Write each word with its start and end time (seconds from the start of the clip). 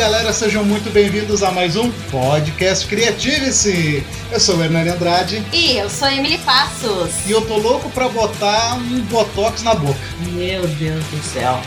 galera, 0.00 0.32
sejam 0.32 0.64
muito 0.64 0.90
bem-vindos 0.90 1.42
a 1.42 1.50
mais 1.50 1.76
um 1.76 1.90
podcast 2.10 2.86
Criative-se. 2.86 4.02
Eu 4.32 4.40
sou 4.40 4.56
o 4.56 4.64
Hernani 4.64 4.88
Andrade. 4.88 5.44
E 5.52 5.76
eu 5.76 5.90
sou 5.90 6.08
a 6.08 6.14
Emily 6.14 6.38
Passos. 6.38 7.10
E 7.26 7.30
eu 7.30 7.42
tô 7.42 7.58
louco 7.58 7.90
pra 7.90 8.08
botar 8.08 8.76
um 8.76 9.02
botox 9.02 9.62
na 9.62 9.74
boca. 9.74 10.00
Meu 10.32 10.66
Deus 10.66 11.04
do 11.04 11.22
céu. 11.22 11.60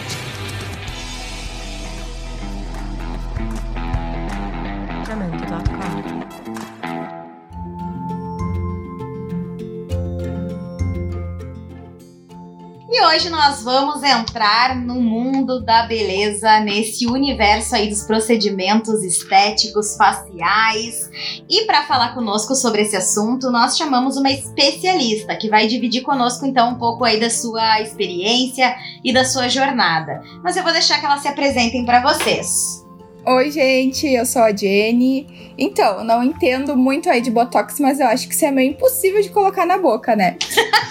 Hoje 13.13 13.29
nós 13.29 13.61
vamos 13.61 14.01
entrar 14.01 14.75
no 14.75 14.95
mundo 14.95 15.61
da 15.63 15.83
beleza, 15.83 16.59
nesse 16.61 17.05
universo 17.05 17.75
aí 17.75 17.87
dos 17.87 18.01
procedimentos 18.01 19.03
estéticos 19.03 19.95
faciais. 19.95 21.11
E 21.47 21.65
para 21.65 21.83
falar 21.83 22.15
conosco 22.15 22.55
sobre 22.55 22.81
esse 22.81 22.95
assunto, 22.95 23.51
nós 23.51 23.77
chamamos 23.77 24.17
uma 24.17 24.31
especialista 24.31 25.35
que 25.35 25.47
vai 25.47 25.67
dividir 25.67 26.01
conosco 26.01 26.43
então 26.47 26.71
um 26.71 26.75
pouco 26.75 27.05
aí 27.05 27.19
da 27.19 27.29
sua 27.29 27.81
experiência 27.81 28.75
e 29.03 29.13
da 29.13 29.23
sua 29.23 29.47
jornada. 29.47 30.23
Mas 30.43 30.57
eu 30.57 30.63
vou 30.63 30.71
deixar 30.71 30.99
que 30.99 31.05
elas 31.05 31.21
se 31.21 31.27
apresentem 31.27 31.85
para 31.85 32.01
vocês. 32.01 32.82
Oi, 33.25 33.51
gente, 33.51 34.05
eu 34.05 34.25
sou 34.25 34.41
a 34.41 34.53
Jenny. 34.53 35.53
Então, 35.57 36.03
não 36.03 36.21
entendo 36.21 36.75
muito 36.75 37.09
aí 37.09 37.21
de 37.21 37.31
Botox, 37.31 37.79
mas 37.79 38.01
eu 38.01 38.07
acho 38.07 38.27
que 38.27 38.33
isso 38.33 38.43
é 38.43 38.51
meio 38.51 38.71
impossível 38.71 39.21
de 39.21 39.29
colocar 39.29 39.65
na 39.65 39.77
boca, 39.77 40.13
né? 40.13 40.35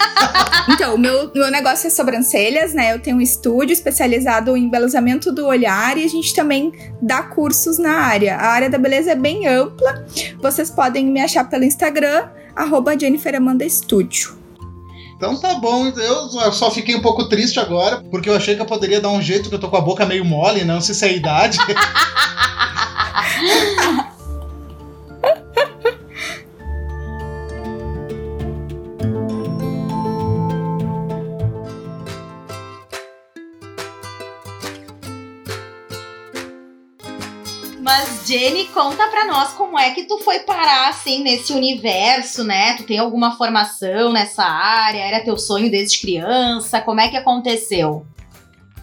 então, 0.67 0.95
o 0.95 0.97
meu, 0.97 1.31
meu 1.31 1.51
negócio 1.51 1.85
é 1.85 1.89
sobrancelhas, 1.91 2.73
né? 2.73 2.91
Eu 2.91 2.99
tenho 2.99 3.17
um 3.17 3.21
estúdio 3.21 3.73
especializado 3.73 4.57
em 4.57 4.63
embelezamento 4.63 5.31
do 5.31 5.45
olhar 5.45 5.95
e 5.95 6.05
a 6.05 6.09
gente 6.09 6.33
também 6.33 6.71
dá 6.99 7.21
cursos 7.21 7.77
na 7.77 7.99
área. 7.99 8.35
A 8.35 8.47
área 8.47 8.69
da 8.69 8.79
beleza 8.79 9.11
é 9.11 9.15
bem 9.15 9.45
ampla. 9.45 10.03
Vocês 10.41 10.71
podem 10.71 11.05
me 11.05 11.21
achar 11.21 11.47
pelo 11.47 11.63
Instagram, 11.63 12.29
arroba 12.55 12.97
Jennifer 12.97 13.35
Amanda. 13.35 13.63
Então 15.15 15.39
tá 15.39 15.55
bom, 15.55 15.87
eu 15.87 16.51
só 16.51 16.71
fiquei 16.71 16.95
um 16.95 17.01
pouco 17.01 17.29
triste 17.29 17.59
agora, 17.59 18.03
porque 18.11 18.29
eu 18.29 18.35
achei 18.35 18.55
que 18.55 18.61
eu 18.61 18.65
poderia 18.65 18.99
dar 18.99 19.09
um 19.09 19.21
jeito 19.21 19.49
que 19.49 19.55
eu 19.55 19.59
tô 19.59 19.69
com 19.69 19.77
a 19.77 19.81
boca 19.81 20.05
meio 20.05 20.25
mole, 20.25 20.63
não 20.63 20.81
sei 20.81 20.95
se 20.95 21.05
é 21.05 21.09
a 21.09 21.13
idade. 21.13 21.57
conta 38.73 39.07
pra 39.07 39.25
nós 39.25 39.53
como 39.53 39.77
é 39.77 39.91
que 39.91 40.03
tu 40.03 40.17
foi 40.19 40.39
parar, 40.39 40.89
assim, 40.89 41.23
nesse 41.23 41.53
universo, 41.53 42.43
né? 42.43 42.75
Tu 42.75 42.83
tem 42.83 42.97
alguma 42.97 43.37
formação 43.37 44.11
nessa 44.11 44.43
área? 44.43 44.99
Era 44.99 45.23
teu 45.23 45.37
sonho 45.37 45.69
desde 45.69 45.99
criança? 45.99 46.81
Como 46.81 46.99
é 46.99 47.07
que 47.07 47.15
aconteceu? 47.15 48.05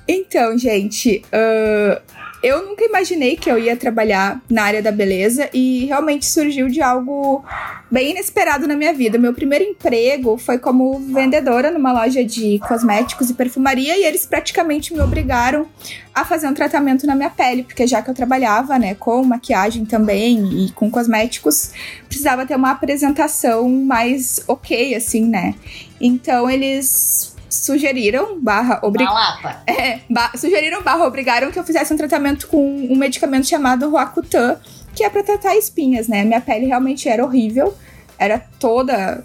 Então, 0.08 0.56
gente, 0.56 1.22
uh, 1.26 2.00
eu 2.42 2.66
nunca 2.66 2.84
imaginei 2.84 3.36
que 3.36 3.50
eu 3.50 3.58
ia 3.58 3.76
trabalhar 3.76 4.40
na 4.48 4.62
área 4.62 4.82
da 4.82 4.90
beleza 4.90 5.50
e 5.52 5.84
realmente 5.86 6.24
surgiu 6.24 6.68
de 6.68 6.80
algo 6.80 7.44
bem 7.90 8.12
inesperado 8.12 8.66
na 8.66 8.74
minha 8.74 8.94
vida. 8.94 9.18
Meu 9.18 9.34
primeiro 9.34 9.64
emprego 9.64 10.38
foi 10.38 10.58
como 10.58 10.98
vendedora 10.98 11.70
numa 11.70 11.92
loja 11.92 12.24
de 12.24 12.58
cosméticos 12.66 13.28
e 13.28 13.34
perfumaria 13.34 13.96
e 13.98 14.04
eles 14.04 14.24
praticamente 14.24 14.94
me 14.94 15.00
obrigaram 15.00 15.66
a 16.14 16.24
fazer 16.24 16.48
um 16.48 16.54
tratamento 16.54 17.06
na 17.06 17.14
minha 17.14 17.30
pele, 17.30 17.62
porque 17.62 17.86
já 17.86 18.00
que 18.02 18.10
eu 18.10 18.14
trabalhava, 18.14 18.78
né, 18.78 18.94
com 18.94 19.22
maquiagem 19.22 19.84
também 19.84 20.64
e 20.64 20.72
com 20.72 20.90
cosméticos, 20.90 21.72
precisava 22.06 22.46
ter 22.46 22.56
uma 22.56 22.70
apresentação 22.70 23.68
mais 23.68 24.42
ok, 24.48 24.94
assim, 24.94 25.26
né? 25.26 25.54
Então 26.00 26.50
eles 26.50 27.34
sugeriram, 27.50 28.40
barra, 28.40 28.80
obri... 28.82 29.04
é, 29.66 30.00
ba 30.08 30.30
sugeriram, 30.36 30.82
barra, 30.82 31.04
obrigaram 31.04 31.50
que 31.50 31.58
eu 31.58 31.64
fizesse 31.64 31.92
um 31.92 31.96
tratamento 31.96 32.46
com 32.46 32.64
um 32.64 32.96
medicamento 32.96 33.46
chamado 33.46 33.90
Roacutan, 33.90 34.56
que 34.94 35.04
é 35.04 35.10
para 35.10 35.22
tratar 35.22 35.56
espinhas, 35.56 36.08
né? 36.08 36.24
Minha 36.24 36.40
pele 36.40 36.66
realmente 36.66 37.08
era 37.08 37.24
horrível, 37.24 37.74
era 38.18 38.38
toda 38.58 39.24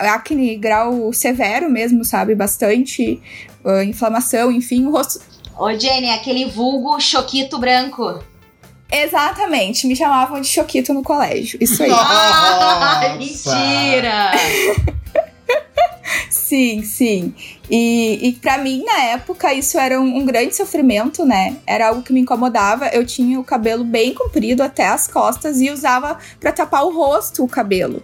acne 0.00 0.56
grau 0.56 1.12
severo 1.12 1.70
mesmo, 1.70 2.04
sabe? 2.04 2.34
Bastante 2.34 3.20
uh, 3.64 3.82
inflamação, 3.82 4.50
enfim, 4.50 4.86
o 4.86 4.90
rosto... 4.90 5.20
Ô, 5.58 5.72
Jenny, 5.72 6.10
aquele 6.10 6.44
vulgo 6.44 7.00
choquito 7.00 7.58
branco. 7.58 8.22
Exatamente, 8.90 9.86
me 9.86 9.96
chamavam 9.96 10.40
de 10.40 10.46
choquito 10.46 10.94
no 10.94 11.02
colégio, 11.02 11.58
isso 11.60 11.82
aí. 11.82 11.90
Ah, 11.98 13.16
mentira! 13.18 14.30
sim, 16.30 16.82
sim. 16.82 17.34
E, 17.70 18.28
e 18.28 18.32
para 18.34 18.58
mim, 18.58 18.84
na 18.84 19.02
época, 19.04 19.52
isso 19.52 19.78
era 19.78 20.00
um, 20.00 20.18
um, 20.18 20.24
grande 20.24 20.54
sofrimento, 20.54 21.24
né? 21.24 21.56
Era 21.66 21.88
algo 21.88 22.02
que 22.02 22.12
me 22.12 22.20
incomodava. 22.20 22.88
Eu 22.88 23.04
tinha 23.04 23.38
o 23.40 23.44
cabelo 23.44 23.84
bem 23.84 24.14
comprido 24.14 24.62
até 24.62 24.86
as 24.86 25.06
costas 25.08 25.60
e 25.60 25.70
usava 25.70 26.18
para 26.38 26.52
tapar 26.52 26.84
o 26.84 26.94
rosto 26.94 27.44
o 27.44 27.48
cabelo. 27.48 28.02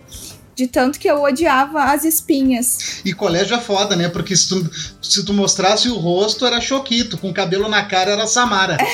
De 0.55 0.67
tanto 0.67 0.99
que 0.99 1.09
eu 1.09 1.23
odiava 1.23 1.85
as 1.85 2.05
espinhas. 2.05 3.01
E 3.05 3.13
colégio 3.13 3.57
é 3.57 3.61
foda, 3.61 3.97
né? 3.97 4.09
Porque 4.09 4.37
se 4.37 4.49
tu, 4.49 4.71
se 5.01 5.25
tu 5.25 5.33
mostrasse 5.33 5.89
o 5.89 5.97
rosto, 5.97 6.45
era 6.45 6.61
choquito. 6.61 7.17
Com 7.17 7.31
o 7.31 7.35
cabelo 7.35 7.69
na 7.69 7.85
cara, 7.85 8.13
era 8.13 8.27
Samara. 8.27 8.77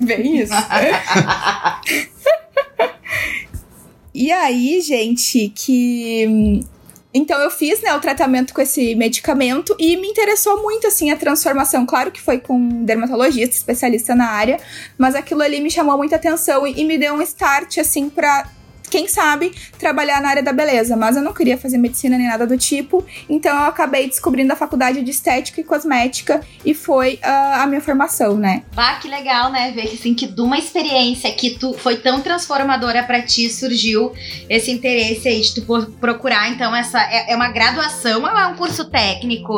É, 0.00 0.04
bem 0.04 0.40
isso. 0.40 0.54
e 4.14 4.32
aí, 4.32 4.80
gente, 4.80 5.52
que 5.54 6.64
então 7.12 7.40
eu 7.40 7.50
fiz, 7.50 7.80
né, 7.82 7.92
o 7.94 8.00
tratamento 8.00 8.54
com 8.54 8.60
esse 8.60 8.94
medicamento 8.94 9.74
e 9.78 9.96
me 9.96 10.08
interessou 10.08 10.62
muito 10.62 10.86
assim 10.86 11.10
a 11.10 11.16
transformação. 11.16 11.84
Claro 11.84 12.12
que 12.12 12.20
foi 12.20 12.38
com 12.38 12.54
um 12.54 12.84
dermatologista, 12.84 13.56
especialista 13.56 14.14
na 14.14 14.28
área, 14.28 14.58
mas 14.96 15.14
aquilo 15.14 15.42
ali 15.42 15.60
me 15.60 15.70
chamou 15.70 15.96
muita 15.96 16.16
atenção 16.16 16.66
e, 16.66 16.80
e 16.80 16.84
me 16.84 16.96
deu 16.96 17.14
um 17.14 17.22
start 17.22 17.78
assim 17.78 18.08
para 18.08 18.46
quem 18.90 19.06
sabe, 19.06 19.54
trabalhar 19.78 20.20
na 20.20 20.28
área 20.28 20.42
da 20.42 20.52
beleza, 20.52 20.96
mas 20.96 21.16
eu 21.16 21.22
não 21.22 21.32
queria 21.32 21.56
fazer 21.56 21.78
medicina 21.78 22.18
nem 22.18 22.26
nada 22.26 22.46
do 22.46 22.58
tipo, 22.58 23.06
então 23.28 23.56
eu 23.56 23.64
acabei 23.64 24.08
descobrindo 24.08 24.52
a 24.52 24.56
faculdade 24.56 25.02
de 25.02 25.10
estética 25.10 25.60
e 25.60 25.64
cosmética 25.64 26.40
e 26.64 26.74
foi 26.74 27.14
uh, 27.14 27.62
a 27.62 27.66
minha 27.66 27.80
formação, 27.80 28.36
né? 28.36 28.64
Ah, 28.76 28.98
que 29.00 29.08
legal, 29.08 29.50
né? 29.50 29.70
Ver 29.70 29.86
que 29.86 29.94
assim, 29.94 30.14
que 30.14 30.26
de 30.26 30.40
uma 30.40 30.58
experiência 30.58 31.32
que 31.32 31.50
tu 31.58 31.72
foi 31.74 31.96
tão 31.96 32.20
transformadora 32.20 33.02
para 33.04 33.22
ti 33.22 33.48
surgiu 33.48 34.12
esse 34.48 34.70
interesse 34.70 35.28
aí 35.28 35.40
de 35.40 35.54
tu 35.54 35.92
procurar, 36.00 36.50
então, 36.50 36.74
essa 36.74 37.00
é, 37.00 37.32
é 37.32 37.36
uma 37.36 37.48
graduação 37.48 38.22
ou 38.22 38.28
é 38.28 38.46
um 38.48 38.56
curso 38.56 38.90
técnico? 38.90 39.54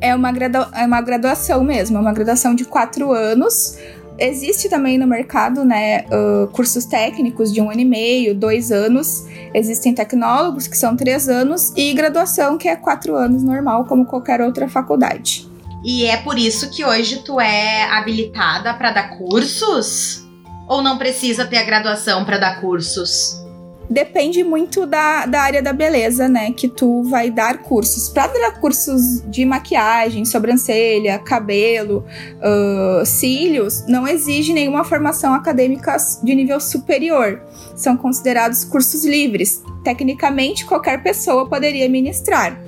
É 0.00 0.14
uma, 0.14 0.30
gradua 0.30 0.70
é 0.74 0.84
uma 0.84 1.00
graduação 1.00 1.64
mesmo, 1.64 1.96
é 1.96 2.00
uma 2.00 2.12
graduação 2.12 2.54
de 2.54 2.64
quatro 2.64 3.12
anos. 3.12 3.78
Existe 4.18 4.68
também 4.68 4.96
no 4.96 5.06
mercado, 5.06 5.64
né, 5.64 6.04
uh, 6.06 6.46
cursos 6.48 6.84
técnicos 6.84 7.52
de 7.52 7.60
um 7.60 7.70
ano 7.70 7.80
e 7.80 7.84
meio, 7.84 8.34
dois 8.34 8.70
anos. 8.70 9.24
Existem 9.52 9.92
tecnólogos 9.92 10.68
que 10.68 10.78
são 10.78 10.96
três 10.96 11.28
anos 11.28 11.72
e 11.76 11.92
graduação 11.92 12.56
que 12.56 12.68
é 12.68 12.76
quatro 12.76 13.16
anos 13.16 13.42
normal, 13.42 13.84
como 13.86 14.06
qualquer 14.06 14.40
outra 14.40 14.68
faculdade. 14.68 15.48
E 15.84 16.06
é 16.06 16.16
por 16.16 16.38
isso 16.38 16.70
que 16.70 16.84
hoje 16.84 17.22
tu 17.24 17.40
é 17.40 17.84
habilitada 17.90 18.72
para 18.74 18.92
dar 18.92 19.18
cursos? 19.18 20.24
Ou 20.66 20.80
não 20.80 20.96
precisa 20.96 21.44
ter 21.44 21.58
a 21.58 21.64
graduação 21.64 22.24
para 22.24 22.38
dar 22.38 22.60
cursos? 22.60 23.43
Depende 23.88 24.42
muito 24.42 24.86
da, 24.86 25.26
da 25.26 25.40
área 25.40 25.62
da 25.62 25.72
beleza, 25.72 26.28
né? 26.28 26.52
Que 26.52 26.68
tu 26.68 27.02
vai 27.04 27.30
dar 27.30 27.58
cursos. 27.58 28.08
Para 28.08 28.32
dar 28.32 28.60
cursos 28.60 29.22
de 29.30 29.44
maquiagem, 29.44 30.24
sobrancelha, 30.24 31.18
cabelo, 31.18 32.04
uh, 32.38 33.04
cílios, 33.04 33.84
não 33.86 34.06
exige 34.06 34.52
nenhuma 34.52 34.84
formação 34.84 35.34
acadêmica 35.34 35.96
de 36.22 36.34
nível 36.34 36.60
superior. 36.60 37.42
São 37.76 37.96
considerados 37.96 38.64
cursos 38.64 39.04
livres. 39.04 39.62
Tecnicamente, 39.82 40.64
qualquer 40.64 41.02
pessoa 41.02 41.48
poderia 41.48 41.88
ministrar. 41.88 42.58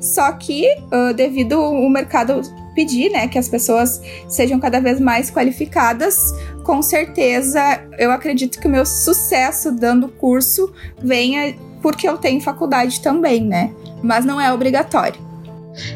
Só 0.00 0.30
que, 0.32 0.66
uh, 0.92 1.14
devido 1.14 1.54
ao 1.54 1.88
mercado 1.88 2.42
pedir, 2.74 3.10
né, 3.10 3.26
que 3.26 3.38
as 3.38 3.48
pessoas 3.48 4.02
sejam 4.28 4.60
cada 4.60 4.78
vez 4.78 5.00
mais 5.00 5.30
qualificadas, 5.30 6.30
com 6.66 6.82
certeza 6.82 7.60
eu 7.96 8.10
acredito 8.10 8.58
que 8.58 8.66
o 8.66 8.70
meu 8.70 8.84
sucesso 8.84 9.70
dando 9.70 10.08
curso 10.08 10.74
venha 10.98 11.56
porque 11.80 12.08
eu 12.08 12.18
tenho 12.18 12.40
faculdade 12.40 13.00
também, 13.00 13.40
né? 13.44 13.72
Mas 14.02 14.24
não 14.24 14.40
é 14.40 14.52
obrigatório. 14.52 15.24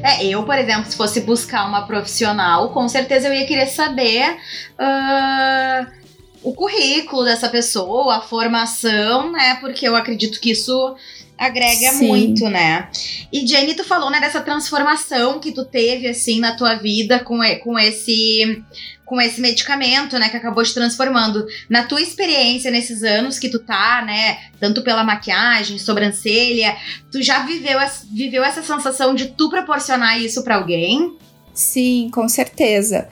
É, 0.01 0.25
eu, 0.25 0.45
por 0.45 0.57
exemplo, 0.57 0.89
se 0.89 0.97
fosse 0.97 1.23
buscar 1.23 1.67
uma 1.67 1.87
profissional, 1.89 2.73
com 2.73 2.89
certeza 2.89 3.27
eu 3.27 3.35
ia 3.35 3.47
querer 3.47 3.67
saber 3.67 4.37
uh, 4.79 5.87
o 6.41 6.55
currículo 6.55 7.25
dessa 7.25 7.49
pessoa, 7.49 8.19
a 8.19 8.21
formação, 8.21 9.33
né? 9.33 9.57
Porque 9.57 9.89
eu 9.89 9.97
acredito 9.97 10.39
que 10.39 10.53
isso 10.53 10.95
agrega 11.41 11.93
Sim. 11.93 12.07
muito, 12.07 12.49
né? 12.51 12.87
E 13.33 13.47
Jenny, 13.47 13.75
tu 13.75 13.83
falou, 13.83 14.11
né, 14.11 14.21
dessa 14.21 14.43
transformação 14.43 15.41
que 15.41 15.53
tu 15.53 15.65
teve, 15.65 16.07
assim, 16.07 16.39
na 16.39 16.55
tua 16.55 16.75
vida 16.75 17.19
com, 17.21 17.39
com 17.63 17.79
esse 17.79 18.63
com 19.07 19.21
esse 19.21 19.41
medicamento, 19.41 20.17
né, 20.21 20.29
que 20.29 20.37
acabou 20.37 20.63
te 20.63 20.73
transformando. 20.73 21.45
Na 21.69 21.83
tua 21.83 22.01
experiência 22.01 22.71
nesses 22.71 23.03
anos 23.03 23.41
que 23.41 23.49
tu 23.49 23.59
tá, 23.59 24.05
né, 24.07 24.39
tanto 24.61 24.83
pela 24.83 25.03
maquiagem, 25.03 25.81
sobrancelha, 25.81 26.77
tu 27.11 27.21
já 27.21 27.45
viveu, 27.45 27.77
viveu 28.13 28.45
essa 28.45 28.63
sensação 28.63 29.13
de 29.13 29.31
tu 29.31 29.51
proporcionar 29.51 30.21
isso 30.21 30.45
para 30.45 30.55
alguém? 30.55 31.17
Sim, 31.53 32.09
com 32.13 32.29
certeza 32.29 33.09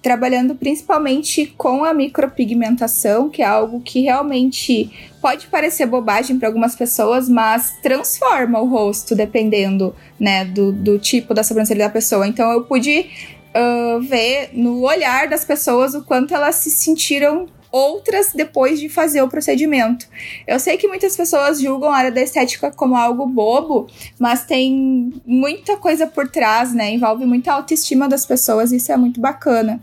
trabalhando 0.00 0.56
principalmente 0.56 1.46
com 1.56 1.84
a 1.84 1.94
micropigmentação, 1.94 3.30
que 3.30 3.40
é 3.40 3.46
algo 3.46 3.80
que 3.80 4.00
realmente 4.00 4.90
pode 5.22 5.46
parecer 5.46 5.86
bobagem 5.86 6.36
para 6.36 6.48
algumas 6.48 6.74
pessoas, 6.74 7.28
mas 7.28 7.76
transforma 7.80 8.60
o 8.60 8.66
rosto 8.66 9.14
dependendo, 9.14 9.94
né, 10.18 10.44
do, 10.44 10.72
do 10.72 10.98
tipo 10.98 11.32
da 11.32 11.44
sobrancelha 11.44 11.84
da 11.86 11.90
pessoa. 11.90 12.26
Então 12.26 12.50
eu 12.50 12.64
pude 12.64 13.08
uh, 13.54 14.00
ver 14.00 14.50
no 14.52 14.82
olhar 14.82 15.28
das 15.28 15.44
pessoas 15.44 15.94
o 15.94 16.02
quanto 16.02 16.34
elas 16.34 16.56
se 16.56 16.70
sentiram 16.70 17.46
outras 17.70 18.32
depois 18.34 18.78
de 18.78 18.88
fazer 18.88 19.22
o 19.22 19.28
procedimento. 19.28 20.06
Eu 20.46 20.60
sei 20.60 20.76
que 20.76 20.86
muitas 20.86 21.16
pessoas 21.16 21.58
julgam 21.58 21.90
a 21.90 21.96
área 21.96 22.12
da 22.12 22.20
estética 22.20 22.70
como 22.70 22.96
algo 22.96 23.24
bobo, 23.26 23.86
mas 24.18 24.44
tem 24.44 25.10
muita 25.24 25.78
coisa 25.78 26.06
por 26.06 26.28
trás, 26.28 26.74
né? 26.74 26.90
Envolve 26.90 27.24
muita 27.24 27.52
autoestima 27.52 28.08
das 28.08 28.26
pessoas, 28.26 28.72
e 28.72 28.76
isso 28.76 28.92
é 28.92 28.96
muito 28.96 29.20
bacana. 29.20 29.80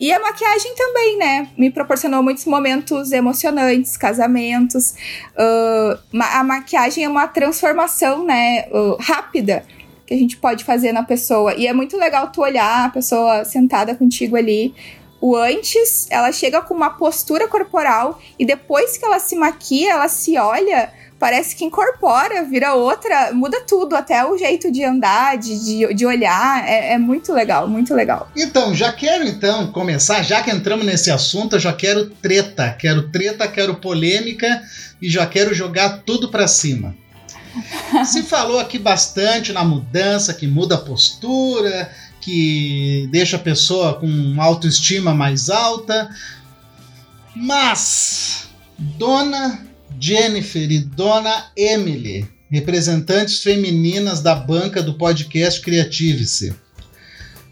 E 0.00 0.12
a 0.12 0.20
maquiagem 0.20 0.74
também, 0.76 1.18
né? 1.18 1.48
Me 1.56 1.70
proporcionou 1.70 2.22
muitos 2.22 2.44
momentos 2.44 3.10
emocionantes, 3.10 3.96
casamentos. 3.96 4.94
Uh, 5.34 5.98
a 6.20 6.44
maquiagem 6.44 7.04
é 7.04 7.08
uma 7.08 7.26
transformação, 7.26 8.24
né? 8.24 8.66
Uh, 8.70 8.96
rápida 9.00 9.64
que 10.06 10.14
a 10.14 10.16
gente 10.16 10.36
pode 10.36 10.64
fazer 10.64 10.92
na 10.92 11.02
pessoa. 11.02 11.54
E 11.54 11.66
é 11.66 11.72
muito 11.72 11.96
legal 11.96 12.28
tu 12.28 12.40
olhar 12.40 12.86
a 12.86 12.88
pessoa 12.88 13.44
sentada 13.44 13.94
contigo 13.94 14.36
ali. 14.36 14.74
O 15.20 15.36
antes, 15.36 16.06
ela 16.10 16.30
chega 16.32 16.62
com 16.62 16.72
uma 16.72 16.90
postura 16.90 17.48
corporal 17.48 18.20
e 18.38 18.46
depois 18.46 18.96
que 18.96 19.04
ela 19.04 19.18
se 19.18 19.34
maquia, 19.36 19.92
ela 19.92 20.08
se 20.08 20.38
olha 20.38 20.92
parece 21.18 21.56
que 21.56 21.64
incorpora, 21.64 22.44
vira 22.44 22.74
outra, 22.74 23.32
muda 23.32 23.60
tudo, 23.66 23.96
até 23.96 24.24
o 24.24 24.38
jeito 24.38 24.70
de 24.70 24.84
andar, 24.84 25.36
de, 25.36 25.92
de 25.92 26.06
olhar. 26.06 26.66
É, 26.66 26.92
é, 26.92 26.98
muito 26.98 27.32
legal, 27.32 27.68
muito 27.68 27.92
legal. 27.94 28.30
Então, 28.36 28.74
já 28.74 28.92
quero 28.92 29.24
então 29.24 29.72
começar, 29.72 30.22
já 30.22 30.42
que 30.42 30.50
entramos 30.50 30.86
nesse 30.86 31.10
assunto, 31.10 31.56
eu 31.56 31.60
já 31.60 31.72
quero 31.72 32.06
treta. 32.06 32.74
Quero 32.78 33.10
treta, 33.10 33.48
quero 33.48 33.76
polêmica 33.76 34.62
e 35.02 35.10
já 35.10 35.26
quero 35.26 35.52
jogar 35.52 36.02
tudo 36.06 36.30
para 36.30 36.46
cima. 36.46 36.94
Se 38.06 38.22
falou 38.22 38.60
aqui 38.60 38.78
bastante 38.78 39.52
na 39.52 39.64
mudança, 39.64 40.32
que 40.32 40.46
muda 40.46 40.76
a 40.76 40.78
postura, 40.78 41.90
que 42.20 43.08
deixa 43.10 43.36
a 43.36 43.40
pessoa 43.40 43.94
com 43.94 44.36
autoestima 44.38 45.12
mais 45.12 45.50
alta. 45.50 46.08
Mas, 47.34 48.48
dona 48.78 49.68
Jennifer 49.98 50.70
e 50.70 50.80
Dona 50.80 51.50
Emily, 51.56 52.28
representantes 52.50 53.42
femininas 53.42 54.20
da 54.20 54.34
banca 54.34 54.82
do 54.82 54.94
podcast 54.94 55.60
Creative-se. 55.60 56.54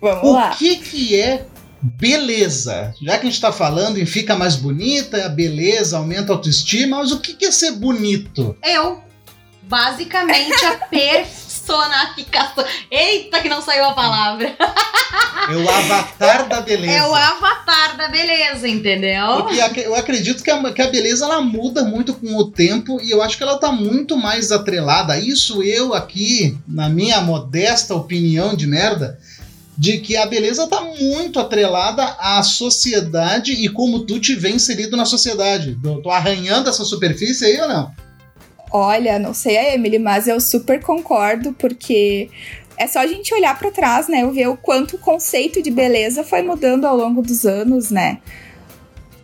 Vamos 0.01 0.25
o 0.25 0.33
lá. 0.33 0.53
O 0.53 0.57
que, 0.57 0.77
que 0.77 1.21
é 1.21 1.47
beleza? 1.81 2.95
Já 3.01 3.13
que 3.13 3.23
a 3.23 3.25
gente 3.25 3.35
está 3.35 3.53
falando 3.53 3.99
em 3.99 4.07
fica 4.07 4.37
mais 4.37 4.57
bonita, 4.57 5.25
a 5.25 5.29
beleza 5.29 5.99
aumenta 5.99 6.33
a 6.33 6.37
autoestima, 6.37 6.99
mas 6.99 7.13
o 7.13 7.21
que, 7.21 7.35
que 7.35 7.47
é 7.47 7.53
ser 7.53 7.73
bonito? 7.73 8.57
Eu. 8.65 9.05
Basicamente 9.63 10.65
a 10.65 10.77
perfeição 10.77 11.37
personificação. 11.67 12.65
Eita, 12.91 13.41
que 13.41 13.49
não 13.49 13.61
saiu 13.61 13.85
a 13.85 13.93
palavra. 13.93 14.57
É 15.49 15.57
o 15.57 15.69
avatar 15.69 16.49
da 16.49 16.61
beleza. 16.61 16.93
É 16.93 17.03
o 17.07 17.15
avatar 17.15 17.97
da 17.97 18.09
beleza, 18.09 18.69
entendeu? 18.69 19.45
Porque 19.45 19.81
eu 19.81 19.95
acredito 19.95 20.43
que 20.43 20.51
a, 20.51 20.73
que 20.73 20.83
a 20.83 20.91
beleza 20.91 21.25
ela 21.25 21.41
muda 21.41 21.85
muito 21.85 22.15
com 22.15 22.37
o 22.37 22.51
tempo 22.51 23.01
e 23.03 23.11
eu 23.11 23.23
acho 23.23 23.37
que 23.37 23.43
ela 23.43 23.59
tá 23.59 23.73
muito 23.73 24.17
mais 24.17 24.53
atrelada. 24.53 25.19
Isso 25.19 25.63
eu 25.63 25.95
aqui, 25.95 26.57
na 26.67 26.89
minha 26.89 27.21
modesta 27.21 27.95
opinião 27.95 28.55
de 28.55 28.67
merda, 28.67 29.19
de 29.77 29.99
que 29.99 30.17
a 30.17 30.27
beleza 30.27 30.67
tá 30.67 30.81
muito 30.81 31.39
atrelada 31.39 32.03
à 32.19 32.43
sociedade 32.43 33.53
e 33.53 33.69
como 33.69 34.01
tu 34.01 34.19
te 34.19 34.35
vê 34.35 34.51
inserido 34.51 34.97
na 34.97 35.05
sociedade. 35.05 35.79
Tô 36.03 36.11
arranhando 36.11 36.69
essa 36.69 36.85
superfície 36.85 37.45
aí 37.45 37.61
ou 37.61 37.69
não? 37.69 38.06
Olha, 38.79 39.19
não 39.19 39.33
sei 39.33 39.57
a 39.57 39.75
Emily, 39.75 39.99
mas 39.99 40.29
eu 40.29 40.39
super 40.39 40.83
concordo, 40.83 41.55
porque 41.55 42.29
é 42.77 42.87
só 42.87 42.99
a 42.99 43.07
gente 43.07 43.33
olhar 43.33 43.59
para 43.59 43.71
trás, 43.71 44.07
né? 44.07 44.23
Ver 44.27 44.49
o 44.49 44.57
quanto 44.57 44.97
o 44.97 44.99
conceito 44.99 45.63
de 45.63 45.71
beleza 45.71 46.23
foi 46.23 46.43
mudando 46.43 46.85
ao 46.85 46.95
longo 46.95 47.23
dos 47.23 47.47
anos, 47.47 47.91
né? 47.91 48.19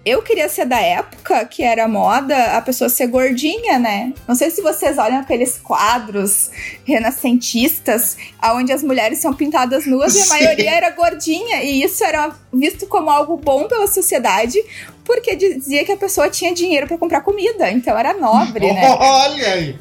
Eu 0.04 0.20
queria 0.20 0.48
ser 0.48 0.66
da 0.66 0.80
época 0.80 1.44
que 1.44 1.62
era 1.62 1.86
moda 1.86 2.56
a 2.56 2.60
pessoa 2.60 2.90
ser 2.90 3.06
gordinha, 3.06 3.78
né? 3.78 4.12
Não 4.26 4.34
sei 4.34 4.50
se 4.50 4.60
vocês 4.60 4.98
olham 4.98 5.20
aqueles 5.20 5.58
quadros 5.58 6.50
renascentistas, 6.84 8.16
onde 8.42 8.72
as 8.72 8.82
mulheres 8.82 9.18
são 9.20 9.32
pintadas 9.32 9.86
nuas 9.86 10.16
e 10.16 10.22
a 10.22 10.26
maioria 10.26 10.72
era 10.72 10.90
gordinha. 10.90 11.62
E 11.62 11.84
isso 11.84 12.02
era 12.02 12.32
visto 12.52 12.86
como 12.86 13.10
algo 13.10 13.36
bom 13.36 13.68
pela 13.68 13.86
sociedade, 13.86 14.58
porque 15.04 15.36
dizia 15.36 15.84
que 15.84 15.92
a 15.92 15.96
pessoa 15.96 16.28
tinha 16.28 16.52
dinheiro 16.52 16.88
para 16.88 16.98
comprar 16.98 17.20
comida. 17.20 17.70
Então 17.70 17.96
era 17.96 18.12
nobre, 18.12 18.72
né? 18.72 18.88
Olha 18.98 19.52
aí! 19.52 19.76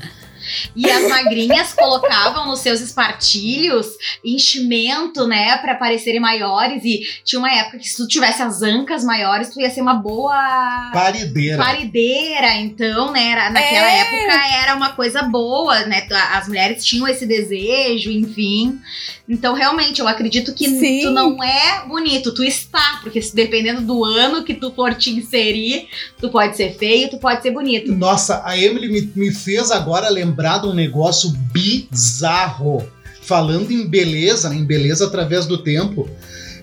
E 0.75 0.89
as 0.89 1.07
magrinhas 1.07 1.73
colocavam 1.75 2.47
nos 2.47 2.59
seus 2.59 2.81
espartilhos 2.81 3.88
enchimento, 4.23 5.27
né, 5.27 5.57
para 5.57 5.75
parecerem 5.75 6.19
maiores. 6.19 6.83
E 6.83 7.01
tinha 7.23 7.39
uma 7.39 7.51
época 7.51 7.79
que 7.79 7.88
se 7.88 7.97
tu 7.97 8.07
tivesse 8.07 8.41
as 8.41 8.61
ancas 8.61 9.03
maiores, 9.03 9.49
tu 9.49 9.59
ia 9.59 9.69
ser 9.69 9.81
uma 9.81 9.95
boa. 9.95 10.91
Parideira. 10.93 11.57
Parideira. 11.57 12.55
Então, 12.57 13.11
né, 13.11 13.31
era, 13.31 13.49
naquela 13.49 13.91
é. 13.91 13.99
época 13.99 14.61
era 14.63 14.75
uma 14.75 14.91
coisa 14.93 15.23
boa, 15.23 15.85
né? 15.85 16.07
As 16.31 16.47
mulheres 16.47 16.85
tinham 16.85 17.07
esse 17.07 17.25
desejo, 17.25 18.11
enfim. 18.11 18.79
Então, 19.27 19.53
realmente, 19.53 20.01
eu 20.01 20.07
acredito 20.07 20.53
que 20.53 20.67
Sim. 20.67 21.03
tu 21.03 21.11
não 21.11 21.41
é 21.41 21.88
bonito, 21.88 22.33
tu 22.33 22.43
está. 22.43 22.99
Porque 23.01 23.19
dependendo 23.33 23.81
do 23.81 24.03
ano 24.03 24.43
que 24.43 24.53
tu 24.53 24.71
for 24.71 24.93
te 24.93 25.11
inserir, 25.11 25.88
tu 26.19 26.29
pode 26.29 26.57
ser 26.57 26.75
feio, 26.77 27.09
tu 27.09 27.17
pode 27.17 27.41
ser 27.41 27.51
bonito. 27.51 27.93
Nossa, 27.93 28.41
a 28.45 28.57
Emily 28.57 28.89
me, 28.89 29.11
me 29.15 29.33
fez 29.33 29.71
agora 29.71 30.09
lembrar 30.09 30.31
de 30.33 30.68
um 30.68 30.74
negócio 30.74 31.32
bizarro. 31.51 32.84
Falando 33.22 33.72
em 33.72 33.88
beleza, 33.88 34.50
né, 34.50 34.55
em 34.55 34.65
beleza 34.65 35.05
através 35.05 35.46
do 35.46 35.60
tempo. 35.60 36.10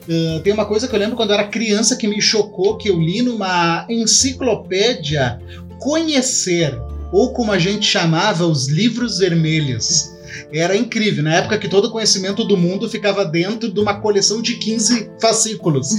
Uh, 0.09 0.41
tem 0.41 0.53
uma 0.53 0.67
coisa 0.67 0.89
que 0.89 0.95
eu 0.95 0.99
lembro 0.99 1.17
quando 1.17 1.31
eu 1.31 1.35
era 1.35 1.47
criança 1.47 1.97
que 1.97 2.09
me 2.09 2.21
chocou, 2.21 2.77
que 2.77 2.89
eu 2.89 2.99
li 2.99 3.23
numa 3.23 3.87
enciclopédia 3.89 5.39
Conhecer, 5.79 6.77
ou 7.13 7.33
como 7.33 7.53
a 7.53 7.59
gente 7.59 7.87
chamava, 7.87 8.45
os 8.45 8.67
livros 8.67 9.19
vermelhos 9.19 10.18
era 10.53 10.77
incrível. 10.77 11.23
Na 11.23 11.35
época 11.35 11.59
que 11.59 11.69
todo 11.69 11.87
o 11.87 11.91
conhecimento 11.91 12.45
do 12.45 12.57
mundo 12.57 12.89
ficava 12.89 13.25
dentro 13.25 13.71
de 13.71 13.81
uma 13.81 14.01
coleção 14.01 14.41
de 14.43 14.55
15 14.55 15.13
fascículos. 15.21 15.91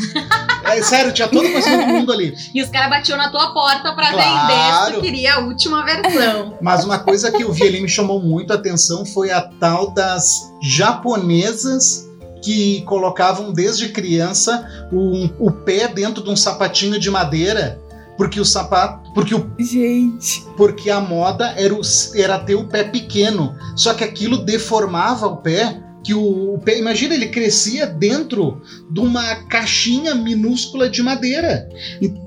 é 0.65 0.81
sério, 0.81 1.11
tinha 1.11 1.27
todo 1.27 1.45
o 1.45 1.51
conhecimento 1.51 1.87
do 1.87 1.93
mundo 1.93 2.11
ali. 2.11 2.33
E 2.53 2.61
os 2.61 2.69
caras 2.69 2.89
batiam 2.89 3.17
na 3.17 3.29
tua 3.29 3.53
porta 3.53 3.93
para 3.93 4.11
claro. 4.11 4.47
vender 4.47 4.85
se 4.85 4.93
tu 4.93 5.01
queria 5.01 5.35
a 5.35 5.39
última 5.39 5.85
versão. 5.85 6.57
Mas 6.61 6.83
uma 6.83 6.99
coisa 6.99 7.31
que 7.31 7.43
eu 7.43 7.51
vi 7.51 7.63
ali 7.63 7.81
me 7.81 7.87
chamou 7.87 8.21
muito 8.21 8.51
a 8.51 8.55
atenção 8.55 9.05
foi 9.05 9.31
a 9.31 9.41
tal 9.41 9.91
das 9.91 10.51
japonesas 10.61 12.09
que 12.41 12.81
colocavam 12.83 13.51
desde 13.51 13.89
criança 13.89 14.65
um, 14.91 15.29
o 15.39 15.51
pé 15.51 15.87
dentro 15.87 16.23
de 16.23 16.29
um 16.29 16.35
sapatinho 16.35 16.99
de 16.99 17.11
madeira 17.11 17.79
porque 18.19 18.37
o 18.37 18.43
sapato. 18.43 19.13
Porque 19.13 19.33
o. 19.33 19.49
Gente. 19.57 20.45
Porque 20.57 20.89
a 20.89 20.99
moda 20.99 21.53
era, 21.55 21.73
o, 21.73 21.79
era 22.13 22.37
ter 22.37 22.55
o 22.55 22.67
pé 22.67 22.83
pequeno. 22.83 23.55
Só 23.77 23.93
que 23.93 24.03
aquilo 24.03 24.39
deformava 24.39 25.25
o 25.25 25.37
pé. 25.37 25.81
Que 26.03 26.13
o, 26.13 26.55
o 26.55 26.59
pé. 26.59 26.77
Imagina, 26.77 27.15
ele 27.15 27.29
crescia 27.29 27.87
dentro 27.87 28.61
de 28.91 28.99
uma 28.99 29.35
caixinha 29.45 30.13
minúscula 30.15 30.89
de 30.89 31.01
madeira. 31.01 31.69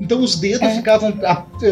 Então 0.00 0.22
os 0.22 0.36
dedos 0.36 0.66
é. 0.66 0.76
ficavam 0.76 1.14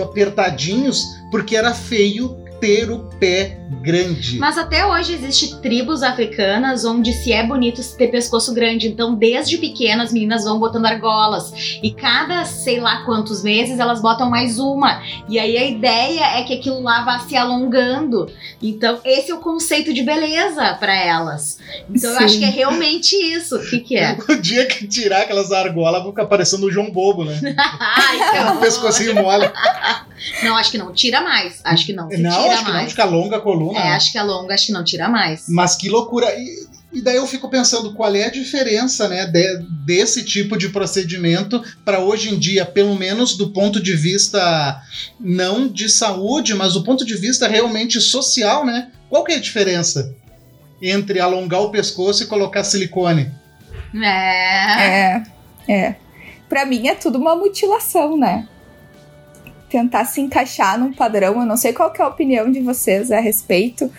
apertadinhos 0.03 1.03
porque 1.31 1.57
era 1.57 1.73
feio 1.73 2.37
ter 2.61 2.91
o 2.91 2.99
pé 3.19 3.59
grande. 3.83 4.39
Mas 4.39 4.59
até 4.59 4.85
hoje 4.87 5.15
existe 5.15 5.61
tribos 5.61 6.03
africanas 6.03 6.85
onde 6.85 7.13
se 7.13 7.33
é 7.33 7.45
bonito 7.45 7.81
ter 7.97 8.09
pescoço 8.09 8.53
grande. 8.53 8.89
Então, 8.89 9.15
desde 9.15 9.59
pequenas, 9.59 10.09
as 10.09 10.13
meninas 10.13 10.45
vão 10.45 10.59
botando 10.59 10.87
argolas. 10.87 11.79
E 11.83 11.91
cada, 11.93 12.45
sei 12.45 12.81
lá 12.81 13.05
quantos 13.05 13.43
meses, 13.43 13.79
elas 13.79 14.03
botam 14.03 14.29
mais 14.29 14.59
uma. 14.59 15.03
E 15.29 15.39
aí 15.39 15.57
a 15.57 15.65
ideia 15.65 16.39
é 16.39 16.43
que 16.43 16.55
aquilo 16.55 16.83
lá 16.83 17.05
vá 17.05 17.21
se 17.21 17.37
alongando. 17.37 18.31
Então, 18.63 19.01
esse 19.05 19.31
é 19.31 19.35
o 19.35 19.39
conceito 19.39 19.93
de 19.95 20.03
beleza 20.03 20.75
para 20.75 20.95
elas. 20.95 21.59
Então, 21.89 22.11
Sim. 22.11 22.19
eu 22.19 22.25
acho 22.25 22.39
que 22.39 22.45
é 22.45 22.51
realmente 22.51 23.15
isso. 23.17 23.57
O 23.57 23.71
que, 23.71 23.81
que 23.81 23.97
é? 23.97 24.17
O 24.31 24.37
dia 24.41 24.67
que 24.67 24.87
tirar 24.87 25.23
aquelas 25.23 25.51
argolas, 25.51 26.03
vão 26.03 26.13
ficar 26.13 26.27
parecendo 26.27 26.67
o 26.67 26.71
João 26.71 26.91
Bobo, 26.91 27.25
né? 27.25 27.41
Ai, 27.59 28.55
o 28.57 28.61
pescocinho 28.61 29.15
mole. 29.15 29.51
Não, 30.43 30.57
acho 30.57 30.71
que 30.71 30.79
não 30.79 30.93
tira 30.93 31.21
mais. 31.21 31.61
Acho 31.65 31.87
que 31.87 31.93
não. 31.93 32.09
não, 32.09 32.50
acho 32.53 32.65
que 32.65 32.71
mais. 32.71 32.81
não, 32.81 32.87
acho 32.87 32.95
que 32.95 33.01
alonga 33.01 33.37
a 33.37 33.41
coluna. 33.41 33.79
É, 33.79 33.89
acho 33.93 34.13
que 34.13 34.19
alonga, 34.19 34.55
acho 34.55 34.67
que 34.67 34.73
não 34.73 34.85
tira 34.85 35.09
mais. 35.09 35.45
Mas 35.49 35.75
que 35.77 35.89
loucura. 35.89 36.27
E 36.39 36.69
E 36.93 37.01
daí 37.01 37.17
eu 37.17 37.27
fico 37.27 37.49
pensando 37.49 37.95
qual 37.95 38.13
é 38.15 38.25
a 38.25 38.31
diferença 38.31 39.09
né, 39.09 39.25
de, 39.25 39.59
desse 39.87 40.25
tipo 40.25 40.57
de 40.57 40.71
procedimento 40.71 41.63
para 41.85 42.01
hoje 42.01 42.35
em 42.35 42.39
dia, 42.39 42.67
pelo 42.67 42.97
menos 42.97 43.37
do 43.37 43.51
ponto 43.51 43.81
de 43.81 43.95
vista 43.95 44.83
não 45.19 45.69
de 45.69 45.89
saúde, 45.89 46.53
mas 46.55 46.75
do 46.75 46.83
ponto 46.83 47.05
de 47.05 47.15
vista 47.15 47.47
realmente 47.47 48.01
social, 48.01 48.67
né? 48.67 48.91
Qual 49.09 49.23
que 49.23 49.33
é 49.33 49.37
a 49.37 49.41
diferença 49.41 50.13
entre 50.83 51.21
alongar 51.21 51.61
o 51.61 51.71
pescoço 51.71 52.25
e 52.25 52.27
colocar 52.27 52.65
silicone? 52.65 53.31
É. 53.95 54.83
É, 54.83 55.23
é. 55.69 55.97
Pra 56.49 56.67
mim 56.67 56.89
é 56.89 56.95
tudo 56.97 57.19
uma 57.19 57.37
mutilação, 57.37 58.17
né? 58.17 58.49
Tentar 59.71 60.05
se 60.05 60.21
encaixar 60.21 60.79
num 60.79 60.93
padrão, 60.93 61.41
eu 61.41 61.47
não 61.47 61.57
sei 61.57 61.73
qual 61.73 61.93
é 61.97 62.03
a 62.03 62.09
opinião 62.09 62.51
de 62.51 62.61
vocês 62.61 63.11
a 63.11 63.21
respeito, 63.21 63.91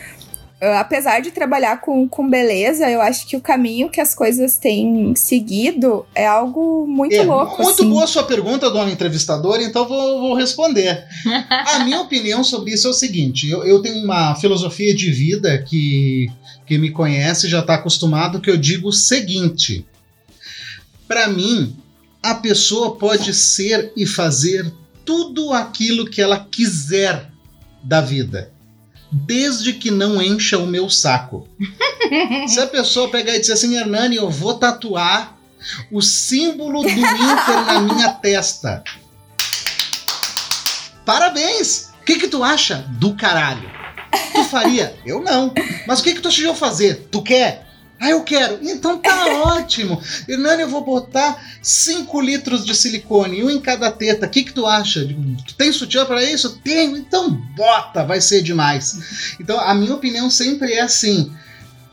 Uh, 0.62 0.78
apesar 0.78 1.22
de 1.22 1.32
trabalhar 1.32 1.82
com, 1.82 2.08
com 2.08 2.30
beleza, 2.30 2.88
eu 2.88 3.02
acho 3.02 3.26
que 3.26 3.36
o 3.36 3.42
caminho 3.42 3.90
que 3.90 4.00
as 4.00 4.14
coisas 4.14 4.58
têm 4.58 5.16
seguido 5.16 6.06
é 6.14 6.28
algo 6.28 6.86
muito 6.86 7.16
é, 7.16 7.24
louco. 7.24 7.64
Muito 7.64 7.82
assim. 7.82 7.90
boa 7.90 8.04
a 8.04 8.08
sua 8.08 8.22
pergunta, 8.22 8.70
dona 8.70 8.92
entrevistadora, 8.92 9.64
então 9.64 9.88
vou, 9.88 10.20
vou 10.20 10.36
responder. 10.36 11.04
a 11.50 11.80
minha 11.84 12.00
opinião 12.02 12.44
sobre 12.44 12.74
isso 12.74 12.86
é 12.86 12.92
o 12.92 12.94
seguinte: 12.94 13.50
eu, 13.50 13.64
eu 13.64 13.82
tenho 13.82 14.06
uma 14.06 14.36
filosofia 14.36 14.94
de 14.94 15.10
vida 15.10 15.58
que 15.68 16.30
quem 16.68 16.78
me 16.78 16.92
conhece 16.92 17.50
já 17.50 17.62
está 17.62 17.74
acostumado 17.74 18.40
que 18.40 18.52
eu 18.52 18.56
digo 18.56 18.90
o 18.90 18.94
seguinte. 18.94 19.84
Para 21.08 21.28
mim, 21.28 21.76
a 22.22 22.36
pessoa 22.36 22.96
pode 22.98 23.34
ser 23.34 23.92
e 23.98 24.06
fazer 24.06 24.72
tudo 25.06 25.54
aquilo 25.54 26.10
que 26.10 26.22
ela 26.22 26.40
quiser 26.40 27.30
da 27.84 28.02
vida 28.02 28.52
desde 29.12 29.74
que 29.74 29.92
não 29.92 30.22
encha 30.22 30.58
o 30.58 30.66
meu 30.66 30.90
saco. 30.90 31.48
Se 32.48 32.60
a 32.60 32.68
pessoa 32.68 33.10
pegar 33.10 33.36
e 33.36 33.40
dizer 33.40 33.54
assim, 33.54 33.76
Hernani, 33.76 34.16
eu 34.16 34.30
vou 34.30 34.54
tatuar 34.54 35.38
o 35.92 36.02
símbolo 36.02 36.82
do 36.82 36.90
Inter 36.90 37.66
na 37.66 37.82
minha 37.82 38.10
testa. 38.14 38.84
Parabéns! 41.06 41.92
O 42.02 42.06
que, 42.06 42.16
que 42.16 42.28
tu 42.28 42.44
acha 42.44 42.86
do 43.00 43.16
caralho? 43.16 43.70
Tu 44.34 44.44
faria? 44.46 44.96
Eu 45.06 45.22
não. 45.22 45.54
Mas 45.86 46.00
o 46.00 46.04
que, 46.04 46.14
que 46.14 46.22
tu 46.22 46.30
acha 46.30 46.38
de 46.38 46.48
eu 46.48 46.56
fazer? 46.56 47.08
Tu 47.12 47.22
quer? 47.22 47.68
Ah, 48.02 48.10
eu 48.10 48.24
quero. 48.24 48.58
Então 48.64 48.98
tá 48.98 49.28
ótimo. 49.46 50.02
Hernani, 50.28 50.64
eu 50.64 50.70
vou 50.70 50.84
botar 50.84 51.40
5 51.62 52.20
litros 52.20 52.66
de 52.66 52.74
silicone, 52.74 53.44
um 53.44 53.50
em 53.50 53.62
cada 53.62 53.92
teta. 53.92 54.26
O 54.26 54.30
que, 54.30 54.44
que 54.44 54.54
tu 54.54 54.66
acha? 54.66 55.08
Tu 55.48 55.54
tem 55.54 55.72
sutiã 55.72 56.04
para 56.04 56.24
isso? 56.24 56.60
Tenho. 56.64 56.98
Então 56.98 57.30
bota, 57.56 58.04
vai 58.04 58.20
ser 58.20 58.42
demais. 58.42 59.36
Então 59.40 59.60
a 59.60 59.76
minha 59.76 59.94
opinião 59.94 60.32
sempre 60.32 60.74
é 60.74 60.82
assim. 60.82 61.32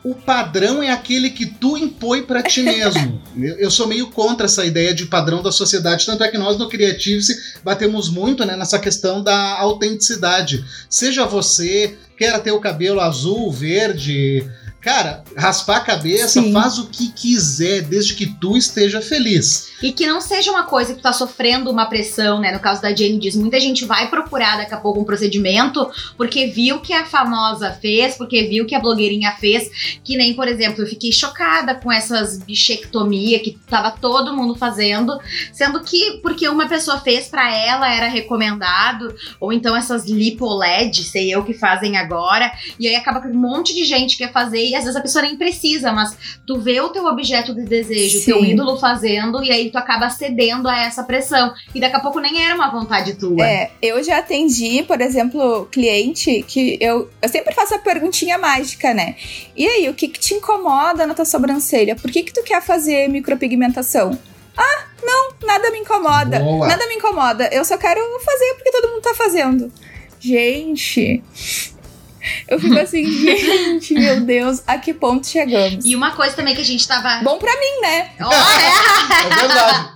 O 0.02 0.14
padrão 0.14 0.82
é 0.82 0.90
aquele 0.90 1.28
que 1.28 1.44
tu 1.44 1.76
impõe 1.76 2.22
para 2.22 2.42
ti 2.42 2.62
mesmo. 2.62 3.20
Eu 3.36 3.70
sou 3.70 3.86
meio 3.86 4.06
contra 4.06 4.46
essa 4.46 4.64
ideia 4.64 4.94
de 4.94 5.04
padrão 5.04 5.42
da 5.42 5.52
sociedade, 5.52 6.06
tanto 6.06 6.24
é 6.24 6.28
que 6.28 6.38
nós 6.38 6.56
no 6.56 6.70
Creative 6.70 7.22
batemos 7.62 8.08
muito 8.08 8.46
né, 8.46 8.56
nessa 8.56 8.78
questão 8.78 9.22
da 9.22 9.58
autenticidade. 9.58 10.64
Seja 10.88 11.26
você, 11.26 11.98
quer 12.16 12.40
ter 12.40 12.52
o 12.52 12.60
cabelo 12.60 13.00
azul, 13.00 13.52
verde, 13.52 14.48
Cara, 14.88 15.22
raspar 15.36 15.76
a 15.76 15.80
cabeça, 15.80 16.40
Sim. 16.40 16.50
faz 16.50 16.78
o 16.78 16.86
que 16.86 17.12
quiser, 17.12 17.82
desde 17.82 18.14
que 18.14 18.24
tu 18.24 18.56
esteja 18.56 19.02
feliz. 19.02 19.68
E 19.82 19.92
que 19.92 20.06
não 20.06 20.18
seja 20.18 20.50
uma 20.50 20.62
coisa 20.62 20.94
que 20.94 21.00
tu 21.00 21.02
tá 21.02 21.12
sofrendo 21.12 21.70
uma 21.70 21.84
pressão, 21.84 22.40
né? 22.40 22.50
No 22.50 22.58
caso 22.58 22.80
da 22.80 22.88
Jane 22.88 23.18
diz, 23.18 23.36
muita 23.36 23.60
gente 23.60 23.84
vai 23.84 24.08
procurar 24.08 24.56
daqui 24.56 24.72
a 24.72 24.78
pouco 24.78 24.98
um 24.98 25.04
procedimento 25.04 25.86
porque 26.16 26.46
viu 26.46 26.80
que 26.80 26.94
a 26.94 27.04
famosa 27.04 27.70
fez, 27.70 28.16
porque 28.16 28.44
viu 28.44 28.64
que 28.64 28.74
a 28.74 28.80
blogueirinha 28.80 29.32
fez, 29.32 30.00
que 30.02 30.16
nem, 30.16 30.32
por 30.32 30.48
exemplo, 30.48 30.82
eu 30.82 30.86
fiquei 30.86 31.12
chocada 31.12 31.74
com 31.74 31.92
essas 31.92 32.38
bichectomia 32.38 33.40
que 33.40 33.58
tava 33.68 33.90
todo 33.90 34.34
mundo 34.34 34.54
fazendo, 34.56 35.20
sendo 35.52 35.80
que 35.80 36.18
porque 36.22 36.48
uma 36.48 36.66
pessoa 36.66 36.98
fez 36.98 37.28
para 37.28 37.54
ela 37.54 37.92
era 37.92 38.08
recomendado, 38.08 39.14
ou 39.38 39.52
então 39.52 39.76
essas 39.76 40.06
lipoled, 40.06 41.04
sei 41.04 41.28
eu 41.32 41.44
que 41.44 41.52
fazem 41.52 41.98
agora, 41.98 42.50
e 42.80 42.88
aí 42.88 42.96
acaba 42.96 43.20
que 43.20 43.28
um 43.28 43.34
monte 43.34 43.74
de 43.74 43.84
gente 43.84 44.16
quer 44.16 44.32
fazer 44.32 44.64
e 44.64 44.77
às 44.78 44.84
vezes 44.84 44.96
a 44.96 45.02
pessoa 45.02 45.22
nem 45.22 45.36
precisa, 45.36 45.92
mas 45.92 46.16
tu 46.46 46.58
vê 46.60 46.80
o 46.80 46.88
teu 46.88 47.04
objeto 47.04 47.54
de 47.54 47.64
desejo, 47.64 48.20
o 48.20 48.24
teu 48.24 48.44
ídolo 48.44 48.78
fazendo, 48.78 49.42
e 49.42 49.50
aí 49.50 49.70
tu 49.70 49.78
acaba 49.78 50.08
cedendo 50.10 50.68
a 50.68 50.78
essa 50.80 51.02
pressão. 51.02 51.52
E 51.74 51.80
daqui 51.80 51.96
a 51.96 52.00
pouco 52.00 52.20
nem 52.20 52.44
era 52.44 52.54
uma 52.54 52.70
vontade 52.70 53.14
tua. 53.14 53.46
É, 53.46 53.70
eu 53.82 54.02
já 54.02 54.18
atendi, 54.18 54.82
por 54.82 55.00
exemplo, 55.00 55.66
cliente 55.70 56.42
que 56.42 56.78
eu, 56.80 57.10
eu 57.20 57.28
sempre 57.28 57.54
faço 57.54 57.74
a 57.74 57.78
perguntinha 57.78 58.38
mágica, 58.38 58.94
né? 58.94 59.16
E 59.56 59.66
aí, 59.66 59.88
o 59.88 59.94
que, 59.94 60.08
que 60.08 60.18
te 60.18 60.34
incomoda 60.34 61.06
na 61.06 61.14
tua 61.14 61.24
sobrancelha? 61.24 61.96
Por 61.96 62.10
que, 62.10 62.22
que 62.22 62.32
tu 62.32 62.42
quer 62.42 62.62
fazer 62.62 63.08
micropigmentação? 63.08 64.18
Ah, 64.56 64.84
não, 65.02 65.30
nada 65.46 65.70
me 65.70 65.78
incomoda. 65.78 66.40
Boa. 66.40 66.66
Nada 66.66 66.86
me 66.88 66.96
incomoda. 66.96 67.48
Eu 67.52 67.64
só 67.64 67.76
quero 67.78 68.00
fazer 68.20 68.54
porque 68.54 68.72
todo 68.72 68.90
mundo 68.90 69.02
tá 69.02 69.14
fazendo. 69.14 69.72
Gente, 70.20 71.22
eu 72.48 72.58
fico 72.60 72.78
assim, 72.78 73.04
gente, 73.06 73.94
meu 73.94 74.20
Deus, 74.20 74.62
a 74.66 74.78
que 74.78 74.92
ponto 74.94 75.26
chegamos? 75.26 75.84
E 75.84 75.94
uma 75.94 76.12
coisa 76.12 76.34
também 76.34 76.54
que 76.54 76.60
a 76.60 76.64
gente 76.64 76.86
tava. 76.86 77.22
Bom 77.22 77.38
pra 77.38 77.52
mim, 77.52 77.80
né? 77.82 78.10
Oh, 78.20 78.32
é. 78.32 79.26
é 79.26 79.34
verdade. 79.34 79.90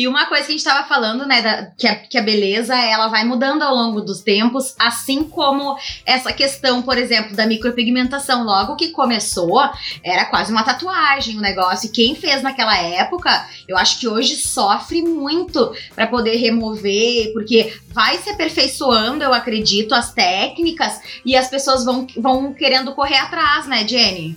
E 0.00 0.08
uma 0.08 0.24
coisa 0.24 0.46
que 0.46 0.52
a 0.52 0.56
gente 0.56 0.64
tava 0.64 0.88
falando, 0.88 1.26
né, 1.26 1.42
da, 1.42 1.66
que, 1.76 1.86
a, 1.86 1.94
que 1.94 2.16
a 2.16 2.22
beleza 2.22 2.74
ela 2.74 3.08
vai 3.08 3.22
mudando 3.22 3.60
ao 3.60 3.74
longo 3.74 4.00
dos 4.00 4.22
tempos, 4.22 4.74
assim 4.78 5.24
como 5.24 5.76
essa 6.06 6.32
questão, 6.32 6.80
por 6.80 6.96
exemplo, 6.96 7.36
da 7.36 7.46
micropigmentação. 7.46 8.42
Logo 8.42 8.76
que 8.76 8.92
começou, 8.92 9.60
era 10.02 10.24
quase 10.24 10.50
uma 10.52 10.62
tatuagem 10.62 11.36
o 11.36 11.42
negócio. 11.42 11.86
E 11.86 11.92
quem 11.92 12.14
fez 12.14 12.42
naquela 12.42 12.78
época, 12.78 13.46
eu 13.68 13.76
acho 13.76 14.00
que 14.00 14.08
hoje 14.08 14.36
sofre 14.36 15.02
muito 15.02 15.70
para 15.94 16.06
poder 16.06 16.36
remover, 16.36 17.34
porque 17.34 17.78
vai 17.88 18.16
se 18.16 18.30
aperfeiçoando, 18.30 19.22
eu 19.22 19.34
acredito, 19.34 19.94
as 19.94 20.14
técnicas 20.14 20.98
e 21.26 21.36
as 21.36 21.50
pessoas 21.50 21.84
vão, 21.84 22.06
vão 22.16 22.54
querendo 22.54 22.94
correr 22.94 23.18
atrás, 23.18 23.66
né, 23.66 23.86
Jenny? 23.86 24.34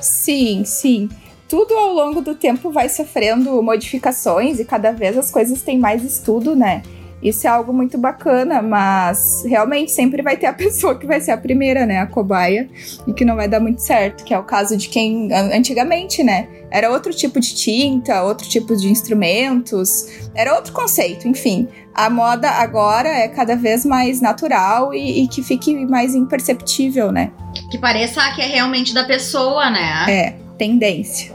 Sim, 0.00 0.64
sim 0.64 1.10
tudo 1.54 1.72
ao 1.74 1.92
longo 1.92 2.20
do 2.20 2.34
tempo 2.34 2.72
vai 2.72 2.88
sofrendo 2.88 3.62
modificações 3.62 4.58
e 4.58 4.64
cada 4.64 4.90
vez 4.90 5.16
as 5.16 5.30
coisas 5.30 5.62
têm 5.62 5.78
mais 5.78 6.02
estudo, 6.02 6.56
né? 6.56 6.82
Isso 7.22 7.46
é 7.46 7.50
algo 7.50 7.72
muito 7.72 7.96
bacana, 7.96 8.60
mas 8.60 9.44
realmente 9.46 9.92
sempre 9.92 10.20
vai 10.20 10.36
ter 10.36 10.46
a 10.46 10.52
pessoa 10.58 10.98
que 10.98 11.06
vai 11.06 11.20
ser 11.20 11.30
a 11.30 11.36
primeira, 11.36 11.86
né? 11.86 12.00
A 12.00 12.08
cobaia, 12.08 12.68
e 13.06 13.12
que 13.12 13.24
não 13.24 13.36
vai 13.36 13.46
dar 13.46 13.60
muito 13.60 13.80
certo, 13.82 14.24
que 14.24 14.34
é 14.34 14.38
o 14.38 14.42
caso 14.42 14.76
de 14.76 14.88
quem 14.88 15.32
antigamente, 15.32 16.24
né? 16.24 16.48
Era 16.72 16.90
outro 16.90 17.14
tipo 17.14 17.38
de 17.38 17.54
tinta, 17.54 18.24
outro 18.24 18.48
tipo 18.48 18.74
de 18.74 18.88
instrumentos, 18.88 20.08
era 20.34 20.56
outro 20.56 20.72
conceito, 20.72 21.28
enfim. 21.28 21.68
A 21.94 22.10
moda 22.10 22.50
agora 22.50 23.08
é 23.08 23.28
cada 23.28 23.54
vez 23.54 23.84
mais 23.84 24.20
natural 24.20 24.92
e, 24.92 25.22
e 25.22 25.28
que 25.28 25.40
fique 25.40 25.86
mais 25.86 26.16
imperceptível, 26.16 27.12
né? 27.12 27.30
Que 27.70 27.78
pareça 27.78 28.20
que 28.34 28.42
é 28.42 28.46
realmente 28.46 28.92
da 28.92 29.04
pessoa, 29.04 29.70
né? 29.70 30.04
É, 30.08 30.34
tendência. 30.58 31.33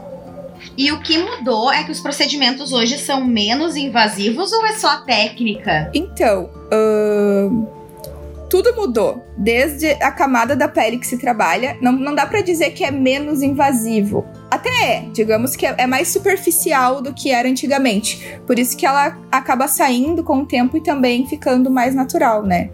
E 0.76 0.90
o 0.92 1.00
que 1.00 1.18
mudou 1.18 1.72
é 1.72 1.84
que 1.84 1.92
os 1.92 2.00
procedimentos 2.00 2.72
hoje 2.72 2.98
são 2.98 3.24
menos 3.24 3.76
invasivos 3.76 4.52
ou 4.52 4.64
é 4.66 4.72
só 4.72 4.88
a 4.88 4.96
técnica? 4.98 5.90
Então, 5.94 6.50
uh, 6.72 7.80
tudo 8.50 8.74
mudou. 8.74 9.24
Desde 9.36 9.92
a 10.02 10.10
camada 10.10 10.56
da 10.56 10.68
pele 10.68 10.98
que 10.98 11.06
se 11.06 11.16
trabalha, 11.16 11.76
não, 11.80 11.92
não 11.92 12.14
dá 12.14 12.26
para 12.26 12.42
dizer 12.42 12.70
que 12.70 12.84
é 12.84 12.90
menos 12.90 13.42
invasivo. 13.42 14.26
Até 14.50 14.68
é, 14.84 15.04
digamos 15.12 15.54
que 15.54 15.64
é, 15.64 15.74
é 15.78 15.86
mais 15.86 16.08
superficial 16.08 17.00
do 17.00 17.14
que 17.14 17.30
era 17.30 17.48
antigamente. 17.48 18.38
Por 18.46 18.58
isso 18.58 18.76
que 18.76 18.84
ela 18.84 19.16
acaba 19.30 19.68
saindo 19.68 20.24
com 20.24 20.38
o 20.38 20.46
tempo 20.46 20.76
e 20.76 20.82
também 20.82 21.26
ficando 21.26 21.70
mais 21.70 21.94
natural, 21.94 22.42
né? 22.42 22.70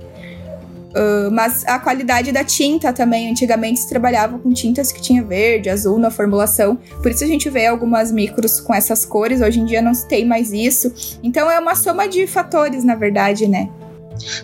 Uh, 0.96 1.30
mas 1.30 1.62
a 1.66 1.78
qualidade 1.78 2.32
da 2.32 2.42
tinta 2.42 2.90
também, 2.90 3.30
antigamente 3.30 3.80
se 3.80 3.88
trabalhava 3.88 4.38
com 4.38 4.50
tintas 4.50 4.90
que 4.90 5.02
tinha 5.02 5.22
verde, 5.22 5.68
azul 5.68 5.98
na 5.98 6.10
formulação, 6.10 6.76
por 7.02 7.10
isso 7.10 7.22
a 7.22 7.26
gente 7.26 7.50
vê 7.50 7.66
algumas 7.66 8.10
micros 8.10 8.60
com 8.60 8.74
essas 8.74 9.04
cores, 9.04 9.42
hoje 9.42 9.60
em 9.60 9.66
dia 9.66 9.82
não 9.82 9.92
se 9.92 10.08
tem 10.08 10.24
mais 10.24 10.54
isso. 10.54 11.18
Então 11.22 11.50
é 11.50 11.60
uma 11.60 11.74
soma 11.74 12.08
de 12.08 12.26
fatores, 12.26 12.82
na 12.82 12.94
verdade, 12.94 13.46
né? 13.46 13.68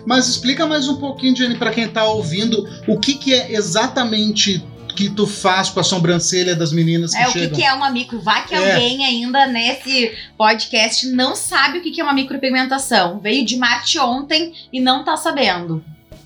Mas 0.04 0.28
explica 0.28 0.66
mais 0.66 0.86
um 0.88 0.96
pouquinho, 0.96 1.34
Jenny, 1.34 1.56
para 1.56 1.70
quem 1.70 1.88
tá 1.88 2.04
ouvindo, 2.04 2.68
o 2.86 3.00
que, 3.00 3.14
que 3.14 3.32
é 3.32 3.52
exatamente 3.52 4.62
que 4.94 5.08
tu 5.08 5.26
faz 5.26 5.70
com 5.70 5.80
a 5.80 5.82
sobrancelha 5.82 6.54
das 6.54 6.70
meninas 6.70 7.12
que 7.12 7.18
é, 7.18 7.30
chegam. 7.30 7.42
É, 7.42 7.46
o 7.46 7.50
que, 7.50 7.56
que, 7.56 7.64
é 7.64 7.72
uma 7.72 7.90
micro? 7.90 8.20
Vai 8.20 8.46
que 8.46 8.54
é. 8.54 8.58
alguém 8.58 9.06
ainda 9.06 9.46
nesse 9.46 10.12
podcast 10.36 11.06
não 11.08 11.34
sabe 11.34 11.78
o 11.78 11.82
que, 11.82 11.90
que 11.90 12.00
é 12.02 12.04
uma 12.04 12.12
micropigmentação. 12.12 13.18
Veio 13.18 13.42
de 13.42 13.56
Marte 13.56 13.98
ontem 13.98 14.52
e 14.70 14.80
não 14.80 15.02
tá 15.02 15.16
sabendo. 15.16 15.82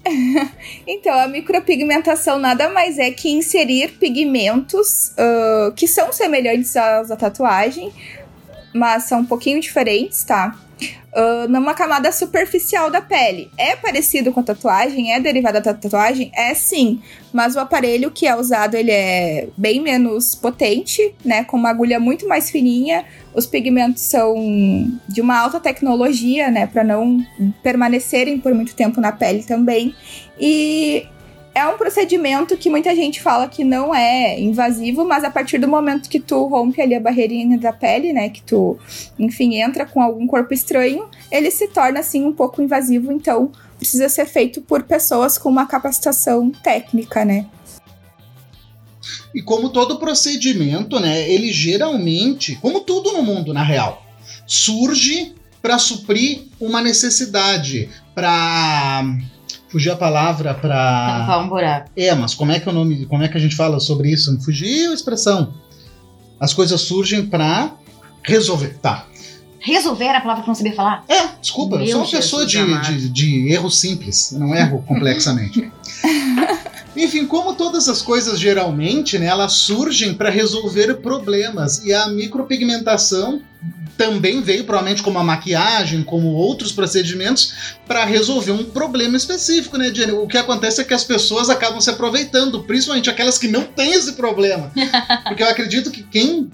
então, 0.86 1.18
a 1.18 1.26
micropigmentação 1.28 2.38
nada 2.38 2.68
mais 2.68 2.98
é 2.98 3.10
que 3.10 3.30
inserir 3.30 3.92
pigmentos 3.98 5.12
uh, 5.12 5.72
que 5.72 5.86
são 5.86 6.12
semelhantes 6.12 6.76
aos 6.76 7.08
da 7.08 7.16
tatuagem, 7.16 7.92
mas 8.72 9.04
são 9.04 9.20
um 9.20 9.26
pouquinho 9.26 9.60
diferentes, 9.60 10.24
tá? 10.24 10.56
Uh, 10.80 11.48
numa 11.48 11.74
camada 11.74 12.12
superficial 12.12 12.90
da 12.90 13.00
pele. 13.00 13.50
É 13.56 13.74
parecido 13.76 14.32
com 14.32 14.40
a 14.40 14.42
tatuagem? 14.42 15.12
É 15.12 15.20
derivado 15.20 15.60
da 15.60 15.74
tatuagem? 15.74 16.30
É 16.34 16.54
sim. 16.54 17.00
Mas 17.32 17.56
o 17.56 17.60
aparelho 17.60 18.10
que 18.10 18.26
é 18.26 18.34
usado, 18.34 18.76
ele 18.76 18.90
é 18.90 19.48
bem 19.56 19.80
menos 19.80 20.34
potente, 20.34 21.14
né? 21.24 21.44
Com 21.44 21.56
uma 21.56 21.70
agulha 21.70 21.98
muito 21.98 22.28
mais 22.28 22.50
fininha. 22.50 23.04
Os 23.34 23.46
pigmentos 23.46 24.02
são 24.02 24.34
de 25.08 25.20
uma 25.20 25.38
alta 25.38 25.60
tecnologia, 25.60 26.50
né? 26.50 26.66
Para 26.66 26.84
não 26.84 27.18
permanecerem 27.62 28.38
por 28.38 28.54
muito 28.54 28.74
tempo 28.74 29.00
na 29.00 29.12
pele 29.12 29.42
também. 29.42 29.94
E 30.38 31.06
é 31.56 31.66
um 31.66 31.78
procedimento 31.78 32.54
que 32.54 32.68
muita 32.68 32.94
gente 32.94 33.22
fala 33.22 33.48
que 33.48 33.64
não 33.64 33.94
é 33.94 34.38
invasivo, 34.38 35.06
mas 35.06 35.24
a 35.24 35.30
partir 35.30 35.56
do 35.56 35.66
momento 35.66 36.06
que 36.06 36.20
tu 36.20 36.46
rompe 36.48 36.82
ali 36.82 36.94
a 36.94 37.00
barreirinha 37.00 37.56
da 37.56 37.72
pele, 37.72 38.12
né, 38.12 38.28
que 38.28 38.42
tu, 38.42 38.78
enfim, 39.18 39.54
entra 39.54 39.86
com 39.86 40.02
algum 40.02 40.26
corpo 40.26 40.52
estranho, 40.52 41.08
ele 41.32 41.50
se 41.50 41.68
torna 41.68 42.00
assim 42.00 42.26
um 42.26 42.32
pouco 42.32 42.60
invasivo, 42.60 43.10
então 43.10 43.50
precisa 43.78 44.06
ser 44.10 44.26
feito 44.26 44.60
por 44.60 44.82
pessoas 44.82 45.38
com 45.38 45.48
uma 45.48 45.64
capacitação 45.64 46.50
técnica, 46.50 47.24
né? 47.24 47.46
E 49.34 49.40
como 49.40 49.70
todo 49.70 49.98
procedimento, 49.98 51.00
né, 51.00 51.26
ele 51.26 51.50
geralmente, 51.50 52.56
como 52.56 52.80
tudo 52.80 53.14
no 53.14 53.22
mundo 53.22 53.54
na 53.54 53.62
real, 53.62 54.04
surge 54.46 55.34
para 55.62 55.78
suprir 55.78 56.48
uma 56.60 56.82
necessidade, 56.82 57.88
para 58.14 59.04
Fugiu 59.76 59.92
a 59.92 59.96
palavra 59.96 60.54
para. 60.54 61.18
Tampar 61.18 61.44
um 61.44 61.48
buraco. 61.50 61.90
É, 61.94 62.14
mas 62.14 62.32
como 62.32 62.50
é 62.50 62.58
que 62.58 62.66
é 62.66 62.72
o 62.72 62.74
nome? 62.74 63.04
Como 63.04 63.22
é 63.22 63.28
que 63.28 63.36
a 63.36 63.40
gente 63.40 63.54
fala 63.54 63.78
sobre 63.78 64.10
isso? 64.10 64.34
Fugiu 64.40 64.90
a 64.90 64.94
expressão. 64.94 65.52
As 66.40 66.54
coisas 66.54 66.80
surgem 66.80 67.26
para 67.26 67.72
resolver. 68.22 68.78
Tá. 68.80 69.04
Resolver 69.60 70.08
a 70.08 70.20
palavra 70.22 70.44
que 70.44 70.48
não 70.48 70.54
sabia 70.54 70.74
falar? 70.74 71.04
É, 71.06 71.28
desculpa, 71.42 71.76
Meu 71.76 71.84
eu 71.84 71.92
sou 71.92 72.00
uma 72.00 72.10
pessoa 72.10 72.46
de, 72.46 72.80
de, 72.80 73.08
de 73.10 73.52
erro 73.52 73.70
simples, 73.70 74.32
não 74.32 74.54
erro 74.54 74.82
complexamente. 74.88 75.70
Enfim, 76.96 77.26
como 77.26 77.54
todas 77.54 77.86
as 77.86 78.00
coisas 78.00 78.40
geralmente, 78.40 79.18
né, 79.18 79.26
elas 79.26 79.52
surgem 79.52 80.14
para 80.14 80.30
resolver 80.30 80.94
problemas 81.02 81.84
e 81.84 81.92
a 81.92 82.08
micropigmentação 82.08 83.42
também 83.96 84.42
veio 84.42 84.64
provavelmente 84.64 85.02
como 85.02 85.18
a 85.18 85.24
maquiagem, 85.24 86.02
como 86.02 86.28
outros 86.28 86.72
procedimentos, 86.72 87.76
para 87.86 88.04
resolver 88.04 88.52
um 88.52 88.64
problema 88.64 89.16
específico, 89.16 89.76
né, 89.76 89.92
Jenny? 89.94 90.12
O 90.12 90.26
que 90.26 90.38
acontece 90.38 90.80
é 90.80 90.84
que 90.84 90.94
as 90.94 91.04
pessoas 91.04 91.48
acabam 91.48 91.80
se 91.80 91.90
aproveitando, 91.90 92.62
principalmente 92.64 93.10
aquelas 93.10 93.38
que 93.38 93.48
não 93.48 93.64
têm 93.64 93.92
esse 93.92 94.12
problema. 94.12 94.70
Porque 95.26 95.42
eu 95.42 95.48
acredito 95.48 95.90
que 95.90 96.02
quem 96.02 96.50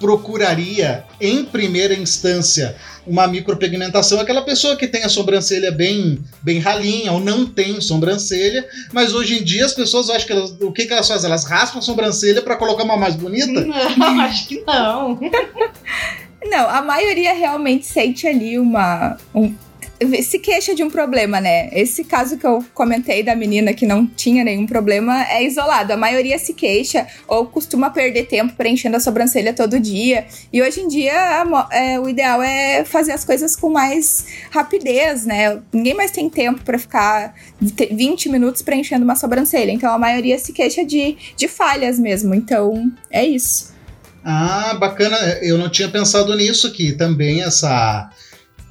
procuraria, 0.00 1.04
em 1.20 1.44
primeira 1.44 1.94
instância, 1.94 2.74
uma 3.06 3.26
micropigmentação 3.26 4.18
é 4.18 4.22
aquela 4.22 4.40
pessoa 4.40 4.74
que 4.74 4.88
tem 4.88 5.04
a 5.04 5.10
sobrancelha 5.10 5.70
bem, 5.70 6.18
bem 6.42 6.58
ralinha 6.58 7.12
ou 7.12 7.20
não 7.20 7.44
tem 7.44 7.80
sobrancelha, 7.82 8.66
mas 8.92 9.12
hoje 9.12 9.38
em 9.38 9.44
dia 9.44 9.66
as 9.66 9.74
pessoas, 9.74 10.08
eu 10.08 10.14
acho 10.14 10.26
que 10.26 10.32
elas, 10.32 10.56
o 10.58 10.72
que, 10.72 10.86
que 10.86 10.92
elas 10.92 11.06
fazem? 11.06 11.28
Elas 11.28 11.44
raspam 11.44 11.80
a 11.80 11.82
sobrancelha 11.82 12.40
para 12.40 12.56
colocar 12.56 12.82
uma 12.82 12.96
mais 12.96 13.14
bonita? 13.14 13.60
Não, 13.96 14.20
acho 14.20 14.48
que 14.48 14.62
não. 14.66 15.18
Não, 16.44 16.68
a 16.68 16.80
maioria 16.82 17.32
realmente 17.32 17.86
sente 17.86 18.26
ali 18.26 18.58
uma. 18.58 19.16
Um, 19.34 19.54
se 20.22 20.38
queixa 20.38 20.74
de 20.74 20.82
um 20.82 20.88
problema, 20.88 21.42
né? 21.42 21.68
Esse 21.72 22.04
caso 22.04 22.38
que 22.38 22.46
eu 22.46 22.64
comentei 22.72 23.22
da 23.22 23.36
menina 23.36 23.74
que 23.74 23.84
não 23.84 24.06
tinha 24.06 24.42
nenhum 24.42 24.66
problema 24.66 25.26
é 25.28 25.44
isolado. 25.44 25.92
A 25.92 25.96
maioria 25.96 26.38
se 26.38 26.54
queixa 26.54 27.06
ou 27.28 27.44
costuma 27.44 27.90
perder 27.90 28.26
tempo 28.26 28.54
preenchendo 28.54 28.96
a 28.96 29.00
sobrancelha 29.00 29.52
todo 29.52 29.78
dia. 29.78 30.26
E 30.50 30.62
hoje 30.62 30.80
em 30.80 30.88
dia 30.88 31.12
a, 31.12 31.68
é, 31.70 32.00
o 32.00 32.08
ideal 32.08 32.42
é 32.42 32.82
fazer 32.86 33.12
as 33.12 33.26
coisas 33.26 33.54
com 33.54 33.68
mais 33.68 34.24
rapidez, 34.50 35.26
né? 35.26 35.60
Ninguém 35.70 35.92
mais 35.92 36.10
tem 36.10 36.30
tempo 36.30 36.64
para 36.64 36.78
ficar 36.78 37.34
20 37.60 38.30
minutos 38.30 38.62
preenchendo 38.62 39.04
uma 39.04 39.16
sobrancelha. 39.16 39.70
Então 39.70 39.92
a 39.92 39.98
maioria 39.98 40.38
se 40.38 40.54
queixa 40.54 40.82
de, 40.82 41.18
de 41.36 41.46
falhas 41.46 41.98
mesmo. 41.98 42.34
Então 42.34 42.90
é 43.10 43.26
isso. 43.26 43.70
Ah, 44.24 44.74
bacana. 44.74 45.16
Eu 45.42 45.58
não 45.58 45.68
tinha 45.68 45.88
pensado 45.88 46.34
nisso, 46.36 46.70
que 46.72 46.92
também 46.92 47.42
essa. 47.42 48.10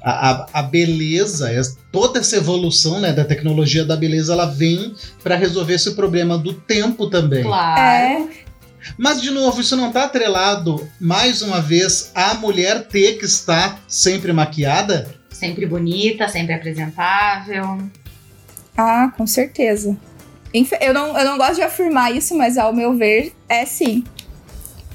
A, 0.02 0.46
a, 0.54 0.62
beleza, 0.62 1.50
toda 1.92 2.20
essa 2.20 2.34
evolução 2.36 3.00
né, 3.00 3.12
da 3.12 3.22
tecnologia 3.22 3.84
da 3.84 3.94
beleza, 3.94 4.32
ela 4.32 4.46
vem 4.46 4.94
para 5.22 5.36
resolver 5.36 5.74
esse 5.74 5.94
problema 5.94 6.38
do 6.38 6.54
tempo 6.54 7.10
também. 7.10 7.42
Claro. 7.42 8.30
É. 8.32 8.50
Mas, 8.96 9.20
de 9.20 9.30
novo, 9.30 9.60
isso 9.60 9.76
não 9.76 9.88
está 9.88 10.04
atrelado, 10.04 10.88
mais 10.98 11.42
uma 11.42 11.60
vez, 11.60 12.10
a 12.14 12.32
mulher 12.34 12.86
ter 12.86 13.18
que 13.18 13.26
estar 13.26 13.78
sempre 13.86 14.32
maquiada? 14.32 15.14
Sempre 15.30 15.66
bonita, 15.66 16.28
sempre 16.28 16.54
apresentável. 16.54 17.78
Ah, 18.76 19.12
com 19.16 19.26
certeza. 19.26 19.96
Eu 20.80 20.92
não, 20.94 21.18
eu 21.18 21.24
não 21.24 21.38
gosto 21.38 21.56
de 21.56 21.62
afirmar 21.62 22.14
isso, 22.14 22.36
mas 22.36 22.58
ao 22.58 22.72
meu 22.72 22.96
ver, 22.96 23.32
é 23.48 23.64
sim. 23.64 24.02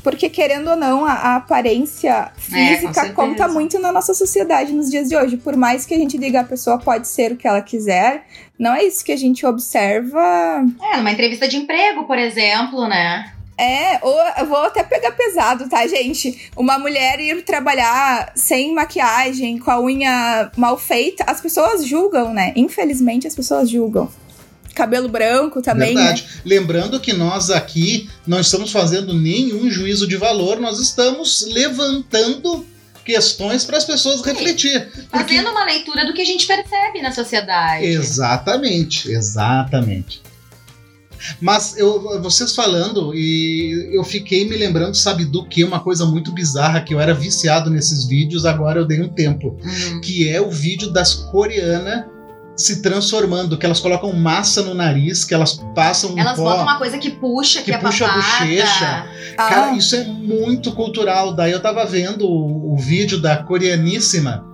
Porque, 0.06 0.30
querendo 0.30 0.70
ou 0.70 0.76
não, 0.76 1.04
a, 1.04 1.14
a 1.14 1.36
aparência 1.38 2.32
é, 2.38 2.40
física 2.40 3.08
é, 3.08 3.10
conta 3.10 3.48
muito 3.48 3.80
na 3.80 3.92
nossa 3.92 4.14
sociedade 4.14 4.72
nos 4.72 4.92
dias 4.92 5.10
de 5.10 5.18
hoje. 5.18 5.36
Por 5.36 5.58
mais 5.58 5.84
que 5.84 5.96
a 5.96 5.98
gente 5.98 6.16
diga 6.16 6.42
a 6.42 6.44
pessoa 6.44 6.78
pode 6.78 7.08
ser 7.08 7.32
o 7.32 7.36
que 7.36 7.48
ela 7.48 7.60
quiser, 7.60 8.28
não 8.58 8.76
é 8.76 8.84
isso 8.84 9.04
que 9.04 9.12
a 9.12 9.18
gente 9.18 9.44
observa. 9.48 10.64
É, 10.80 10.98
numa 10.98 11.10
entrevista 11.10 11.48
de 11.48 11.58
emprego, 11.58 12.04
por 12.04 12.20
exemplo, 12.20 12.88
né? 12.88 13.34
É, 13.58 13.98
ou 14.04 14.16
eu 14.38 14.46
vou 14.46 14.60
até 14.60 14.84
pegar 14.84 15.12
pesado, 15.14 15.68
tá, 15.68 15.88
gente? 15.88 16.52
Uma 16.56 16.78
mulher 16.78 17.20
ir 17.20 17.42
trabalhar 17.42 18.32
sem 18.36 18.76
maquiagem, 18.76 19.58
com 19.58 19.72
a 19.72 19.82
unha 19.82 20.52
mal 20.56 20.78
feita, 20.78 21.24
as 21.26 21.42
pessoas 21.42 21.84
julgam, 21.84 22.32
né? 22.32 22.54
Infelizmente, 22.56 23.26
as 23.26 23.34
pessoas 23.34 23.72
julgam 23.72 24.08
cabelo 24.76 25.10
branco 25.10 25.62
também. 25.62 25.96
Verdade. 25.96 26.24
Né? 26.24 26.42
Lembrando 26.46 27.00
que 27.00 27.14
nós 27.14 27.50
aqui 27.50 28.10
não 28.28 28.40
estamos 28.40 28.72
fazendo 28.72 29.14
nenhum 29.14 29.70
juízo 29.72 30.08
de 30.08 30.18
valor, 30.18 30.60
nós 30.60 30.80
estamos 30.80 31.48
levantando 31.50 32.66
questões 33.04 33.64
para 33.64 33.78
as 33.78 33.86
pessoas 33.86 34.22
refletir. 34.22 34.90
Porque... 34.92 35.08
Fazendo 35.10 35.50
uma 35.50 35.64
leitura 35.64 36.06
do 36.06 36.14
que 36.14 36.22
a 36.22 36.26
gente 36.26 36.46
percebe 36.46 37.02
na 37.02 37.12
sociedade. 37.12 37.86
Exatamente, 37.86 39.12
exatamente. 39.12 40.22
Mas 41.40 41.78
eu, 41.78 42.22
vocês 42.22 42.54
falando, 42.54 43.14
e 43.16 43.90
eu 43.94 44.04
fiquei 44.04 44.48
me 44.48 44.56
lembrando, 44.56 44.96
sabe 44.96 45.26
do 45.26 45.46
que? 45.46 45.64
Uma 45.64 45.80
coisa 45.80 46.06
muito 46.06 46.32
bizarra, 46.32 46.82
que 46.82 46.94
eu 46.94 47.00
era 47.00 47.14
viciado 47.14 47.70
nesses 47.70 48.06
vídeos, 48.06 48.46
agora 48.46 48.80
eu 48.80 48.86
dei 48.86 49.02
um 49.02 49.10
tempo. 49.10 49.58
Uhum. 49.64 50.02
Que 50.02 50.30
é 50.30 50.42
o 50.42 50.52
vídeo 50.52 50.92
das 50.92 51.14
coreanas 51.14 52.06
se 52.56 52.82
transformando, 52.82 53.58
que 53.58 53.66
elas 53.66 53.80
colocam 53.80 54.14
massa 54.14 54.62
no 54.62 54.74
nariz, 54.74 55.26
que 55.26 55.34
elas 55.34 55.62
passam 55.74 56.14
um 56.14 56.20
Elas 56.20 56.38
pó, 56.38 56.44
botam 56.44 56.64
uma 56.64 56.78
coisa 56.78 56.98
que 56.98 57.12
puxa, 57.12 57.60
que, 57.60 57.66
que 57.66 57.74
é 57.74 57.78
puxa 57.78 58.06
a 58.06 58.14
bochecha. 58.14 59.06
Ah. 59.38 59.50
Cara, 59.50 59.74
isso 59.74 59.96
é 59.96 60.04
muito 60.06 60.72
cultural. 60.72 61.34
Daí 61.34 61.52
eu 61.52 61.62
tava 61.62 61.86
vendo 61.86 62.26
o, 62.26 62.74
o, 62.74 62.78
vídeo 62.78 63.20
da 63.20 63.38
coreaníssima, 63.38 64.46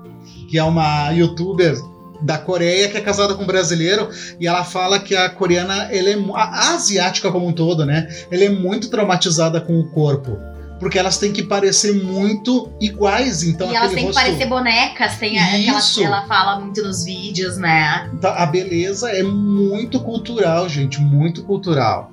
que 0.50 0.58
é 0.58 0.64
uma 0.64 1.12
youtuber 1.12 1.76
da 2.24 2.38
Coreia 2.38 2.88
que 2.88 2.98
é 2.98 3.02
casada 3.02 3.34
com 3.34 3.44
um 3.44 3.48
brasileiro 3.48 4.08
e 4.40 4.46
ela 4.46 4.64
fala 4.64 5.00
que 5.00 5.16
a 5.16 5.28
coreana, 5.28 5.90
ela 5.92 6.10
é 6.10 6.16
a 6.36 6.76
asiática 6.76 7.32
como 7.32 7.48
um 7.48 7.54
todo, 7.54 7.84
né? 7.84 8.08
Ela 8.32 8.44
é 8.44 8.50
muito 8.50 8.90
traumatizada 8.90 9.60
com 9.60 9.80
o 9.80 9.90
corpo 9.90 10.38
porque 10.82 10.98
elas 10.98 11.20
têm 11.20 11.32
que 11.32 11.44
parecer 11.44 11.94
muito 12.04 12.74
iguais. 12.82 13.44
Então, 13.44 13.72
e 13.72 13.76
elas 13.76 13.94
têm 13.94 14.06
rosto... 14.06 14.20
que 14.20 14.26
parecer 14.26 14.48
bonecas, 14.48 15.16
tem 15.18 15.40
aquela 15.40 15.80
que 15.80 16.04
ela 16.04 16.26
fala 16.26 16.60
muito 16.60 16.82
nos 16.82 17.06
vídeos, 17.06 17.56
né? 17.56 18.10
Então, 18.12 18.34
a 18.34 18.48
beleza 18.48 19.12
é 19.12 19.22
muito 19.22 20.00
cultural, 20.00 20.68
gente, 20.68 21.00
muito 21.00 21.44
cultural. 21.44 22.12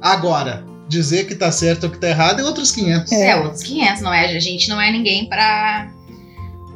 Agora, 0.00 0.64
dizer 0.88 1.26
que 1.26 1.34
tá 1.34 1.50
certo 1.50 1.84
ou 1.84 1.90
que 1.90 1.98
tá 1.98 2.08
errado 2.08 2.38
é 2.38 2.44
outros 2.44 2.70
500. 2.70 3.10
É, 3.10 3.30
é 3.30 3.36
outros 3.36 3.64
500, 3.64 4.02
não 4.02 4.14
é? 4.14 4.36
A 4.36 4.38
gente 4.38 4.68
não 4.68 4.80
é 4.80 4.92
ninguém 4.92 5.28
para 5.28 5.90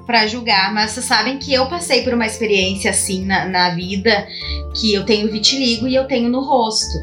para 0.08 0.26
julgar, 0.26 0.72
mas 0.72 0.92
vocês 0.92 1.04
sabem 1.04 1.36
que 1.36 1.52
eu 1.52 1.66
passei 1.66 2.02
por 2.02 2.14
uma 2.14 2.24
experiência 2.24 2.90
assim 2.90 3.26
na, 3.26 3.44
na 3.44 3.74
vida 3.74 4.26
que 4.74 4.94
eu 4.94 5.04
tenho 5.04 5.30
vitiligo 5.30 5.86
e 5.86 5.94
eu 5.94 6.06
tenho 6.06 6.30
no 6.30 6.40
rosto. 6.40 6.96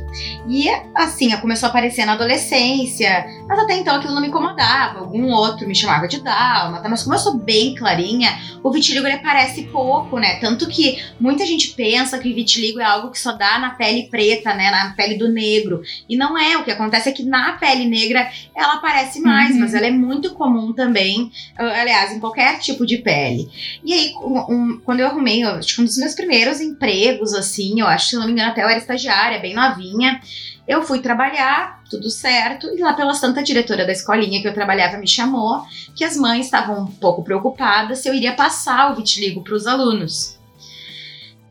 E 0.50 0.68
assim, 0.96 1.30
começou 1.38 1.68
a 1.68 1.70
aparecer 1.70 2.04
na 2.04 2.14
adolescência, 2.14 3.28
mas 3.48 3.60
até 3.60 3.78
então 3.78 3.96
aquilo 3.96 4.16
não 4.16 4.22
me 4.22 4.30
incomodava. 4.30 5.00
Algum 5.00 5.30
outro 5.30 5.68
me 5.68 5.76
chamava 5.76 6.08
de 6.08 6.20
dálmata, 6.20 6.90
mas 6.90 7.04
como 7.04 7.14
eu 7.14 7.20
sou 7.20 7.38
bem 7.38 7.76
clarinha, 7.76 8.40
o 8.64 8.72
vitiligo 8.72 9.06
ele 9.06 9.18
aparece 9.18 9.64
pouco, 9.66 10.18
né? 10.18 10.40
Tanto 10.40 10.68
que 10.68 11.04
muita 11.20 11.46
gente 11.46 11.76
pensa 11.76 12.18
que 12.18 12.34
vitiligo 12.34 12.80
é 12.80 12.84
algo 12.84 13.12
que 13.12 13.20
só 13.20 13.34
dá 13.34 13.60
na 13.60 13.72
pele 13.72 14.08
preta, 14.10 14.56
né? 14.56 14.72
Na 14.72 14.94
pele 14.96 15.16
do 15.16 15.28
negro. 15.28 15.84
E 16.10 16.18
não 16.18 16.36
é. 16.36 16.58
O 16.58 16.64
que 16.64 16.72
acontece 16.72 17.10
é 17.10 17.12
que 17.12 17.24
na 17.24 17.54
pele 17.54 17.86
negra 17.86 18.28
ela 18.56 18.76
aparece 18.76 19.22
mais, 19.22 19.52
uhum. 19.52 19.60
mas 19.60 19.76
ela 19.76 19.86
é 19.86 19.92
muito 19.92 20.34
comum 20.34 20.74
também, 20.74 21.32
aliás, 21.56 22.12
em 22.12 22.20
qualquer 22.20 22.58
tipo 22.58 22.84
de 22.84 22.95
pele. 23.00 23.50
E 23.84 23.94
aí, 23.94 24.14
um, 24.16 24.80
quando 24.84 25.00
eu 25.00 25.08
arrumei, 25.08 25.44
acho 25.44 25.76
que 25.76 25.82
um 25.82 25.86
dos 25.86 25.98
meus 25.98 26.14
primeiros 26.14 26.62
empregos, 26.62 27.34
assim, 27.34 27.80
eu 27.80 27.88
acho, 27.88 28.10
se 28.10 28.16
não 28.16 28.26
me 28.26 28.32
engano, 28.32 28.52
até 28.52 28.64
eu 28.64 28.70
era 28.70 28.78
estagiária, 28.78 29.40
bem 29.40 29.54
novinha. 29.54 30.20
Eu 30.68 30.82
fui 30.82 31.00
trabalhar, 31.00 31.84
tudo 31.90 32.10
certo. 32.10 32.68
E 32.76 32.82
lá 32.82 32.94
pelas 32.94 33.20
tantas, 33.20 33.40
a 33.40 33.46
diretora 33.46 33.86
da 33.86 33.92
escolinha 33.92 34.42
que 34.42 34.48
eu 34.48 34.54
trabalhava 34.54 34.98
me 34.98 35.08
chamou, 35.08 35.62
que 35.96 36.04
as 36.04 36.18
mães 36.18 36.46
estavam 36.46 36.84
um 36.84 36.88
pouco 36.88 37.24
preocupadas 37.24 38.00
se 38.00 38.10
eu 38.10 38.16
iria 38.16 38.34
passar 38.34 38.92
o 38.92 38.96
vitiligo 38.96 39.44
para 39.44 39.54
os 39.54 39.68
alunos. 39.68 40.36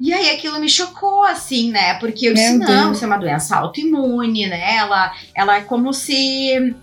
E 0.00 0.12
aí 0.12 0.30
aquilo 0.30 0.58
me 0.58 0.68
chocou, 0.68 1.22
assim, 1.22 1.70
né? 1.70 1.94
Porque 1.94 2.28
eu 2.28 2.34
disse, 2.34 2.58
Meu 2.58 2.68
não, 2.68 2.84
Deus. 2.84 2.96
isso 2.96 3.04
é 3.04 3.06
uma 3.06 3.16
doença 3.16 3.56
autoimune, 3.56 4.46
né? 4.48 4.76
Ela, 4.76 5.12
ela 5.34 5.56
é 5.56 5.60
como 5.60 5.92
se. 5.92 6.74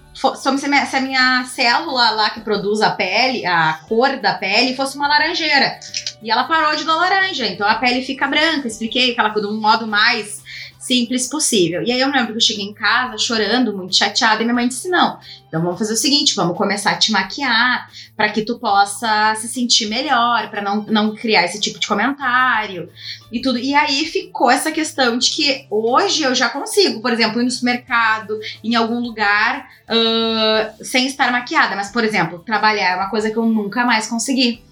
Se 0.60 0.96
a 0.96 1.02
minha- 1.02 1.46
célula 1.46 2.12
lá 2.12 2.30
que 2.30 2.42
produz 2.42 2.82
a 2.82 2.90
pele, 2.92 3.46
a 3.46 3.80
cor 3.88 4.18
da 4.18 4.34
pele, 4.34 4.76
fosse 4.76 4.96
uma 4.96 5.08
laranjeira. 5.08 5.80
E 6.22 6.30
ela 6.30 6.44
parou 6.44 6.76
de 6.76 6.84
dar 6.84 6.96
laranja, 6.96 7.48
então 7.48 7.68
a 7.68 7.76
pele 7.76 8.04
fica 8.04 8.28
branca. 8.28 8.68
Expliquei 8.68 9.12
aquela 9.12 9.32
coisa 9.32 9.48
de 9.48 9.54
um 9.54 9.60
modo 9.60 9.88
mais 9.88 10.41
simples 10.82 11.28
possível. 11.28 11.84
E 11.84 11.92
aí 11.92 12.02
eu 12.02 12.08
me 12.08 12.14
lembro 12.14 12.32
que 12.32 12.38
eu 12.38 12.42
cheguei 12.42 12.66
em 12.66 12.74
casa 12.74 13.18
chorando, 13.18 13.76
muito 13.78 13.96
chateada, 13.96 14.42
e 14.42 14.46
minha 14.46 14.56
mãe 14.56 14.68
disse: 14.68 14.90
não, 14.90 15.20
então 15.48 15.62
vamos 15.62 15.78
fazer 15.78 15.94
o 15.94 15.98
seguinte, 15.98 16.36
vamos 16.36 16.58
começar 16.58 16.92
a 16.92 16.98
te 16.98 17.12
maquiar 17.12 17.88
para 18.18 18.30
que 18.30 18.42
tu 18.42 18.58
possa 18.58 19.36
se 19.36 19.48
sentir 19.48 19.88
melhor, 19.88 20.50
para 20.50 20.62
não, 20.62 20.84
não 20.84 21.16
criar 21.16 21.46
esse 21.46 21.60
tipo 21.60 21.80
de 21.80 21.88
comentário 21.88 22.90
e 23.32 23.42
tudo. 23.42 23.60
E 23.60 23.76
aí 23.76 24.06
ficou 24.06 24.50
essa 24.50 24.72
questão 24.72 25.18
de 25.18 25.30
que 25.30 25.68
hoje 25.70 26.24
eu 26.24 26.34
já 26.34 26.50
consigo, 26.50 27.00
por 27.00 27.14
exemplo, 27.14 27.40
ir 27.40 27.46
no 27.46 27.52
supermercado, 27.52 28.40
em 28.64 28.76
algum 28.76 29.00
lugar, 29.00 29.70
ah, 29.88 30.74
sem 30.82 31.06
estar 31.06 31.32
maquiada. 31.32 31.76
Mas, 31.76 31.92
por 31.92 32.04
exemplo, 32.04 32.40
trabalhar 32.40 32.94
é 32.94 32.96
uma 32.96 33.10
coisa 33.10 33.30
que 33.30 33.38
eu 33.38 33.46
nunca 33.46 33.86
mais 33.86 34.08
consegui. 34.08 34.64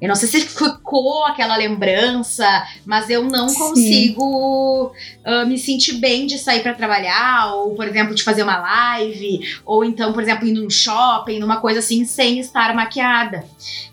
Eu 0.00 0.08
não 0.08 0.14
sei 0.14 0.28
se 0.28 0.40
ficou 0.40 1.24
aquela 1.24 1.56
lembrança, 1.56 2.46
mas 2.86 3.10
eu 3.10 3.24
não 3.24 3.48
Sim. 3.48 3.58
consigo 3.58 4.92
ah, 5.24 5.44
me 5.44 5.58
sentir 5.58 5.94
bem 5.94 6.26
de 6.26 6.38
sair 6.38 6.62
para 6.62 6.72
trabalhar, 6.72 7.52
ou, 7.54 7.74
por 7.74 7.86
exemplo, 7.86 8.14
de 8.14 8.22
fazer 8.22 8.42
uma 8.42 8.58
live, 8.58 9.40
ou 9.66 9.84
então, 9.84 10.12
por 10.12 10.22
exemplo, 10.22 10.46
ir 10.46 10.52
num 10.52 10.70
shopping, 10.70 11.38
numa 11.38 11.60
coisa 11.60 11.80
assim, 11.80 12.04
sem 12.04 12.38
estar 12.38 12.74
maquiada. 12.74 13.44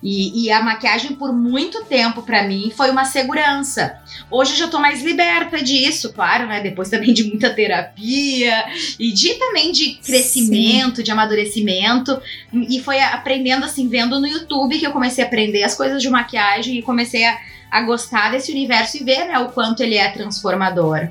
E, 0.02 0.46
e 0.46 0.52
a 0.52 0.62
maquiagem, 0.62 1.14
por 1.16 1.34
muito 1.34 1.84
tempo, 1.86 2.22
para 2.22 2.44
mim, 2.44 2.72
foi 2.76 2.90
uma 2.90 3.04
segurança. 3.04 3.98
Hoje 4.32 4.52
eu 4.54 4.58
já 4.58 4.68
tô 4.68 4.80
mais 4.80 5.04
liberta 5.04 5.62
disso, 5.62 6.14
claro, 6.14 6.48
né? 6.48 6.62
Depois 6.62 6.90
também 6.90 7.14
de 7.14 7.24
muita 7.26 7.50
terapia 7.50 8.66
e 9.00 9.12
de 9.12 9.34
também 9.34 9.72
de 9.72 9.96
crescimento, 9.96 11.04
de 11.04 11.12
amadurecimento. 11.12 12.22
E 12.54 12.80
foi 12.80 13.00
aprendendo, 13.00 13.66
assim, 13.66 13.90
vendo 13.90 14.20
no 14.20 14.28
YouTube 14.28 14.80
que 14.80 14.86
eu 14.86 14.92
comecei 14.92 15.24
a 15.24 15.28
aprender 15.28 15.64
as 15.64 15.76
coisas 15.76 15.95
de 16.02 16.10
maquiagem 16.10 16.78
e 16.78 16.82
comecei 16.82 17.26
a, 17.26 17.38
a 17.72 17.82
gostar 17.82 18.32
desse 18.32 18.52
universo 18.52 18.98
e 18.98 19.04
ver, 19.04 19.26
né, 19.26 19.40
o 19.40 19.50
quanto 19.50 19.82
ele 19.82 19.96
é 19.96 20.10
transformador. 20.10 21.10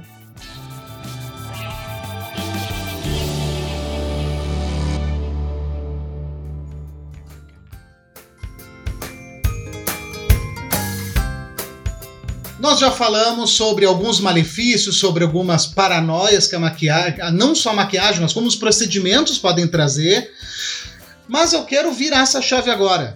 Nós 12.64 12.78
já 12.78 12.90
falamos 12.90 13.50
sobre 13.50 13.84
alguns 13.84 14.18
malefícios, 14.20 14.98
sobre 14.98 15.22
algumas 15.22 15.66
paranoias 15.66 16.46
que 16.46 16.56
a 16.56 16.58
maquiagem, 16.58 17.18
não 17.34 17.54
só 17.54 17.70
a 17.70 17.74
maquiagem, 17.74 18.22
mas 18.22 18.32
como 18.32 18.46
os 18.46 18.56
procedimentos 18.56 19.36
podem 19.38 19.68
trazer. 19.68 20.32
Mas 21.28 21.52
eu 21.52 21.64
quero 21.64 21.92
virar 21.92 22.20
essa 22.20 22.40
chave 22.40 22.70
agora. 22.70 23.14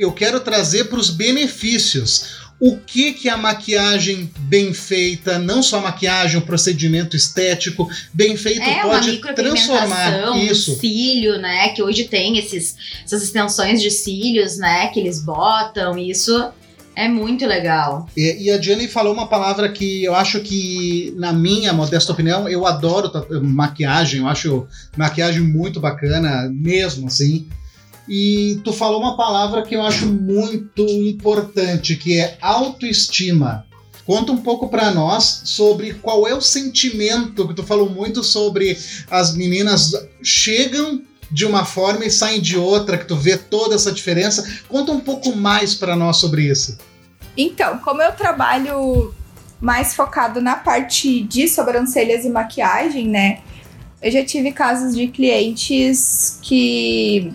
Eu 0.00 0.12
quero 0.12 0.40
trazer 0.40 0.84
para 0.84 0.98
os 0.98 1.10
benefícios. 1.10 2.40
O 2.58 2.78
que 2.78 3.12
que 3.12 3.28
a 3.28 3.36
maquiagem 3.36 4.30
bem 4.38 4.72
feita, 4.72 5.38
não 5.38 5.62
só 5.62 5.76
a 5.76 5.82
maquiagem, 5.82 6.38
o 6.38 6.42
procedimento 6.42 7.14
estético 7.14 7.86
bem 8.12 8.34
feito 8.34 8.62
É 8.62 8.80
pode 8.80 9.18
transformar 9.34 10.38
isso. 10.38 10.74
cílio, 10.76 11.38
né? 11.38 11.68
Que 11.70 11.82
hoje 11.82 12.04
tem 12.04 12.38
esses, 12.38 12.76
essas 13.04 13.22
extensões 13.22 13.82
de 13.82 13.90
cílios, 13.90 14.56
né? 14.56 14.86
Que 14.88 15.00
eles 15.00 15.22
botam. 15.22 15.98
Isso 15.98 16.50
é 16.96 17.06
muito 17.06 17.46
legal. 17.46 18.08
E, 18.16 18.44
e 18.44 18.50
a 18.50 18.60
Jenny 18.60 18.88
falou 18.88 19.12
uma 19.12 19.26
palavra 19.26 19.70
que 19.70 20.02
eu 20.02 20.14
acho 20.14 20.40
que, 20.40 21.12
na 21.18 21.30
minha 21.30 21.74
modesta 21.74 22.12
opinião, 22.12 22.48
eu 22.48 22.66
adoro 22.66 23.10
maquiagem, 23.42 24.20
eu 24.20 24.28
acho 24.28 24.66
maquiagem 24.96 25.42
muito 25.42 25.78
bacana, 25.78 26.48
mesmo 26.50 27.06
assim. 27.06 27.46
E 28.08 28.60
tu 28.64 28.72
falou 28.72 29.00
uma 29.00 29.16
palavra 29.16 29.62
que 29.62 29.76
eu 29.76 29.82
acho 29.82 30.06
muito 30.06 30.84
importante, 30.86 31.96
que 31.96 32.18
é 32.18 32.36
autoestima. 32.40 33.66
Conta 34.04 34.32
um 34.32 34.38
pouco 34.38 34.68
pra 34.68 34.90
nós 34.90 35.42
sobre 35.44 35.94
qual 35.94 36.26
é 36.26 36.34
o 36.34 36.40
sentimento 36.40 37.46
que 37.46 37.54
tu 37.54 37.62
falou 37.62 37.88
muito 37.88 38.24
sobre 38.24 38.76
as 39.08 39.36
meninas 39.36 39.92
chegam 40.22 41.02
de 41.30 41.46
uma 41.46 41.64
forma 41.64 42.04
e 42.04 42.10
saem 42.10 42.40
de 42.40 42.58
outra, 42.58 42.98
que 42.98 43.06
tu 43.06 43.14
vê 43.14 43.36
toda 43.36 43.76
essa 43.76 43.92
diferença. 43.92 44.62
Conta 44.68 44.90
um 44.90 44.98
pouco 44.98 45.36
mais 45.36 45.74
pra 45.74 45.94
nós 45.94 46.16
sobre 46.16 46.50
isso. 46.50 46.76
Então, 47.36 47.78
como 47.78 48.02
eu 48.02 48.12
trabalho 48.12 49.14
mais 49.60 49.94
focado 49.94 50.40
na 50.40 50.56
parte 50.56 51.22
de 51.22 51.46
sobrancelhas 51.46 52.24
e 52.24 52.30
maquiagem, 52.30 53.06
né? 53.06 53.40
Eu 54.02 54.10
já 54.10 54.24
tive 54.24 54.50
casos 54.50 54.96
de 54.96 55.08
clientes 55.08 56.38
que 56.42 57.32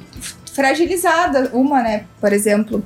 fragilizada, 0.56 1.52
uma, 1.54 1.84
né, 1.84 2.06
por 2.20 2.32
exemplo, 2.32 2.84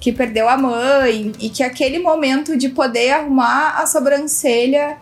que 0.00 0.10
perdeu 0.10 0.48
a 0.48 0.56
mãe 0.56 1.32
e 1.38 1.50
que 1.50 1.62
aquele 1.62 1.98
momento 1.98 2.56
de 2.56 2.70
poder 2.70 3.10
arrumar 3.10 3.80
a 3.80 3.86
sobrancelha 3.86 4.96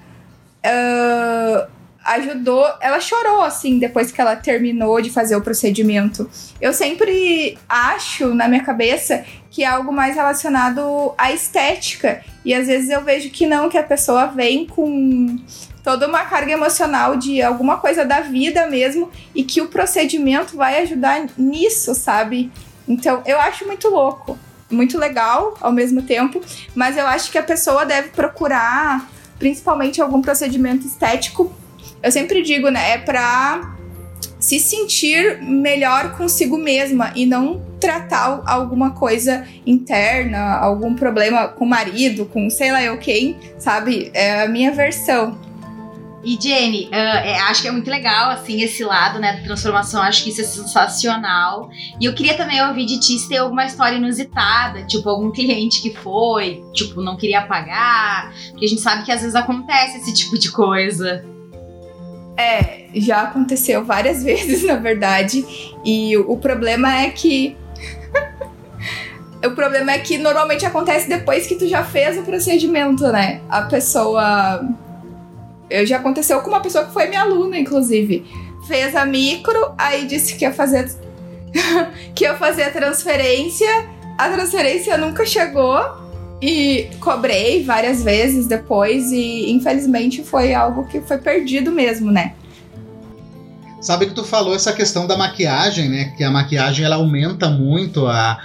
ah, 0.62 1.68
ajudou. 2.04 2.66
Ela 2.80 3.00
chorou 3.00 3.42
assim 3.42 3.78
depois 3.78 4.10
que 4.10 4.20
ela 4.20 4.36
terminou 4.36 5.00
de 5.00 5.10
fazer 5.10 5.36
o 5.36 5.40
procedimento. 5.40 6.28
Eu 6.60 6.72
sempre 6.72 7.56
acho 7.68 8.34
na 8.34 8.48
minha 8.48 8.62
cabeça 8.62 9.24
que 9.50 9.62
é 9.62 9.66
algo 9.66 9.92
mais 9.92 10.16
relacionado 10.16 11.12
à 11.16 11.32
estética. 11.32 12.22
E 12.44 12.54
às 12.54 12.66
vezes 12.66 12.90
eu 12.90 13.02
vejo 13.02 13.30
que 13.30 13.46
não, 13.46 13.68
que 13.68 13.78
a 13.78 13.82
pessoa 13.82 14.26
vem 14.26 14.66
com 14.66 15.38
toda 15.82 16.06
uma 16.06 16.24
carga 16.24 16.52
emocional 16.52 17.16
de 17.16 17.42
alguma 17.42 17.78
coisa 17.78 18.04
da 18.04 18.20
vida 18.20 18.66
mesmo 18.66 19.10
e 19.34 19.42
que 19.42 19.60
o 19.60 19.68
procedimento 19.68 20.56
vai 20.56 20.82
ajudar 20.82 21.26
nisso, 21.36 21.94
sabe? 21.94 22.50
Então 22.86 23.22
eu 23.24 23.40
acho 23.40 23.66
muito 23.66 23.88
louco, 23.88 24.38
muito 24.70 24.98
legal 24.98 25.56
ao 25.60 25.72
mesmo 25.72 26.02
tempo, 26.02 26.40
mas 26.74 26.96
eu 26.96 27.06
acho 27.06 27.30
que 27.30 27.38
a 27.38 27.42
pessoa 27.42 27.84
deve 27.84 28.08
procurar 28.08 29.08
principalmente 29.38 30.00
algum 30.00 30.20
procedimento 30.20 30.86
estético. 30.86 31.52
Eu 32.02 32.12
sempre 32.12 32.42
digo, 32.42 32.68
né, 32.68 32.92
é 32.92 32.98
pra 32.98 33.76
se 34.38 34.58
sentir 34.58 35.40
melhor 35.42 36.16
consigo 36.16 36.56
mesma 36.56 37.12
e 37.14 37.26
não 37.26 37.62
tratar 37.78 38.42
alguma 38.46 38.92
coisa 38.92 39.46
interna, 39.66 40.56
algum 40.56 40.94
problema 40.94 41.48
com 41.48 41.64
o 41.64 41.68
marido, 41.68 42.26
com 42.26 42.48
sei 42.48 42.72
lá 42.72 42.82
eu 42.82 42.98
quem, 42.98 43.38
sabe? 43.58 44.10
É 44.14 44.42
a 44.42 44.48
minha 44.48 44.72
versão. 44.72 45.38
E 46.22 46.38
Jenny, 46.40 46.88
ah, 46.92 46.96
é, 47.24 47.38
acho 47.40 47.62
que 47.62 47.68
é 47.68 47.70
muito 47.70 47.90
legal, 47.90 48.30
assim, 48.30 48.60
esse 48.60 48.84
lado, 48.84 49.18
né, 49.18 49.36
da 49.36 49.42
transformação, 49.42 50.02
acho 50.02 50.22
que 50.22 50.30
isso 50.30 50.42
é 50.42 50.44
sensacional. 50.44 51.70
E 51.98 52.04
eu 52.04 52.14
queria 52.14 52.36
também 52.36 52.62
ouvir 52.62 52.84
de 52.84 53.00
ti 53.00 53.18
se 53.18 53.28
tem 53.28 53.38
alguma 53.38 53.64
história 53.64 53.96
inusitada, 53.96 54.84
tipo, 54.84 55.08
algum 55.08 55.30
cliente 55.30 55.80
que 55.80 55.94
foi, 55.94 56.62
tipo, 56.74 57.00
não 57.00 57.16
queria 57.16 57.42
pagar, 57.42 58.32
porque 58.50 58.66
a 58.66 58.68
gente 58.68 58.82
sabe 58.82 59.04
que 59.04 59.12
às 59.12 59.20
vezes 59.20 59.34
acontece 59.34 59.98
esse 59.98 60.12
tipo 60.12 60.38
de 60.38 60.50
coisa. 60.50 61.24
É, 62.36 62.86
já 62.94 63.22
aconteceu 63.22 63.84
várias 63.84 64.22
vezes, 64.24 64.62
na 64.64 64.76
verdade. 64.76 65.44
E 65.84 66.16
o 66.18 66.36
problema 66.36 67.00
é 67.00 67.10
que. 67.10 67.56
o 69.44 69.50
problema 69.52 69.92
é 69.92 69.98
que 69.98 70.18
normalmente 70.18 70.66
acontece 70.66 71.08
depois 71.08 71.46
que 71.46 71.54
tu 71.54 71.66
já 71.66 71.82
fez 71.82 72.18
o 72.18 72.22
procedimento, 72.22 73.06
né? 73.08 73.40
A 73.48 73.62
pessoa. 73.62 74.62
Já 75.84 75.98
aconteceu 75.98 76.40
com 76.40 76.50
uma 76.50 76.60
pessoa 76.60 76.84
que 76.84 76.92
foi 76.92 77.06
minha 77.06 77.22
aluna, 77.22 77.58
inclusive. 77.58 78.24
Fez 78.66 78.94
a 78.94 79.04
micro, 79.04 79.72
aí 79.78 80.06
disse 80.06 80.34
que 80.34 80.44
ia 80.44 80.52
fazer. 80.52 80.90
que 82.14 82.24
ia 82.24 82.34
fazer 82.36 82.64
a 82.64 82.70
transferência. 82.70 83.68
A 84.18 84.28
transferência 84.28 84.96
nunca 84.96 85.24
chegou. 85.24 85.80
E 86.42 86.88
cobrei 87.00 87.62
várias 87.62 88.02
vezes 88.02 88.46
depois 88.46 89.12
e 89.12 89.50
infelizmente 89.50 90.22
foi 90.24 90.54
algo 90.54 90.86
que 90.86 91.00
foi 91.02 91.18
perdido 91.18 91.70
mesmo, 91.70 92.10
né? 92.10 92.32
Sabe 93.80 94.06
que 94.06 94.14
tu 94.14 94.24
falou 94.24 94.54
essa 94.54 94.72
questão 94.72 95.06
da 95.06 95.16
maquiagem, 95.16 95.88
né? 95.88 96.14
Que 96.16 96.24
a 96.24 96.30
maquiagem 96.30 96.84
ela 96.84 96.96
aumenta 96.96 97.50
muito 97.50 98.06
a 98.06 98.38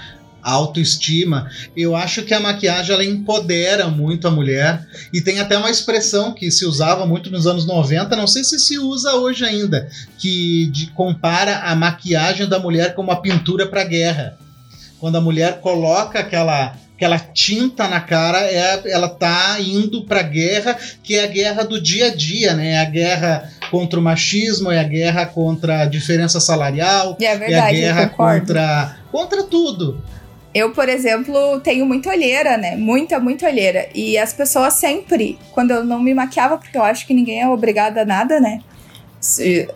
autoestima. 0.51 1.49
Eu 1.75 1.95
acho 1.95 2.23
que 2.23 2.34
a 2.34 2.39
maquiagem 2.39 2.93
ela 2.93 3.03
empodera 3.03 3.88
muito 3.88 4.27
a 4.27 4.31
mulher 4.31 4.86
e 5.13 5.21
tem 5.21 5.39
até 5.39 5.58
uma 5.58 5.71
expressão 5.71 6.34
que 6.34 6.51
se 6.51 6.65
usava 6.65 7.05
muito 7.05 7.31
nos 7.31 7.47
anos 7.47 7.65
90, 7.65 8.15
não 8.15 8.27
sei 8.27 8.43
se 8.43 8.60
se 8.60 8.77
usa 8.77 9.15
hoje 9.15 9.43
ainda, 9.43 9.89
que 10.17 10.67
de, 10.67 10.88
compara 10.91 11.60
a 11.60 11.75
maquiagem 11.75 12.47
da 12.47 12.60
mulher 12.60 12.93
com 12.93 13.01
uma 13.01 13.21
pintura 13.21 13.65
para 13.65 13.84
guerra. 13.84 14.38
Quando 14.99 15.17
a 15.17 15.21
mulher 15.21 15.60
coloca 15.62 16.19
aquela 16.19 16.75
aquela 16.95 17.19
tinta 17.19 17.89
na 17.89 17.99
cara, 17.99 18.39
é, 18.39 18.81
ela 18.86 19.10
tá 19.10 19.58
indo 19.60 20.05
pra 20.05 20.21
guerra, 20.21 20.77
que 21.03 21.15
é 21.15 21.25
a 21.25 21.27
guerra 21.27 21.63
do 21.63 21.79
dia 21.79 22.08
a 22.08 22.15
dia, 22.15 22.53
né? 22.53 22.79
A 22.79 22.86
guerra 22.86 23.51
contra 23.69 23.99
o 23.99 24.03
machismo, 24.03 24.71
é 24.71 24.79
a 24.79 24.84
guerra 24.84 25.25
contra 25.25 25.81
a 25.81 25.86
diferença 25.86 26.39
salarial, 26.39 27.17
é, 27.19 27.38
verdade, 27.38 27.53
é 27.53 27.60
a 27.60 27.71
guerra 27.71 28.08
contra, 28.08 28.95
contra 29.12 29.43
tudo. 29.43 30.01
Eu, 30.55 30.71
por 30.71 30.87
exemplo, 30.87 31.59
tenho 31.59 31.85
muita 31.85 32.09
olheira, 32.09 32.55
né? 32.55 32.77
Muita, 32.77 33.19
muita 33.19 33.45
olheira. 33.45 33.89
E 33.93 34.17
as 34.17 34.31
pessoas 34.31 34.75
sempre, 34.75 35.37
quando 35.51 35.71
eu 35.71 35.83
não 35.83 36.01
me 36.01 36.13
maquiava, 36.13 36.57
porque 36.57 36.77
eu 36.77 36.81
acho 36.81 37.05
que 37.05 37.13
ninguém 37.13 37.41
é 37.41 37.49
obrigado 37.49 37.97
a 37.97 38.05
nada, 38.05 38.39
né? 38.39 38.61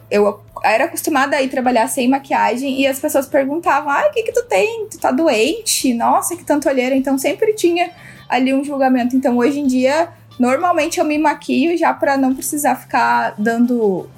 Eu 0.10 0.42
era 0.64 0.86
acostumada 0.86 1.36
a 1.36 1.42
ir 1.42 1.50
trabalhar 1.50 1.86
sem 1.90 2.08
maquiagem 2.08 2.80
e 2.80 2.88
as 2.88 2.98
pessoas 2.98 3.28
perguntavam: 3.28 3.90
ai, 3.90 4.08
o 4.08 4.12
que 4.14 4.24
que 4.24 4.32
tu 4.32 4.46
tem? 4.46 4.88
Tu 4.90 4.98
tá 4.98 5.12
doente? 5.12 5.94
Nossa, 5.94 6.38
que 6.38 6.46
tanta 6.46 6.70
olheira. 6.70 6.96
Então 6.96 7.18
sempre 7.18 7.54
tinha 7.54 7.92
ali 8.30 8.54
um 8.54 8.64
julgamento. 8.64 9.18
Então 9.18 9.38
hoje 9.38 9.60
em 9.60 9.68
dia, 9.68 10.08
normalmente 10.40 10.98
eu 10.98 11.04
me 11.04 11.18
maquio 11.18 11.78
já 11.78 11.94
para 11.94 12.16
não 12.16 12.34
precisar 12.34 12.76
ficar 12.76 13.36
dando. 13.38 14.10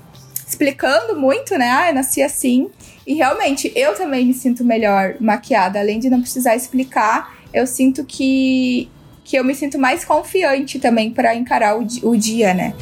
explicando 0.47 1.19
muito, 1.19 1.57
né? 1.57 1.71
Ah, 1.71 1.89
eu 1.89 1.95
nasci 1.95 2.21
assim. 2.21 2.69
E 3.11 3.13
realmente, 3.13 3.69
eu 3.75 3.93
também 3.93 4.25
me 4.25 4.33
sinto 4.33 4.63
melhor 4.63 5.15
maquiada. 5.19 5.77
Além 5.77 5.99
de 5.99 6.09
não 6.09 6.21
precisar 6.21 6.55
explicar, 6.55 7.35
eu 7.53 7.67
sinto 7.67 8.05
que, 8.05 8.89
que 9.25 9.35
eu 9.35 9.43
me 9.43 9.53
sinto 9.53 9.77
mais 9.77 10.05
confiante 10.05 10.79
também 10.79 11.11
para 11.11 11.35
encarar 11.35 11.77
o, 11.77 11.85
o 12.03 12.15
dia, 12.15 12.53
né? 12.53 12.73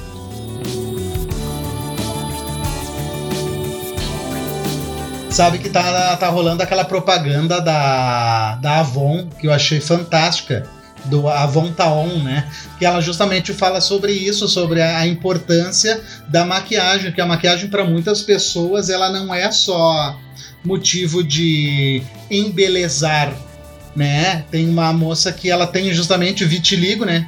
Sabe 5.31 5.57
que 5.57 5.67
tá, 5.67 6.15
tá 6.17 6.29
rolando 6.29 6.61
aquela 6.61 6.85
propaganda 6.85 7.59
da, 7.59 8.57
da 8.57 8.81
Avon, 8.81 9.27
que 9.39 9.47
eu 9.47 9.51
achei 9.51 9.81
fantástica, 9.81 10.69
do 11.09 11.27
Avon 11.27 11.71
Taon, 11.71 12.23
né? 12.23 12.47
Que 12.77 12.85
ela 12.85 13.01
justamente 13.01 13.53
fala 13.53 13.81
sobre 13.81 14.11
isso, 14.11 14.47
sobre 14.47 14.81
a, 14.81 14.99
a 14.99 15.07
importância 15.07 16.01
da 16.27 16.45
maquiagem, 16.45 17.11
que 17.11 17.21
a 17.21 17.25
maquiagem 17.25 17.69
para 17.69 17.83
muitas 17.83 18.21
pessoas 18.21 18.89
ela 18.89 19.09
não 19.09 19.33
é 19.33 19.51
só 19.51 20.17
motivo 20.63 21.23
de 21.23 22.01
embelezar, 22.29 23.33
né? 23.95 24.45
Tem 24.51 24.69
uma 24.69 24.93
moça 24.93 25.31
que 25.31 25.49
ela 25.49 25.67
tem 25.67 25.93
justamente 25.93 26.45
vitiligo, 26.45 27.05
né? 27.05 27.27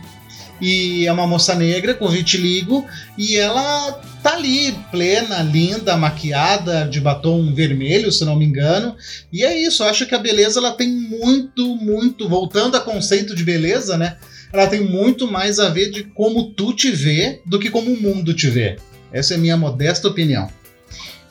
E 0.60 1.08
é 1.08 1.12
uma 1.12 1.26
moça 1.26 1.56
negra 1.56 1.96
com 1.96 2.08
vitiligo 2.08 2.86
e 3.18 3.36
ela 3.36 4.00
ali, 4.42 4.72
plena, 4.90 5.44
linda, 5.44 5.96
maquiada, 5.96 6.88
de 6.88 7.00
batom 7.00 7.54
vermelho, 7.54 8.12
se 8.12 8.26
não 8.26 8.36
me 8.36 8.46
engano. 8.46 8.96
E 9.32 9.44
é 9.44 9.58
isso, 9.58 9.84
eu 9.84 9.88
acho 9.88 10.08
que 10.08 10.16
a 10.16 10.20
beleza 10.20 10.60
ela 10.60 10.72
tem 10.72 10.90
muito, 10.90 11.76
muito, 11.76 12.28
voltando 12.28 12.76
a 12.76 12.82
conceito 12.82 13.36
de 13.36 13.44
beleza, 13.44 13.98
né? 13.98 14.18
Ela 14.52 14.68
tem 14.68 14.82
muito 14.82 15.32
mais 15.32 15.60
a 15.60 15.70
ver 15.70 15.92
de 15.92 16.04
como 16.04 16.52
tu 16.52 16.74
te 16.74 16.92
vê 16.92 17.42
do 17.46 17.60
que 17.60 17.70
como 17.70 17.94
o 17.94 18.02
mundo 18.02 18.34
te 18.34 18.50
vê. 18.50 18.78
Essa 19.14 19.36
é 19.36 19.38
a 19.38 19.40
minha 19.40 19.56
modesta 19.56 20.08
opinião. 20.08 20.50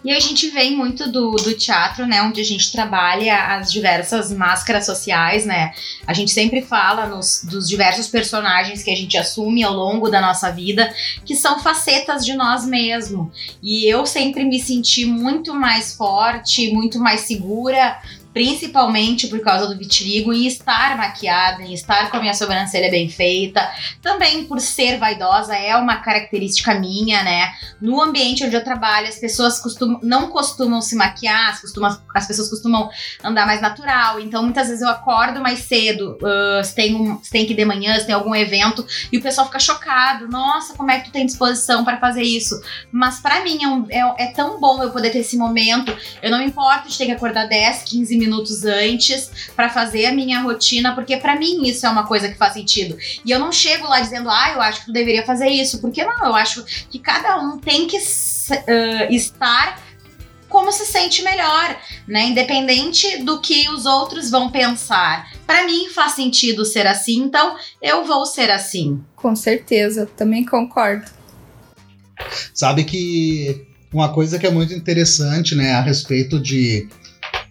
E 0.04 0.10
a 0.12 0.18
gente 0.18 0.48
vem 0.48 0.76
muito 0.76 1.10
do, 1.10 1.32
do 1.32 1.54
teatro, 1.54 2.06
né? 2.06 2.22
Onde 2.22 2.40
a 2.40 2.44
gente 2.44 2.72
trabalha 2.72 3.56
as 3.56 3.70
diversas 3.70 4.32
máscaras 4.32 4.86
sociais, 4.86 5.44
né? 5.44 5.72
A 6.06 6.14
gente 6.14 6.30
sempre 6.30 6.62
fala 6.62 7.06
nos, 7.06 7.42
dos 7.44 7.68
diversos 7.68 8.08
personagens 8.08 8.82
que 8.82 8.90
a 8.90 8.96
gente 8.96 9.16
assume 9.18 9.62
ao 9.62 9.74
longo 9.74 10.08
da 10.08 10.20
nossa 10.20 10.50
vida, 10.50 10.92
que 11.24 11.36
são 11.36 11.60
facetas 11.60 12.24
de 12.24 12.34
nós 12.34 12.64
mesmos. 12.64 13.28
E 13.62 13.84
eu 13.86 14.06
sempre 14.06 14.44
me 14.44 14.58
senti 14.58 15.04
muito 15.04 15.54
mais 15.54 15.94
forte, 15.94 16.72
muito 16.72 16.98
mais 16.98 17.20
segura 17.20 17.98
principalmente 18.33 19.27
por 19.27 19.40
causa 19.40 19.66
do 19.66 19.77
vitiligo, 19.77 20.33
em 20.33 20.47
estar 20.47 20.97
maquiada, 20.97 21.62
em 21.62 21.73
estar 21.73 22.11
com 22.11 22.16
a 22.16 22.21
minha 22.21 22.35
sobrancelha 22.35 22.90
bem 22.90 23.09
feita. 23.09 23.69
Também 24.01 24.45
por 24.45 24.61
ser 24.61 24.99
vaidosa, 24.99 25.55
é 25.57 25.75
uma 25.77 25.97
característica 25.97 26.75
minha, 26.75 27.23
né? 27.23 27.53
No 27.81 28.01
ambiente 28.01 28.45
onde 28.45 28.55
eu 28.55 28.62
trabalho, 28.62 29.09
as 29.09 29.19
pessoas 29.19 29.59
costumam, 29.59 30.01
não 30.03 30.29
costumam 30.29 30.81
se 30.81 30.95
maquiar, 30.95 31.51
as, 31.51 31.61
costumam, 31.61 31.99
as 32.14 32.27
pessoas 32.27 32.49
costumam 32.49 32.88
andar 33.23 33.47
mais 33.47 33.61
natural. 33.61 34.21
Então, 34.21 34.43
muitas 34.43 34.69
vezes 34.69 34.83
eu 34.83 34.88
acordo 34.88 35.40
mais 35.40 35.61
cedo, 35.61 36.16
uh, 36.23 36.64
se, 36.64 36.75
tem 36.75 36.95
um, 36.95 37.23
se 37.23 37.31
tem 37.31 37.47
que 37.47 37.53
ir 37.53 37.57
de 37.57 37.64
manhã, 37.64 37.99
se 37.99 38.07
tem 38.07 38.14
algum 38.14 38.35
evento, 38.35 38.87
e 39.12 39.19
o 39.19 39.23
pessoal 39.23 39.47
fica 39.47 39.59
chocado. 39.59 40.29
Nossa, 40.29 40.75
como 40.75 40.90
é 40.90 41.01
que 41.01 41.07
tu 41.07 41.12
tem 41.12 41.27
disposição 41.27 41.85
para 41.85 41.99
fazer 41.99 42.23
isso? 42.23 42.61
Mas 42.93 43.19
para 43.19 43.43
mim 43.43 43.62
é, 43.62 43.69
um, 43.69 43.87
é, 43.90 44.25
é 44.25 44.27
tão 44.29 44.61
bom 44.61 44.83
eu 44.83 44.90
poder 44.90 45.11
ter 45.11 45.19
esse 45.19 45.37
momento. 45.37 45.97
Eu 46.23 46.31
não 46.31 46.38
me 46.38 46.45
importo 46.47 46.88
de 46.88 46.97
ter 46.97 47.07
que 47.07 47.12
acordar 47.12 47.49
10, 47.49 47.83
15 47.83 48.19
minutos 48.20 48.64
antes 48.64 49.50
para 49.56 49.68
fazer 49.68 50.06
a 50.06 50.12
minha 50.12 50.40
rotina, 50.40 50.94
porque 50.94 51.16
para 51.16 51.37
mim 51.37 51.66
isso 51.66 51.85
é 51.85 51.88
uma 51.88 52.06
coisa 52.06 52.28
que 52.28 52.38
faz 52.38 52.52
sentido. 52.52 52.96
E 53.24 53.30
eu 53.30 53.38
não 53.38 53.50
chego 53.50 53.88
lá 53.88 54.00
dizendo, 54.00 54.30
ah, 54.30 54.52
eu 54.54 54.61
acho 54.61 54.80
que 54.80 54.87
tu 54.87 54.92
deveria 54.92 55.24
fazer 55.24 55.48
isso, 55.48 55.80
porque 55.80 56.04
não, 56.04 56.26
eu 56.26 56.35
acho 56.35 56.64
que 56.88 56.98
cada 56.98 57.40
um 57.40 57.59
tem 57.59 57.87
que 57.87 57.96
uh, 57.96 59.12
estar 59.12 59.80
como 60.48 60.72
se 60.72 60.85
sente 60.85 61.22
melhor, 61.22 61.80
né? 62.06 62.26
Independente 62.26 63.22
do 63.22 63.40
que 63.40 63.68
os 63.70 63.87
outros 63.87 64.30
vão 64.30 64.50
pensar. 64.50 65.33
Para 65.46 65.64
mim 65.64 65.88
faz 65.88 66.12
sentido 66.12 66.64
ser 66.64 66.87
assim, 66.87 67.22
então 67.22 67.56
eu 67.80 68.04
vou 68.04 68.26
ser 68.26 68.50
assim. 68.50 69.00
Com 69.14 69.35
certeza, 69.35 70.06
também 70.16 70.44
concordo. 70.44 71.09
Sabe 72.52 72.85
que 72.85 73.64
uma 73.92 74.12
coisa 74.12 74.38
que 74.38 74.46
é 74.46 74.50
muito 74.50 74.74
interessante, 74.74 75.54
né, 75.54 75.72
a 75.72 75.80
respeito 75.80 76.38
de 76.40 76.88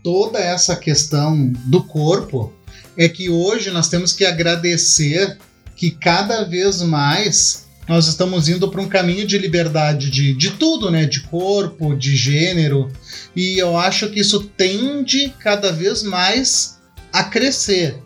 toda 0.04 0.40
essa 0.40 0.76
questão 0.76 1.52
do 1.66 1.84
corpo 1.84 2.54
é 2.98 3.08
que 3.08 3.30
hoje 3.30 3.72
nós 3.72 3.88
temos 3.88 4.14
que 4.14 4.26
agradecer 4.26 5.38
que 5.76 5.92
cada 5.92 6.44
vez 6.44 6.82
mais 6.82 7.68
nós 7.88 8.08
estamos 8.08 8.48
indo 8.48 8.70
para 8.70 8.82
um 8.82 8.88
caminho 8.88 9.26
de 9.26 9.38
liberdade 9.38 10.12
de, 10.12 10.34
de 10.36 10.52
tudo, 10.52 10.92
né? 10.92 11.06
De 11.06 11.22
corpo, 11.22 11.96
de 11.96 12.16
gênero. 12.16 12.92
E 13.36 13.58
eu 13.58 13.76
acho 13.76 14.10
que 14.10 14.20
isso 14.20 14.44
tende 14.56 15.34
cada 15.40 15.72
vez 15.72 16.04
mais 16.04 16.80
a 17.12 17.24
crescer. 17.24 18.00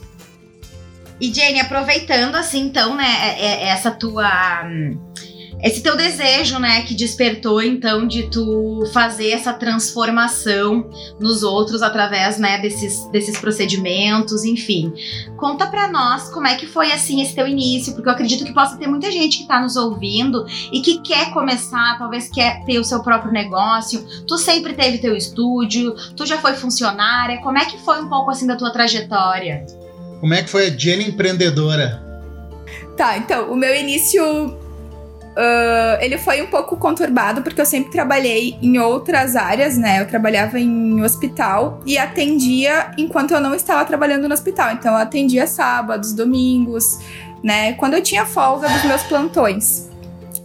E 1.19 1.34
Jenny, 1.34 1.60
aproveitando 1.60 2.36
assim, 2.36 2.62
então, 2.62 2.95
né, 2.95 3.06
é, 3.06 3.45
é, 3.45 3.67
essa 3.69 3.91
tua. 3.91 4.63
Esse 5.63 5.82
teu 5.82 5.95
desejo, 5.95 6.60
né, 6.60 6.82
que 6.82 6.93
despertou 6.93 7.63
então 7.63 8.06
de 8.06 8.23
tu 8.23 8.84
fazer 8.91 9.30
essa 9.30 9.54
transformação 9.54 10.89
nos 11.17 11.41
outros 11.41 11.82
através, 11.82 12.38
né, 12.38 12.60
desses, 12.60 13.06
desses 13.12 13.39
procedimentos, 13.39 14.43
enfim. 14.43 14.93
Conta 15.38 15.65
para 15.67 15.89
nós 15.89 16.30
como 16.30 16.47
é 16.47 16.56
que 16.56 16.67
foi 16.67 16.91
assim 16.91 17.21
esse 17.21 17.34
teu 17.34 17.47
início, 17.47 17.93
porque 17.93 18.10
eu 18.10 18.13
acredito 18.13 18.43
que 18.43 18.54
possa 18.54 18.76
ter 18.76 18.88
muita 18.88 19.10
gente 19.10 19.38
que 19.38 19.47
tá 19.47 19.62
nos 19.62 19.78
ouvindo 19.78 20.45
e 20.69 20.82
que 20.82 20.99
quer 20.99 21.32
começar, 21.32 21.97
talvez 21.97 22.28
quer 22.28 22.65
ter 22.65 22.78
o 22.78 22.84
seu 22.84 23.02
próprio 23.02 23.32
negócio. 23.32 24.06
Tu 24.28 24.38
sempre 24.38 24.73
teve 24.73 24.97
teu 24.97 25.15
estúdio, 25.15 25.95
tu 26.17 26.26
já 26.26 26.39
foi 26.39 26.56
funcionária. 26.56 27.41
Como 27.41 27.58
é 27.58 27.63
que 27.63 27.78
foi 27.78 28.02
um 28.02 28.10
pouco 28.10 28.32
assim 28.32 28.45
da 28.45 28.58
tua 28.58 28.71
trajetória? 28.71 29.65
Como 30.19 30.34
é 30.34 30.43
que 30.43 30.49
foi 30.49 30.67
a 30.67 30.78
Jenny 30.78 31.06
empreendedora? 31.06 32.04
Tá, 32.97 33.17
então, 33.17 33.52
o 33.52 33.56
meu 33.56 33.73
início 33.73 34.62
Uh, 35.34 35.98
ele 36.00 36.17
foi 36.17 36.41
um 36.43 36.48
pouco 36.48 36.78
conturbado 36.78 37.41
porque 37.41 37.60
eu 37.60 37.65
sempre 37.65 37.91
trabalhei 37.91 38.56
em 38.62 38.78
outras 38.78 39.36
áreas, 39.36 39.78
né? 39.78 40.02
Eu 40.02 40.08
trabalhava 40.08 40.60
em 40.60 41.02
hospital 41.02 41.82
e 41.86 41.98
atendia 41.98 42.91
enquanto 42.98 43.34
eu 43.34 43.41
não 43.41 43.56
estava 43.56 43.84
trabalhando 43.84 44.28
no 44.28 44.34
hospital. 44.34 44.72
Então 44.74 44.93
eu 44.93 45.00
atendia 45.00 45.48
sábados, 45.48 46.13
domingos, 46.13 47.00
né? 47.43 47.74
Quando 47.74 47.96
eu 47.96 48.04
tinha 48.04 48.26
folga 48.26 48.69
dos 48.69 48.84
meus 48.84 49.04
plantões. 49.04 49.92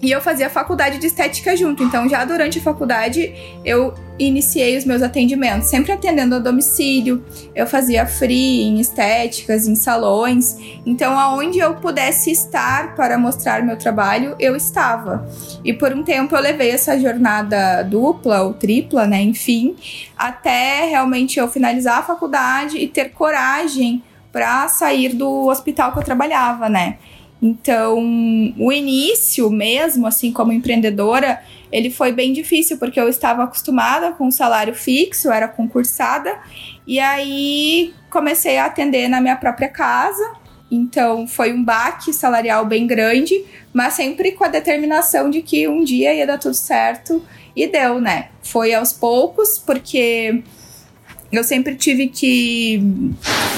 E 0.01 0.13
eu 0.13 0.21
fazia 0.21 0.49
faculdade 0.49 0.99
de 0.99 1.07
estética 1.07 1.57
junto. 1.57 1.83
Então, 1.83 2.09
já 2.09 2.25
durante 2.25 2.59
a 2.61 2.63
faculdade, 2.63 3.35
eu 3.65 3.93
iniciei 4.17 4.77
os 4.77 4.85
meus 4.85 5.03
atendimentos, 5.03 5.69
sempre 5.69 5.91
atendendo 5.91 6.37
a 6.37 6.39
domicílio. 6.39 7.25
Eu 7.55 7.67
fazia 7.67 8.07
free 8.07 8.63
em 8.63 8.79
estéticas, 8.81 9.67
em 9.67 9.75
salões. 9.75 10.57
Então, 10.87 11.19
aonde 11.19 11.59
eu 11.59 11.75
pudesse 11.75 12.31
estar 12.31 12.95
para 12.95 13.19
mostrar 13.19 13.63
meu 13.65 13.77
trabalho, 13.77 14.37
eu 14.39 14.55
estava. 14.55 15.29
E 15.65 15.73
por 15.73 15.93
um 15.93 16.05
tempo 16.05 16.35
eu 16.35 16.41
levei 16.41 16.71
essa 16.71 16.99
jornada 16.99 17.83
dupla 17.83 18.43
ou 18.43 18.55
tripla, 18.55 19.05
né? 19.05 19.21
Enfim, 19.21 19.75
até 20.17 20.87
realmente 20.87 21.41
eu 21.41 21.49
finalizar 21.49 21.99
a 21.99 22.03
faculdade 22.03 22.79
e 22.79 22.87
ter 22.87 23.11
coragem 23.11 24.03
para 24.31 24.69
sair 24.69 25.15
do 25.15 25.47
hospital 25.47 25.93
que 25.93 25.99
eu 25.99 26.05
trabalhava, 26.05 26.69
né? 26.69 26.99
Então, 27.41 27.99
o 28.59 28.73
início 28.73 29.49
mesmo, 29.51 30.07
assim 30.07 30.33
como 30.33 30.53
empreendedora, 30.53 31.41
ele 31.71 31.91
foi 31.91 32.13
bem 32.13 32.33
difícil 32.33 32.79
porque 32.79 33.01
eu 33.01 33.09
estava 33.09 33.45
acostumada 33.45 34.13
com 34.13 34.27
um 34.27 34.31
salário 34.31 34.75
fixo, 34.75 35.31
era 35.31 35.47
concursada, 35.47 36.37
e 36.87 36.99
aí 36.99 37.95
comecei 38.11 38.59
a 38.59 38.67
atender 38.67 39.09
na 39.09 39.21
minha 39.21 39.37
própria 39.37 39.69
casa. 39.69 40.33
Então, 40.71 41.27
foi 41.27 41.53
um 41.53 41.65
baque 41.65 42.13
salarial 42.13 42.67
bem 42.67 42.87
grande, 42.87 43.45
mas 43.73 43.95
sempre 43.95 44.33
com 44.33 44.45
a 44.45 44.49
determinação 44.49 45.31
de 45.31 45.41
que 45.41 45.67
um 45.69 45.83
dia 45.83 46.13
ia 46.13 46.27
dar 46.27 46.39
tudo 46.39 46.55
certo 46.55 47.25
e 47.57 47.67
deu, 47.67 48.01
né? 48.01 48.29
Foi 48.43 48.75
aos 48.75 48.93
poucos, 48.93 49.59
porque 49.59 50.43
eu 51.31 51.45
sempre 51.45 51.75
tive 51.75 52.09
que, 52.09 52.81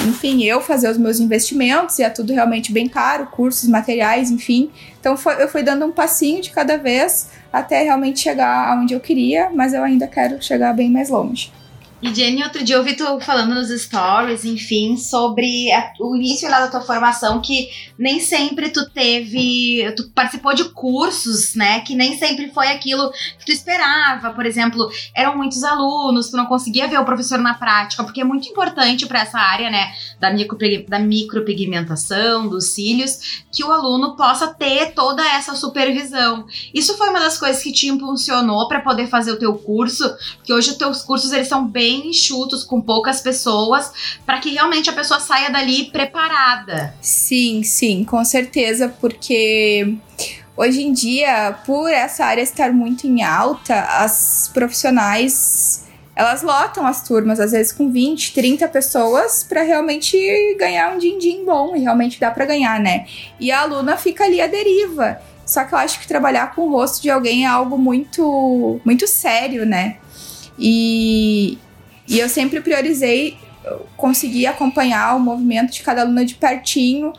enfim, 0.09 0.43
eu 0.45 0.61
fazer 0.61 0.89
os 0.89 0.99
meus 0.99 1.21
investimentos 1.21 1.99
e 1.99 2.03
é 2.03 2.11
tudo 2.11 2.33
realmente 2.33 2.73
bem 2.73 2.89
caro, 2.89 3.27
cursos, 3.27 3.69
materiais, 3.69 4.31
enfim. 4.31 4.71
Então 4.99 5.17
foi, 5.17 5.41
eu 5.41 5.49
fui 5.49 5.63
dando 5.63 5.87
um 5.87 5.93
passinho 5.93 6.43
de 6.43 6.51
cada 6.51 6.77
vez 6.77 7.29
até 7.53 7.83
realmente 7.83 8.21
chegar 8.21 8.73
aonde 8.73 8.95
eu 8.95 9.01
queria, 9.01 9.51
mas 9.55 9.73
eu 9.73 9.83
ainda 9.85 10.07
quero 10.07 10.43
chegar 10.43 10.73
bem 10.73 10.91
mais 10.91 11.11
longe. 11.11 11.53
E 12.03 12.15
Jenny, 12.15 12.43
outro 12.43 12.65
dia 12.65 12.77
eu 12.77 12.83
vi 12.83 12.95
tu 12.95 13.21
falando 13.21 13.55
nos 13.55 13.69
stories, 13.69 14.47
enfim, 14.47 14.97
sobre 14.97 15.71
a, 15.71 15.93
o 16.01 16.17
início 16.17 16.49
lá 16.49 16.61
da 16.61 16.69
tua 16.69 16.81
formação, 16.81 17.43
que 17.43 17.69
nem 17.99 18.21
sempre 18.21 18.71
tu 18.71 18.89
teve. 18.89 19.93
Tu 19.95 20.09
participou 20.09 20.55
de 20.55 20.65
cursos, 20.71 21.55
né? 21.55 21.81
Que 21.81 21.95
nem 21.95 22.19
sempre 22.19 22.51
foi 22.53 22.69
aquilo 22.69 23.13
que 23.39 23.45
tu 23.45 23.53
esperava. 23.53 24.31
Por 24.31 24.47
exemplo, 24.47 24.91
eram 25.15 25.37
muitos 25.37 25.63
alunos, 25.63 26.31
tu 26.31 26.39
não 26.39 26.47
conseguia 26.47 26.89
ver 26.89 26.99
o 26.99 27.05
professor 27.05 27.39
na 27.39 27.53
prática, 27.53 28.03
porque 28.03 28.23
é 28.23 28.25
muito 28.25 28.49
importante 28.49 29.05
para 29.05 29.21
essa 29.21 29.39
área, 29.39 29.69
né? 29.69 29.93
Da, 30.19 30.33
micro, 30.33 30.57
da 30.89 30.99
micropigmentação, 30.99 32.49
dos 32.49 32.69
cílios, 32.69 33.45
que 33.53 33.63
o 33.63 33.71
aluno 33.71 34.17
possa 34.17 34.49
ter 34.49 34.95
toda 34.95 35.23
essa 35.35 35.55
supervisão. 35.55 36.47
Isso 36.73 36.97
foi 36.97 37.11
uma 37.11 37.21
das 37.21 37.37
coisas 37.37 37.63
que 37.63 37.73
te 37.73 37.89
impulsionou 37.89 38.69
para 38.69 38.81
poder 38.81 39.07
fazer 39.09 39.33
o 39.33 39.39
teu 39.39 39.53
curso, 39.53 40.09
porque 40.37 40.55
hoje 40.55 40.71
os 40.71 40.77
teus 40.77 41.03
cursos 41.03 41.31
eles 41.33 41.47
são 41.47 41.69
bem 41.69 41.89
bem 41.90 42.11
enxutos, 42.11 42.62
com 42.62 42.81
poucas 42.81 43.20
pessoas, 43.20 43.92
para 44.24 44.38
que 44.38 44.50
realmente 44.50 44.88
a 44.88 44.92
pessoa 44.92 45.18
saia 45.18 45.50
dali 45.50 45.90
preparada. 45.90 46.94
Sim, 47.00 47.62
sim, 47.64 48.05
com 48.05 48.24
certeza, 48.24 48.94
porque 49.00 49.96
hoje 50.57 50.83
em 50.83 50.92
dia, 50.92 51.59
por 51.66 51.90
essa 51.90 52.24
área 52.24 52.42
estar 52.42 52.72
muito 52.72 53.07
em 53.07 53.22
alta, 53.22 53.81
as 53.81 54.48
profissionais 54.55 55.88
elas 56.14 56.42
lotam 56.42 56.87
as 56.87 57.03
turmas, 57.03 57.40
às 57.40 57.53
vezes 57.53 57.72
com 57.72 57.90
20, 57.90 58.35
30 58.35 58.68
pessoas, 58.68 59.42
para 59.42 59.62
realmente 59.62 60.18
ganhar 60.59 60.94
um 60.94 60.98
din-din 60.98 61.46
bom, 61.46 61.74
e 61.74 61.81
realmente 61.81 62.20
dá 62.20 62.31
para 62.31 62.44
ganhar, 62.44 62.79
né? 62.79 63.07
E 63.38 63.50
a 63.50 63.62
aluna 63.62 63.96
fica 63.96 64.24
ali 64.24 64.38
à 64.38 64.46
deriva. 64.46 65.18
Só 65.46 65.64
que 65.64 65.72
eu 65.72 65.79
acho 65.79 65.98
que 65.98 66.07
trabalhar 66.07 66.55
com 66.55 66.62
o 66.62 66.70
rosto 66.72 67.00
de 67.00 67.09
alguém 67.09 67.44
é 67.44 67.48
algo 67.48 67.79
muito, 67.79 68.79
muito 68.85 69.07
sério, 69.09 69.64
né? 69.64 69.96
E, 70.59 71.59
e 72.11 72.18
eu 72.18 72.29
sempre 72.29 72.61
priorizei 72.61 73.38
conseguir 73.96 74.46
acompanhar 74.46 75.16
o 75.16 75.20
movimento 75.20 75.73
de 75.73 75.83
cada 75.83 76.03
aluna 76.03 76.25
de 76.25 76.35
pertinho, 76.35 77.12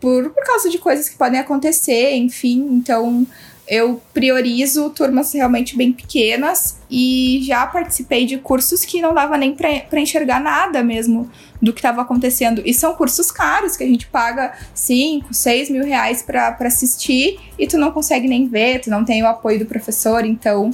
por, 0.00 0.30
por 0.30 0.44
causa 0.44 0.68
de 0.68 0.78
coisas 0.78 1.08
que 1.08 1.16
podem 1.16 1.40
acontecer, 1.40 2.14
enfim. 2.14 2.68
Então, 2.70 3.26
eu 3.66 4.00
priorizo 4.14 4.90
turmas 4.90 5.32
realmente 5.32 5.76
bem 5.76 5.92
pequenas 5.92 6.78
e 6.88 7.40
já 7.42 7.66
participei 7.66 8.24
de 8.24 8.38
cursos 8.38 8.84
que 8.84 9.00
não 9.00 9.12
dava 9.12 9.36
nem 9.36 9.54
para 9.54 10.00
enxergar 10.00 10.38
nada 10.40 10.82
mesmo 10.82 11.28
do 11.60 11.72
que 11.72 11.80
estava 11.80 12.02
acontecendo. 12.02 12.62
E 12.64 12.72
são 12.72 12.94
cursos 12.94 13.32
caros 13.32 13.76
que 13.76 13.82
a 13.82 13.86
gente 13.86 14.06
paga 14.06 14.56
5, 14.74 15.32
6 15.32 15.70
mil 15.70 15.84
reais 15.84 16.22
para 16.22 16.56
assistir 16.60 17.40
e 17.58 17.66
tu 17.66 17.76
não 17.76 17.90
consegue 17.90 18.28
nem 18.28 18.46
ver, 18.46 18.80
tu 18.82 18.90
não 18.90 19.04
tem 19.04 19.22
o 19.22 19.26
apoio 19.26 19.58
do 19.58 19.66
professor, 19.66 20.24
então 20.24 20.70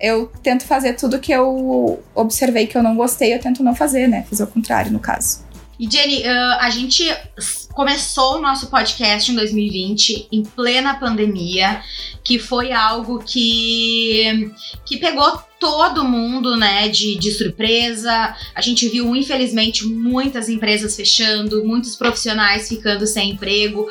eu 0.00 0.30
tento 0.42 0.64
fazer 0.64 0.94
tudo 0.94 1.18
que 1.18 1.32
eu 1.32 2.02
observei 2.14 2.66
que 2.66 2.76
eu 2.76 2.82
não 2.82 2.96
gostei, 2.96 3.34
eu 3.34 3.40
tento 3.40 3.62
não 3.62 3.74
fazer, 3.74 4.06
né? 4.08 4.24
Fazer 4.28 4.44
o 4.44 4.46
contrário, 4.46 4.92
no 4.92 4.98
caso. 4.98 5.44
E 5.78 5.90
Jenny, 5.90 6.22
uh, 6.22 6.58
a 6.60 6.70
gente 6.70 7.04
começou 7.76 8.38
o 8.38 8.40
nosso 8.40 8.68
podcast 8.68 9.30
em 9.30 9.34
2020, 9.34 10.28
em 10.32 10.42
plena 10.42 10.94
pandemia, 10.94 11.82
que 12.24 12.38
foi 12.38 12.72
algo 12.72 13.18
que, 13.18 14.50
que 14.82 14.96
pegou 14.96 15.38
todo 15.58 16.04
mundo, 16.04 16.56
né, 16.56 16.88
de, 16.88 17.16
de 17.16 17.30
surpresa. 17.30 18.34
A 18.54 18.60
gente 18.60 18.88
viu, 18.88 19.14
infelizmente, 19.14 19.86
muitas 19.86 20.48
empresas 20.48 20.96
fechando, 20.96 21.64
muitos 21.64 21.96
profissionais 21.96 22.68
ficando 22.68 23.06
sem 23.06 23.30
emprego. 23.32 23.88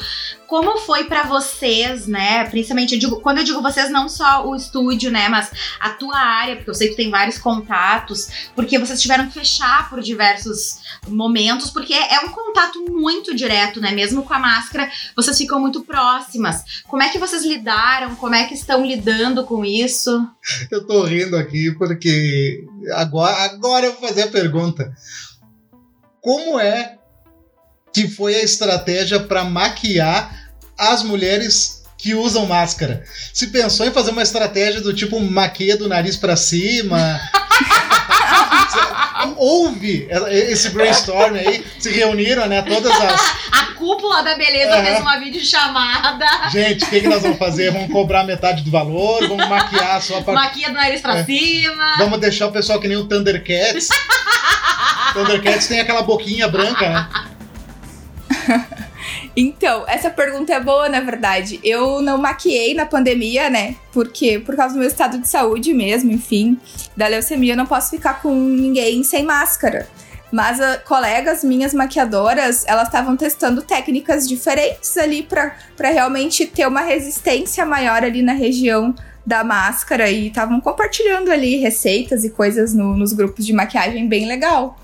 Como 0.47 0.77
foi 0.77 1.05
para 1.05 1.23
vocês, 1.23 2.05
né? 2.05 2.43
Principalmente, 2.45 2.93
eu 2.93 2.99
digo, 2.99 3.19
quando 3.19 3.39
eu 3.39 3.43
digo 3.43 3.63
vocês, 3.63 3.89
não 3.89 4.07
só 4.07 4.47
o 4.47 4.55
estúdio, 4.55 5.09
né? 5.11 5.27
Mas 5.27 5.51
a 5.79 5.89
tua 5.89 6.17
área, 6.17 6.55
porque 6.55 6.69
eu 6.69 6.75
sei 6.75 6.89
que 6.89 6.95
tem 6.95 7.09
vários 7.09 7.39
contatos, 7.39 8.49
porque 8.55 8.77
vocês 8.77 9.01
tiveram 9.01 9.27
que 9.27 9.33
fechar 9.33 9.89
por 9.89 10.01
diversos 10.01 10.79
momentos, 11.07 11.71
porque 11.71 11.93
é 11.93 12.19
um 12.19 12.29
contato 12.29 12.85
muito 12.91 13.35
direto, 13.35 13.74
né? 13.79 13.91
Mesmo 13.91 14.23
com 14.23 14.33
a 14.33 14.39
máscara, 14.39 14.89
vocês 15.15 15.37
ficam 15.37 15.59
muito 15.59 15.83
próximas. 15.83 16.83
Como 16.87 17.03
é 17.03 17.09
que 17.09 17.19
vocês 17.19 17.43
lidaram? 17.43 18.15
Como 18.15 18.35
é 18.35 18.45
que 18.45 18.53
estão 18.53 18.85
lidando 18.85 19.45
com 19.45 19.63
isso? 19.63 20.27
Eu 20.71 20.85
tô 20.85 21.03
rindo 21.03 21.35
aqui 21.37 21.71
porque 21.77 22.65
agora, 22.93 23.35
agora 23.43 23.85
eu 23.85 23.93
vou 23.93 24.07
fazer 24.07 24.23
a 24.23 24.27
pergunta. 24.27 24.93
Como 26.21 26.59
é 26.59 26.97
que 27.93 28.07
foi 28.07 28.35
a 28.35 28.43
estratégia 28.43 29.19
para 29.19 29.43
maquiar 29.45 30.51
as 30.77 31.01
mulheres 31.01 31.83
que 31.97 32.13
usam 32.13 32.45
máscara. 32.45 33.03
Se 33.33 33.47
pensou 33.47 33.85
em 33.85 33.91
fazer 33.91 34.11
uma 34.11 34.21
estratégia 34.21 34.81
do 34.81 34.93
tipo 34.93 35.19
maquia 35.19 35.77
do 35.77 35.87
nariz 35.87 36.17
para 36.17 36.35
cima. 36.35 37.19
Houve 39.37 40.07
esse 40.29 40.69
brainstorm 40.69 41.35
aí, 41.35 41.65
se 41.79 41.91
reuniram, 41.91 42.47
né? 42.47 42.61
Todas 42.61 42.91
as. 42.91 43.45
A 43.65 43.77
cúpula 43.77 44.23
da 44.23 44.35
beleza 44.35 44.83
fez 44.83 44.99
uma 44.99 45.17
videochamada. 45.17 46.25
Gente, 46.49 46.85
o 46.85 46.89
que, 46.89 47.01
que 47.01 47.07
nós 47.07 47.21
vamos 47.21 47.37
fazer? 47.37 47.71
Vamos 47.71 47.91
cobrar 47.91 48.23
metade 48.23 48.63
do 48.63 48.71
valor, 48.71 49.27
vamos 49.27 49.47
maquiar 49.47 50.01
só 50.01 50.21
pra. 50.21 50.33
Maquia 50.33 50.69
do 50.69 50.75
nariz 50.75 51.01
pra 51.01 51.17
é. 51.17 51.23
cima. 51.25 51.95
Vamos 51.97 52.19
deixar 52.19 52.47
o 52.47 52.51
pessoal 52.51 52.79
que 52.79 52.87
nem 52.87 52.97
o 52.97 53.05
Thundercats. 53.05 53.89
Thundercats 55.13 55.67
tem 55.67 55.79
aquela 55.79 56.01
boquinha 56.01 56.47
branca, 56.47 56.89
né? 56.89 57.07
Então, 59.35 59.83
essa 59.87 60.09
pergunta 60.09 60.53
é 60.53 60.59
boa, 60.59 60.87
na 60.87 61.01
verdade. 61.01 61.59
Eu 61.61 62.01
não 62.01 62.17
maquiei 62.17 62.73
na 62.73 62.85
pandemia, 62.85 63.49
né? 63.49 63.75
Porque 63.91 64.39
por 64.39 64.55
causa 64.55 64.73
do 64.73 64.79
meu 64.79 64.87
estado 64.87 65.19
de 65.19 65.27
saúde 65.27 65.73
mesmo, 65.73 66.11
enfim, 66.11 66.57
da 66.95 67.07
leucemia, 67.07 67.53
eu 67.53 67.57
não 67.57 67.65
posso 67.65 67.89
ficar 67.89 68.21
com 68.21 68.33
ninguém 68.33 69.03
sem 69.03 69.23
máscara. 69.23 69.89
Mas 70.31 70.59
uh, 70.59 70.81
colegas 70.85 71.43
minhas 71.43 71.73
maquiadoras, 71.73 72.63
elas 72.65 72.87
estavam 72.87 73.17
testando 73.17 73.61
técnicas 73.61 74.27
diferentes 74.27 74.97
ali 74.97 75.21
para 75.21 75.53
realmente 75.89 76.45
ter 76.45 76.67
uma 76.67 76.81
resistência 76.81 77.65
maior 77.65 78.03
ali 78.03 78.21
na 78.21 78.33
região 78.33 78.95
da 79.25 79.43
máscara 79.43 80.09
e 80.09 80.27
estavam 80.27 80.61
compartilhando 80.61 81.31
ali 81.31 81.57
receitas 81.57 82.23
e 82.23 82.29
coisas 82.29 82.73
no, 82.73 82.95
nos 82.95 83.11
grupos 83.11 83.45
de 83.45 83.53
maquiagem 83.53 84.07
bem 84.07 84.27
legal 84.27 84.77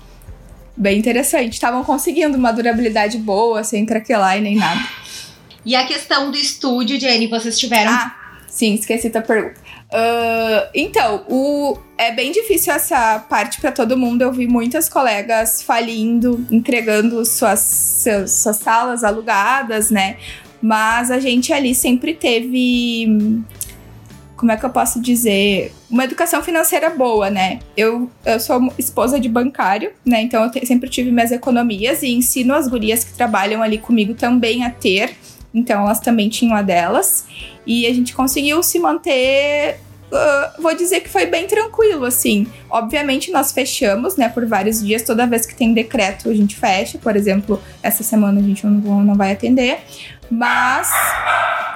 bem 0.82 0.98
interessante. 0.98 1.52
Estavam 1.52 1.84
conseguindo 1.84 2.36
uma 2.36 2.52
durabilidade 2.52 3.16
boa, 3.16 3.62
sem 3.62 3.86
craquelar 3.86 4.36
e 4.36 4.40
nem 4.40 4.56
nada. 4.56 4.80
E 5.64 5.76
a 5.76 5.86
questão 5.86 6.30
do 6.30 6.36
estúdio, 6.36 6.98
Jenny, 6.98 7.28
vocês 7.28 7.56
tiveram. 7.58 7.92
Ah, 7.92 8.14
sim, 8.48 8.74
esqueci 8.74 9.08
da 9.08 9.22
pergunta. 9.22 9.60
Uh, 9.92 10.68
então, 10.74 11.24
o, 11.28 11.78
é 11.96 12.10
bem 12.10 12.32
difícil 12.32 12.72
essa 12.72 13.20
parte 13.20 13.60
para 13.60 13.70
todo 13.70 13.96
mundo. 13.96 14.22
Eu 14.22 14.32
vi 14.32 14.48
muitas 14.48 14.88
colegas 14.88 15.62
falindo, 15.62 16.44
entregando 16.50 17.24
suas, 17.24 17.60
seus, 17.60 18.32
suas 18.32 18.56
salas 18.56 19.04
alugadas, 19.04 19.90
né? 19.90 20.16
Mas 20.60 21.10
a 21.10 21.20
gente 21.20 21.52
ali 21.52 21.74
sempre 21.74 22.14
teve 22.14 23.42
como 24.42 24.50
é 24.50 24.56
que 24.56 24.66
eu 24.66 24.70
posso 24.70 25.00
dizer, 25.00 25.72
uma 25.88 26.02
educação 26.02 26.42
financeira 26.42 26.90
boa, 26.90 27.30
né? 27.30 27.60
Eu, 27.76 28.10
eu 28.26 28.40
sou 28.40 28.74
esposa 28.76 29.20
de 29.20 29.28
bancário, 29.28 29.92
né? 30.04 30.20
Então 30.20 30.42
eu 30.42 30.50
te, 30.50 30.66
sempre 30.66 30.90
tive 30.90 31.12
minhas 31.12 31.30
economias 31.30 32.02
e 32.02 32.08
ensino 32.08 32.52
as 32.52 32.66
gurias 32.66 33.04
que 33.04 33.12
trabalham 33.12 33.62
ali 33.62 33.78
comigo 33.78 34.14
também 34.14 34.64
a 34.64 34.70
ter. 34.70 35.16
Então 35.54 35.82
elas 35.82 36.00
também 36.00 36.28
tinham 36.28 36.56
a 36.56 36.60
delas. 36.60 37.24
E 37.64 37.86
a 37.86 37.94
gente 37.94 38.14
conseguiu 38.14 38.64
se 38.64 38.80
manter 38.80 39.78
Uh, 40.12 40.60
vou 40.60 40.74
dizer 40.74 41.00
que 41.00 41.08
foi 41.08 41.24
bem 41.24 41.46
tranquilo, 41.46 42.04
assim. 42.04 42.46
Obviamente, 42.68 43.30
nós 43.30 43.50
fechamos, 43.50 44.14
né, 44.14 44.28
por 44.28 44.44
vários 44.44 44.84
dias. 44.84 45.00
Toda 45.00 45.26
vez 45.26 45.46
que 45.46 45.54
tem 45.54 45.72
decreto, 45.72 46.28
a 46.28 46.34
gente 46.34 46.54
fecha. 46.54 46.98
Por 46.98 47.16
exemplo, 47.16 47.58
essa 47.82 48.02
semana 48.02 48.38
a 48.38 48.42
gente 48.42 48.66
não, 48.66 49.02
não 49.02 49.14
vai 49.14 49.32
atender. 49.32 49.78
Mas 50.30 50.90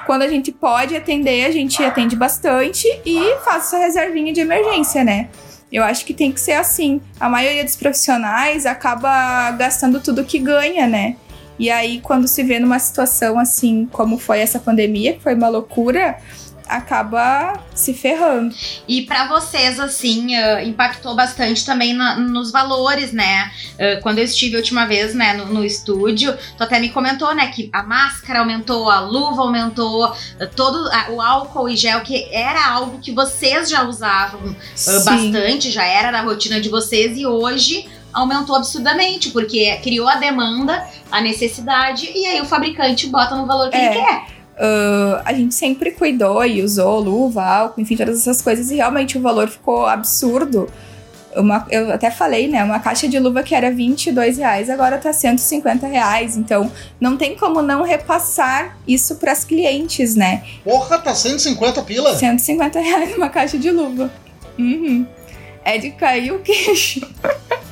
quando 0.05 0.23
a 0.23 0.29
gente 0.29 0.53
pode 0.53 0.95
atender, 0.95 1.47
a 1.47 1.51
gente 1.51 1.83
atende 1.83 2.15
bastante 2.15 2.87
e 3.07 3.37
faz 3.43 3.65
essa 3.65 3.79
reservinha 3.79 4.35
de 4.35 4.41
emergência, 4.41 5.03
né? 5.03 5.31
Eu 5.73 5.83
acho 5.83 6.05
que 6.05 6.13
tem 6.13 6.31
que 6.31 6.41
ser 6.41 6.53
assim. 6.53 7.01
A 7.19 7.31
maioria 7.31 7.65
dos 7.65 7.75
profissionais 7.75 8.67
acaba 8.67 9.51
gastando 9.53 9.99
tudo 9.99 10.25
que 10.25 10.39
ganha, 10.39 10.87
né? 10.87 11.17
E 11.59 11.71
aí, 11.71 12.01
quando 12.03 12.29
se 12.29 12.43
vê 12.43 12.59
numa 12.59 12.79
situação 12.79 13.39
assim, 13.39 13.89
como 13.91 14.19
foi 14.19 14.41
essa 14.41 14.59
pandemia, 14.59 15.15
que 15.15 15.23
foi 15.23 15.35
uma 15.35 15.49
loucura, 15.49 16.19
acaba 16.69 17.61
se 17.75 17.95
ferrando. 17.95 18.55
E 18.89 19.03
para 19.03 19.29
vocês, 19.29 19.79
assim, 19.79 20.37
uh, 20.37 20.61
impactou 20.65 21.15
bastante 21.15 21.65
também 21.65 21.95
na, 21.95 22.17
nos 22.17 22.51
valores, 22.51 23.13
né? 23.13 23.51
Uh, 23.75 24.01
quando 24.03 24.19
eu 24.19 24.25
estive 24.25 24.57
a 24.57 24.59
última 24.59 24.87
vez, 24.87 25.15
né, 25.15 25.35
no, 25.35 25.47
no, 25.47 25.65
estúdio, 25.65 26.37
tu 26.57 26.63
até 26.63 26.79
me 26.79 26.91
comentou, 26.91 27.35
né, 27.35 27.49
que 27.49 27.69
a 27.73 27.83
máscara 27.83 28.41
aumentou, 28.41 28.91
a 28.91 29.01
luva 29.01 29.43
aumentou, 29.43 30.09
uh, 30.09 30.15
todo 30.55 30.89
o 31.11 31.21
álcool 31.21 31.69
e 31.69 31.77
gel, 31.77 32.01
que 32.01 32.29
era 32.33 32.67
algo 32.67 32.99
que 32.99 33.13
vocês 33.13 33.69
já 33.69 33.83
usavam 33.85 34.57
bastante, 35.05 35.71
já 35.71 35.85
era 35.85 36.11
da 36.11 36.23
rotina 36.23 36.61
de 36.61 36.69
vocês, 36.69 37.17
e 37.17 37.27
hoje 37.27 37.89
aumentou 38.13 38.57
absurdamente, 38.57 39.31
porque 39.31 39.77
criou 39.83 40.09
a 40.09 40.17
demanda, 40.17 40.87
a 41.13 41.21
necessidade, 41.21 42.11
e 42.15 42.25
aí 42.27 42.41
o 42.41 42.47
fabricante 42.47 43.07
bota 43.09 43.37
no 43.37 43.47
valor 43.47 43.69
que 43.69 43.77
É. 43.77 43.85
ele 43.85 43.95
quer. 43.95 44.36
Uh, 44.57 45.21
a 45.23 45.35
gente 45.35 45.55
sempre 45.55 45.91
cuidou 45.91 46.43
e 46.45 46.63
usou 46.63 46.99
luva, 46.99 47.45
álcool, 47.45 47.81
enfim, 47.81 47.95
todas 47.95 48.21
essas 48.21 48.41
coisas, 48.41 48.71
e 48.71 48.77
realmente 48.77 49.19
o 49.19 49.21
valor 49.21 49.49
ficou 49.49 49.87
absurdo. 49.87 50.69
Uma, 51.37 51.67
eu 51.71 51.93
até 51.93 52.11
falei, 52.11 52.49
né? 52.49 52.65
Uma 52.65 52.81
caixa 52.81 53.07
de 53.07 53.19
luva 53.19 53.43
que 53.43 53.55
era 53.55 53.71
22 53.71 54.39
reais, 54.39 54.71
agora 54.71 54.97
tá 54.97 55.13
150 55.13 55.87
reais. 55.87 56.39
Então, 56.39 56.73
não 56.99 57.19
tem 57.19 57.37
como 57.37 57.61
não 57.61 57.83
repassar 57.83 58.79
isso 58.89 59.17
pras 59.17 59.45
clientes, 59.45 60.15
né? 60.15 60.43
Porra, 60.65 60.99
tá 60.99 61.15
150 61.15 61.83
pila? 61.83 62.17
150 62.17 62.81
reais 62.81 63.15
uma 63.15 63.29
caixa 63.29 63.59
de 63.59 63.71
luva. 63.71 64.11
Uhum. 64.59 65.07
É 65.63 65.77
de 65.77 65.91
cair 65.91 66.33
o 66.33 66.39
queixo. 66.39 67.07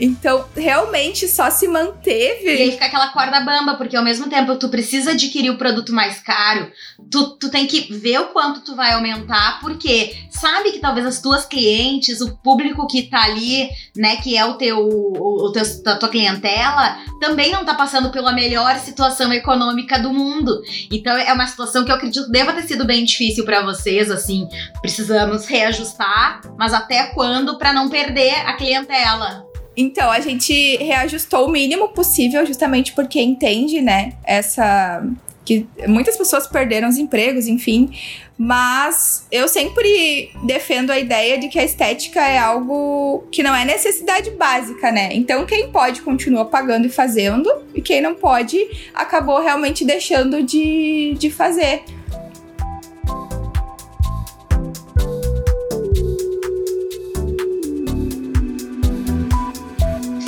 então, 0.00 0.46
realmente 0.56 1.28
só 1.28 1.50
se 1.50 1.66
E 1.66 1.68
aí 1.68 1.72
manteve. 1.72 2.72
fica 2.72 2.86
aquela 2.86 3.08
corda 3.08 3.40
bamba, 3.40 3.74
porque 3.74 3.96
ao 3.96 4.02
mesmo 4.02 4.28
tempo 4.28 4.56
tu 4.56 4.68
precisa 4.68 5.12
adquirir 5.12 5.50
o 5.50 5.58
produto 5.58 5.92
mais 5.92 6.20
caro, 6.20 6.70
tu, 7.10 7.36
tu 7.36 7.50
tem 7.50 7.66
que 7.66 7.92
ver 7.92 8.18
o 8.20 8.28
quanto 8.28 8.60
tu 8.62 8.74
vai 8.74 8.92
aumentar, 8.92 9.60
porque 9.60 10.16
sabe 10.30 10.72
que 10.72 10.78
talvez 10.78 11.06
as 11.06 11.20
tuas 11.20 11.44
clientes, 11.44 12.20
o 12.20 12.36
público 12.36 12.86
que 12.86 13.02
tá 13.02 13.24
ali, 13.24 13.68
né, 13.94 14.16
que 14.16 14.36
é 14.36 14.44
o 14.44 14.54
teu, 14.54 14.78
o, 14.78 15.52
teu 15.52 15.62
a 15.92 15.96
tua 15.96 16.08
clientela, 16.08 16.96
também 17.20 17.52
não 17.52 17.64
tá 17.64 17.74
passando 17.74 18.10
pela 18.10 18.32
melhor 18.32 18.76
situação 18.78 19.32
econômica 19.32 19.98
do 19.98 20.12
mundo. 20.12 20.62
Então 20.90 21.16
é 21.16 21.32
uma 21.32 21.46
situação 21.46 21.84
que 21.84 21.90
eu 21.90 21.96
acredito 21.96 22.26
que 22.26 22.32
deva 22.32 22.52
ter 22.52 22.62
sido 22.62 22.84
bem 22.84 23.04
difícil 23.04 23.44
pra 23.44 23.62
vocês, 23.62 24.10
assim, 24.10 24.48
precisamos 24.80 25.46
reajustar, 25.46 26.40
mas 26.58 26.72
até 26.72 27.08
quando 27.08 27.58
pra 27.58 27.72
não 27.72 27.88
perder 27.88 28.34
a 28.46 28.54
clientela? 28.54 29.49
Então, 29.76 30.10
a 30.10 30.20
gente 30.20 30.76
reajustou 30.76 31.46
o 31.46 31.50
mínimo 31.50 31.88
possível, 31.88 32.44
justamente 32.44 32.92
porque 32.92 33.20
entende, 33.20 33.80
né? 33.80 34.14
Essa. 34.24 35.02
Que 35.44 35.66
muitas 35.88 36.16
pessoas 36.16 36.46
perderam 36.46 36.88
os 36.88 36.98
empregos, 36.98 37.46
enfim. 37.46 37.90
Mas 38.36 39.26
eu 39.30 39.46
sempre 39.48 40.30
defendo 40.44 40.90
a 40.90 40.98
ideia 40.98 41.38
de 41.38 41.48
que 41.48 41.58
a 41.58 41.64
estética 41.64 42.20
é 42.20 42.38
algo 42.38 43.24
que 43.30 43.42
não 43.42 43.54
é 43.54 43.64
necessidade 43.64 44.30
básica, 44.30 44.90
né? 44.90 45.10
Então, 45.12 45.44
quem 45.44 45.68
pode 45.70 46.02
continua 46.02 46.44
pagando 46.44 46.86
e 46.86 46.90
fazendo, 46.90 47.50
e 47.74 47.82
quem 47.82 48.00
não 48.00 48.14
pode 48.14 48.58
acabou 48.94 49.40
realmente 49.40 49.84
deixando 49.84 50.42
de, 50.42 51.14
de 51.18 51.30
fazer. 51.30 51.82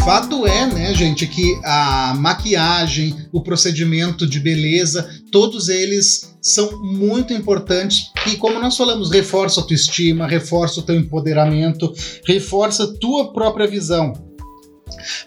Fato 0.05 0.45
é, 0.45 0.67
né, 0.67 0.93
gente, 0.93 1.29
que 1.29 1.61
a 1.63 2.13
maquiagem, 2.19 3.29
o 3.31 3.41
procedimento 3.41 4.27
de 4.27 4.41
beleza, 4.41 5.09
todos 5.31 5.69
eles 5.69 6.35
são 6.43 6.83
muito 6.83 7.33
importantes 7.33 8.11
e 8.27 8.37
como 8.37 8.59
nós 8.59 8.77
falamos, 8.77 9.13
reforça 9.13 9.61
a 9.61 9.63
tua 9.63 9.77
estima, 9.77 10.27
reforça 10.27 10.81
o 10.81 10.83
teu 10.83 10.97
empoderamento, 10.97 11.95
reforça 12.27 12.83
a 12.83 12.99
tua 12.99 13.33
própria 13.33 13.69
visão. 13.69 14.13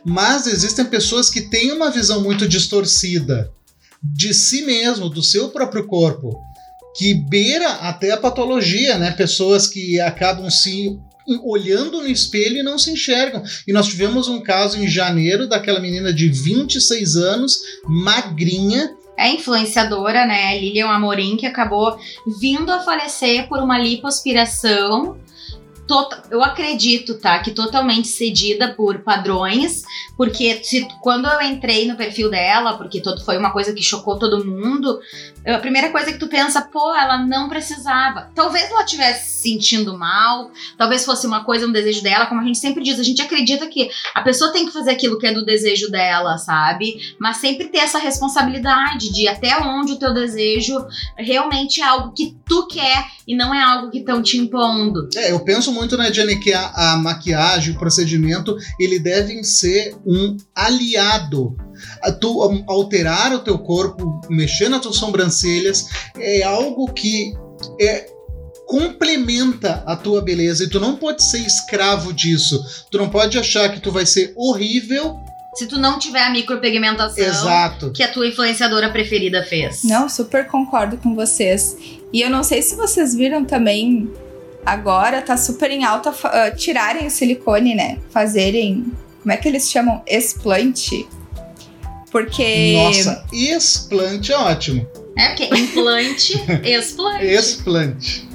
Mas 0.05 0.45
existem 0.45 0.83
pessoas 0.83 1.29
que 1.29 1.49
têm 1.49 1.71
uma 1.71 1.89
visão 1.89 2.21
muito 2.21 2.45
distorcida 2.45 3.49
de 4.03 4.33
si 4.33 4.63
mesmo, 4.63 5.07
do 5.07 5.23
seu 5.23 5.49
próprio 5.49 5.87
corpo, 5.87 6.37
que 6.97 7.13
beira 7.13 7.75
até 7.75 8.11
a 8.11 8.17
patologia, 8.17 8.97
né? 8.97 9.11
Pessoas 9.11 9.67
que 9.67 10.01
acabam 10.01 10.49
se 10.49 10.99
olhando 11.43 12.01
no 12.01 12.07
espelho 12.07 12.57
e 12.57 12.63
não 12.63 12.77
se 12.77 12.91
enxergam. 12.91 13.43
E 13.67 13.73
nós 13.73 13.87
tivemos 13.87 14.27
um 14.27 14.41
caso 14.41 14.79
em 14.79 14.87
janeiro 14.87 15.47
daquela 15.47 15.79
menina 15.79 16.13
de 16.13 16.29
26 16.29 17.15
anos, 17.15 17.59
magrinha, 17.83 18.95
é 19.17 19.29
influenciadora, 19.29 20.25
né? 20.25 20.59
Lilian 20.59 20.87
Amorim, 20.87 21.37
que 21.37 21.45
acabou 21.45 21.97
vindo 22.39 22.69
a 22.69 22.81
falecer 22.81 23.47
por 23.47 23.59
uma 23.59 23.79
lipoaspiração. 23.79 25.17
Tota- 25.87 26.23
eu 26.31 26.43
acredito, 26.43 27.19
tá? 27.19 27.37
Que 27.39 27.51
totalmente 27.51 28.07
cedida 28.07 28.73
por 28.73 28.99
padrões, 28.99 29.83
porque 30.17 30.63
se- 30.63 30.87
quando 31.01 31.27
eu 31.27 31.41
entrei 31.43 31.87
no 31.87 31.95
perfil 31.95 32.29
dela, 32.29 32.75
porque 32.77 32.99
todo, 33.01 33.23
foi 33.23 33.37
uma 33.37 33.51
coisa 33.51 33.71
que 33.71 33.83
chocou 33.83 34.17
todo 34.17 34.43
mundo, 34.43 34.99
a 35.45 35.59
primeira 35.59 35.91
coisa 35.91 36.11
que 36.11 36.17
tu 36.17 36.27
pensa, 36.27 36.61
pô, 36.61 36.95
ela 36.95 37.19
não 37.19 37.47
precisava. 37.49 38.31
Talvez 38.33 38.69
ela 38.71 38.83
estivesse 38.83 39.29
se 39.35 39.45
sentindo 39.45 39.95
mal, 39.95 40.49
talvez 40.75 41.05
fosse 41.05 41.27
uma 41.27 41.43
coisa, 41.43 41.67
um 41.67 41.71
desejo 41.71 42.01
dela, 42.01 42.25
como 42.25 42.41
a 42.41 42.43
gente 42.43 42.57
sempre 42.57 42.83
diz, 42.83 42.99
a 42.99 43.03
gente 43.03 43.21
acredita 43.21 43.67
que 43.67 43.87
a 44.15 44.21
pessoa 44.23 44.51
tem 44.51 44.65
que 44.65 44.73
fazer 44.73 44.89
aquilo 44.89 45.19
que 45.19 45.27
é 45.27 45.31
do 45.33 45.45
desejo 45.45 45.91
dela, 45.91 46.39
sabe? 46.39 47.15
Mas 47.19 47.37
sempre 47.37 47.67
ter 47.67 47.77
essa 47.77 47.99
responsabilidade 47.99 49.11
de 49.13 49.27
até 49.27 49.55
onde 49.59 49.93
o 49.93 49.99
teu 49.99 50.13
desejo 50.15 50.83
realmente 51.15 51.79
é 51.79 51.83
algo 51.85 52.11
que 52.11 52.35
tu 52.43 52.67
quer 52.67 53.05
e 53.27 53.35
não 53.35 53.53
é 53.53 53.61
algo 53.61 53.89
que 53.89 53.99
estão 53.99 54.21
te 54.21 54.37
impondo. 54.37 55.09
É, 55.15 55.31
eu 55.31 55.39
penso 55.39 55.71
muito, 55.71 55.97
né, 55.97 56.13
Jenny, 56.13 56.39
que 56.39 56.53
a, 56.53 56.93
a 56.93 56.97
maquiagem, 56.97 57.73
o 57.73 57.79
procedimento, 57.79 58.55
ele 58.79 58.99
devem 58.99 59.43
ser 59.43 59.95
um 60.05 60.37
aliado. 60.53 61.55
Tu 62.21 62.63
alterar 62.67 63.33
o 63.33 63.39
teu 63.39 63.57
corpo, 63.57 64.21
mexer 64.29 64.69
nas 64.69 64.81
tuas 64.81 64.97
sobrancelhas, 64.97 65.87
é 66.17 66.43
algo 66.43 66.91
que 66.93 67.33
é 67.79 68.15
complementa 68.65 69.83
a 69.85 69.95
tua 69.95 70.21
beleza 70.21 70.63
e 70.63 70.69
tu 70.69 70.79
não 70.79 70.95
pode 70.95 71.23
ser 71.23 71.39
escravo 71.39 72.11
disso. 72.11 72.63
Tu 72.89 72.97
não 72.97 73.09
pode 73.09 73.37
achar 73.37 73.71
que 73.71 73.79
tu 73.79 73.91
vai 73.91 74.05
ser 74.05 74.33
horrível. 74.35 75.15
Se 75.55 75.67
tu 75.67 75.79
não 75.79 75.97
tiver 75.97 76.21
a 76.21 76.29
micropigmentação 76.29 77.23
Exato. 77.23 77.91
que 77.91 78.03
a 78.03 78.11
tua 78.11 78.27
influenciadora 78.27 78.89
preferida 78.89 79.41
fez. 79.43 79.83
Não, 79.83 80.09
super 80.09 80.47
concordo 80.47 80.97
com 80.97 81.15
vocês. 81.15 81.77
E 82.11 82.21
eu 82.21 82.29
não 82.29 82.43
sei 82.43 82.61
se 82.61 82.75
vocês 82.75 83.15
viram 83.15 83.45
também 83.45 84.11
agora, 84.65 85.21
tá 85.21 85.37
super 85.37 85.71
em 85.71 85.85
alta 85.85 86.13
ah, 86.25 86.51
tirarem 86.51 87.07
o 87.07 87.09
silicone, 87.09 87.73
né? 87.73 87.99
Fazerem. 88.09 88.91
Como 89.21 89.31
é 89.31 89.37
que 89.37 89.47
eles 89.47 89.69
chamam? 89.71 90.03
Explante. 90.05 91.07
Porque. 92.11 92.73
Nossa, 92.77 93.25
explante 93.31 94.33
é 94.33 94.37
ótimo. 94.37 94.87
É 95.17 95.29
porque 95.29 95.45
implante, 95.45 96.33
explante. 96.63 97.25
Explante. 97.25 98.29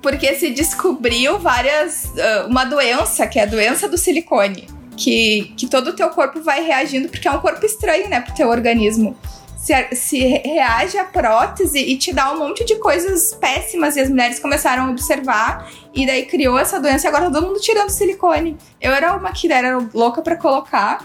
Porque 0.00 0.34
se 0.34 0.50
descobriu 0.50 1.38
várias. 1.38 2.10
ah, 2.18 2.46
uma 2.48 2.64
doença, 2.64 3.26
que 3.26 3.38
é 3.38 3.42
a 3.42 3.46
doença 3.46 3.86
do 3.86 3.98
silicone. 3.98 4.66
Que, 4.96 5.52
que 5.56 5.66
todo 5.66 5.88
o 5.88 5.92
teu 5.92 6.08
corpo 6.10 6.40
vai 6.40 6.62
reagindo, 6.62 7.08
porque 7.08 7.26
é 7.26 7.30
um 7.30 7.40
corpo 7.40 7.64
estranho, 7.66 8.08
né, 8.08 8.20
pro 8.20 8.34
teu 8.34 8.48
organismo. 8.48 9.16
Se, 9.56 9.72
se 9.94 10.18
re- 10.18 10.42
reage 10.44 10.98
à 10.98 11.04
prótese 11.04 11.78
e 11.78 11.96
te 11.96 12.12
dá 12.12 12.30
um 12.32 12.38
monte 12.38 12.64
de 12.64 12.76
coisas 12.76 13.32
péssimas. 13.34 13.96
E 13.96 14.00
as 14.00 14.10
mulheres 14.10 14.38
começaram 14.38 14.84
a 14.84 14.90
observar. 14.90 15.70
E 15.94 16.06
daí 16.06 16.26
criou 16.26 16.58
essa 16.58 16.78
doença 16.78 17.06
e 17.06 17.08
agora 17.08 17.30
todo 17.30 17.46
mundo 17.46 17.58
tirando 17.60 17.88
silicone. 17.88 18.56
Eu 18.80 18.92
era 18.92 19.16
uma 19.16 19.32
que 19.32 19.50
era 19.50 19.78
louca 19.94 20.20
pra 20.20 20.36
colocar. 20.36 21.04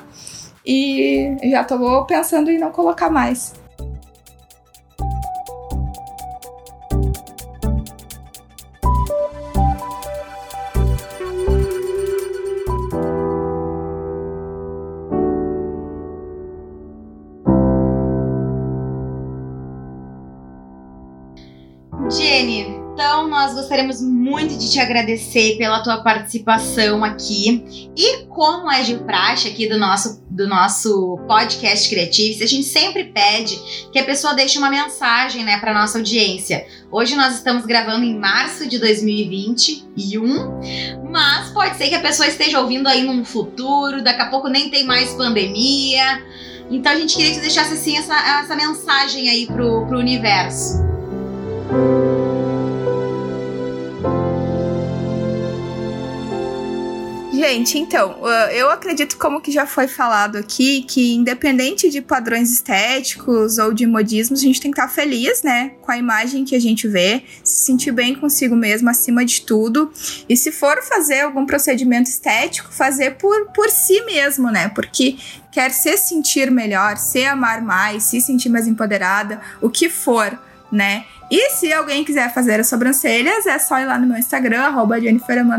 E 0.65 1.35
já 1.49 1.63
tô 1.63 2.05
pensando 2.05 2.51
em 2.51 2.59
não 2.59 2.69
colocar 2.71 3.09
mais. 3.09 3.53
Jenny, 22.09 22.61
então 22.93 23.27
nós 23.27 23.53
gostaríamos 23.53 24.01
muito 24.01 24.57
de 24.57 24.71
te 24.71 24.79
agradecer 24.79 25.57
pela 25.59 25.83
tua 25.83 25.99
participação 25.99 27.03
aqui. 27.03 27.91
E 27.95 28.25
como 28.25 28.71
é 28.71 28.81
de 28.81 28.95
praxe 28.95 29.47
aqui 29.47 29.69
do 29.69 29.77
nosso, 29.77 30.23
do 30.27 30.47
nosso 30.47 31.19
podcast 31.27 31.87
Creative, 31.87 32.43
a 32.43 32.47
gente 32.47 32.65
sempre 32.65 33.05
pede 33.05 33.59
que 33.91 33.99
a 33.99 34.03
pessoa 34.03 34.33
deixe 34.33 34.57
uma 34.57 34.71
mensagem 34.71 35.45
né, 35.45 35.59
para 35.59 35.71
nossa 35.71 35.99
audiência. 35.99 36.65
Hoje 36.91 37.15
nós 37.15 37.35
estamos 37.35 37.63
gravando 37.63 38.03
em 38.03 38.17
março 38.17 38.67
de 38.67 38.79
2021, 38.79 41.11
mas 41.11 41.51
pode 41.51 41.77
ser 41.77 41.89
que 41.89 41.95
a 41.95 42.01
pessoa 42.01 42.27
esteja 42.27 42.59
ouvindo 42.59 42.87
aí 42.87 43.03
num 43.03 43.23
futuro, 43.23 44.03
daqui 44.03 44.21
a 44.21 44.29
pouco 44.31 44.47
nem 44.47 44.71
tem 44.71 44.83
mais 44.83 45.13
pandemia. 45.13 46.23
Então 46.71 46.91
a 46.91 46.95
gente 46.95 47.15
queria 47.15 47.29
que 47.29 47.35
você 47.35 47.41
deixasse 47.41 47.73
assim 47.73 47.97
essa, 47.97 48.15
essa 48.41 48.55
mensagem 48.55 49.29
aí 49.29 49.45
pro, 49.45 49.85
pro 49.85 49.99
universo. 49.99 50.88
Gente, 57.39 57.79
então, 57.79 58.21
uh, 58.21 58.51
eu 58.51 58.69
acredito, 58.69 59.17
como 59.17 59.39
que 59.39 59.49
já 59.49 59.65
foi 59.65 59.87
falado 59.87 60.35
aqui, 60.35 60.83
que 60.83 61.15
independente 61.15 61.89
de 61.89 62.01
padrões 62.01 62.51
estéticos 62.51 63.57
ou 63.57 63.73
de 63.73 63.87
modismos, 63.87 64.41
a 64.41 64.43
gente 64.43 64.59
tem 64.59 64.69
que 64.69 64.77
estar 64.77 64.93
feliz, 64.93 65.41
né, 65.41 65.71
com 65.81 65.89
a 65.89 65.97
imagem 65.97 66.43
que 66.43 66.53
a 66.53 66.59
gente 66.59 66.85
vê, 66.85 67.23
se 67.41 67.63
sentir 67.63 67.93
bem 67.93 68.13
consigo 68.13 68.57
mesmo, 68.57 68.89
acima 68.89 69.23
de 69.23 69.43
tudo. 69.43 69.89
E 70.27 70.35
se 70.35 70.51
for 70.51 70.83
fazer 70.83 71.21
algum 71.21 71.45
procedimento 71.45 72.09
estético, 72.09 72.73
fazer 72.73 73.11
por, 73.11 73.47
por 73.53 73.69
si 73.69 74.01
mesmo, 74.01 74.51
né, 74.51 74.67
porque 74.75 75.15
quer 75.49 75.71
se 75.71 75.95
sentir 75.95 76.51
melhor, 76.51 76.97
se 76.97 77.23
amar 77.23 77.61
mais, 77.61 78.03
se 78.03 78.19
sentir 78.19 78.49
mais 78.49 78.67
empoderada, 78.67 79.39
o 79.61 79.69
que 79.69 79.87
for, 79.87 80.37
né? 80.71 81.05
E 81.31 81.51
se 81.51 81.71
alguém 81.71 82.03
quiser 82.03 82.33
fazer 82.33 82.59
as 82.59 82.67
sobrancelhas, 82.67 83.45
é 83.45 83.59
só 83.59 83.79
ir 83.79 83.85
lá 83.85 83.97
no 83.97 84.07
meu 84.07 84.17
Instagram, 84.17 84.61
arroba 84.61 84.97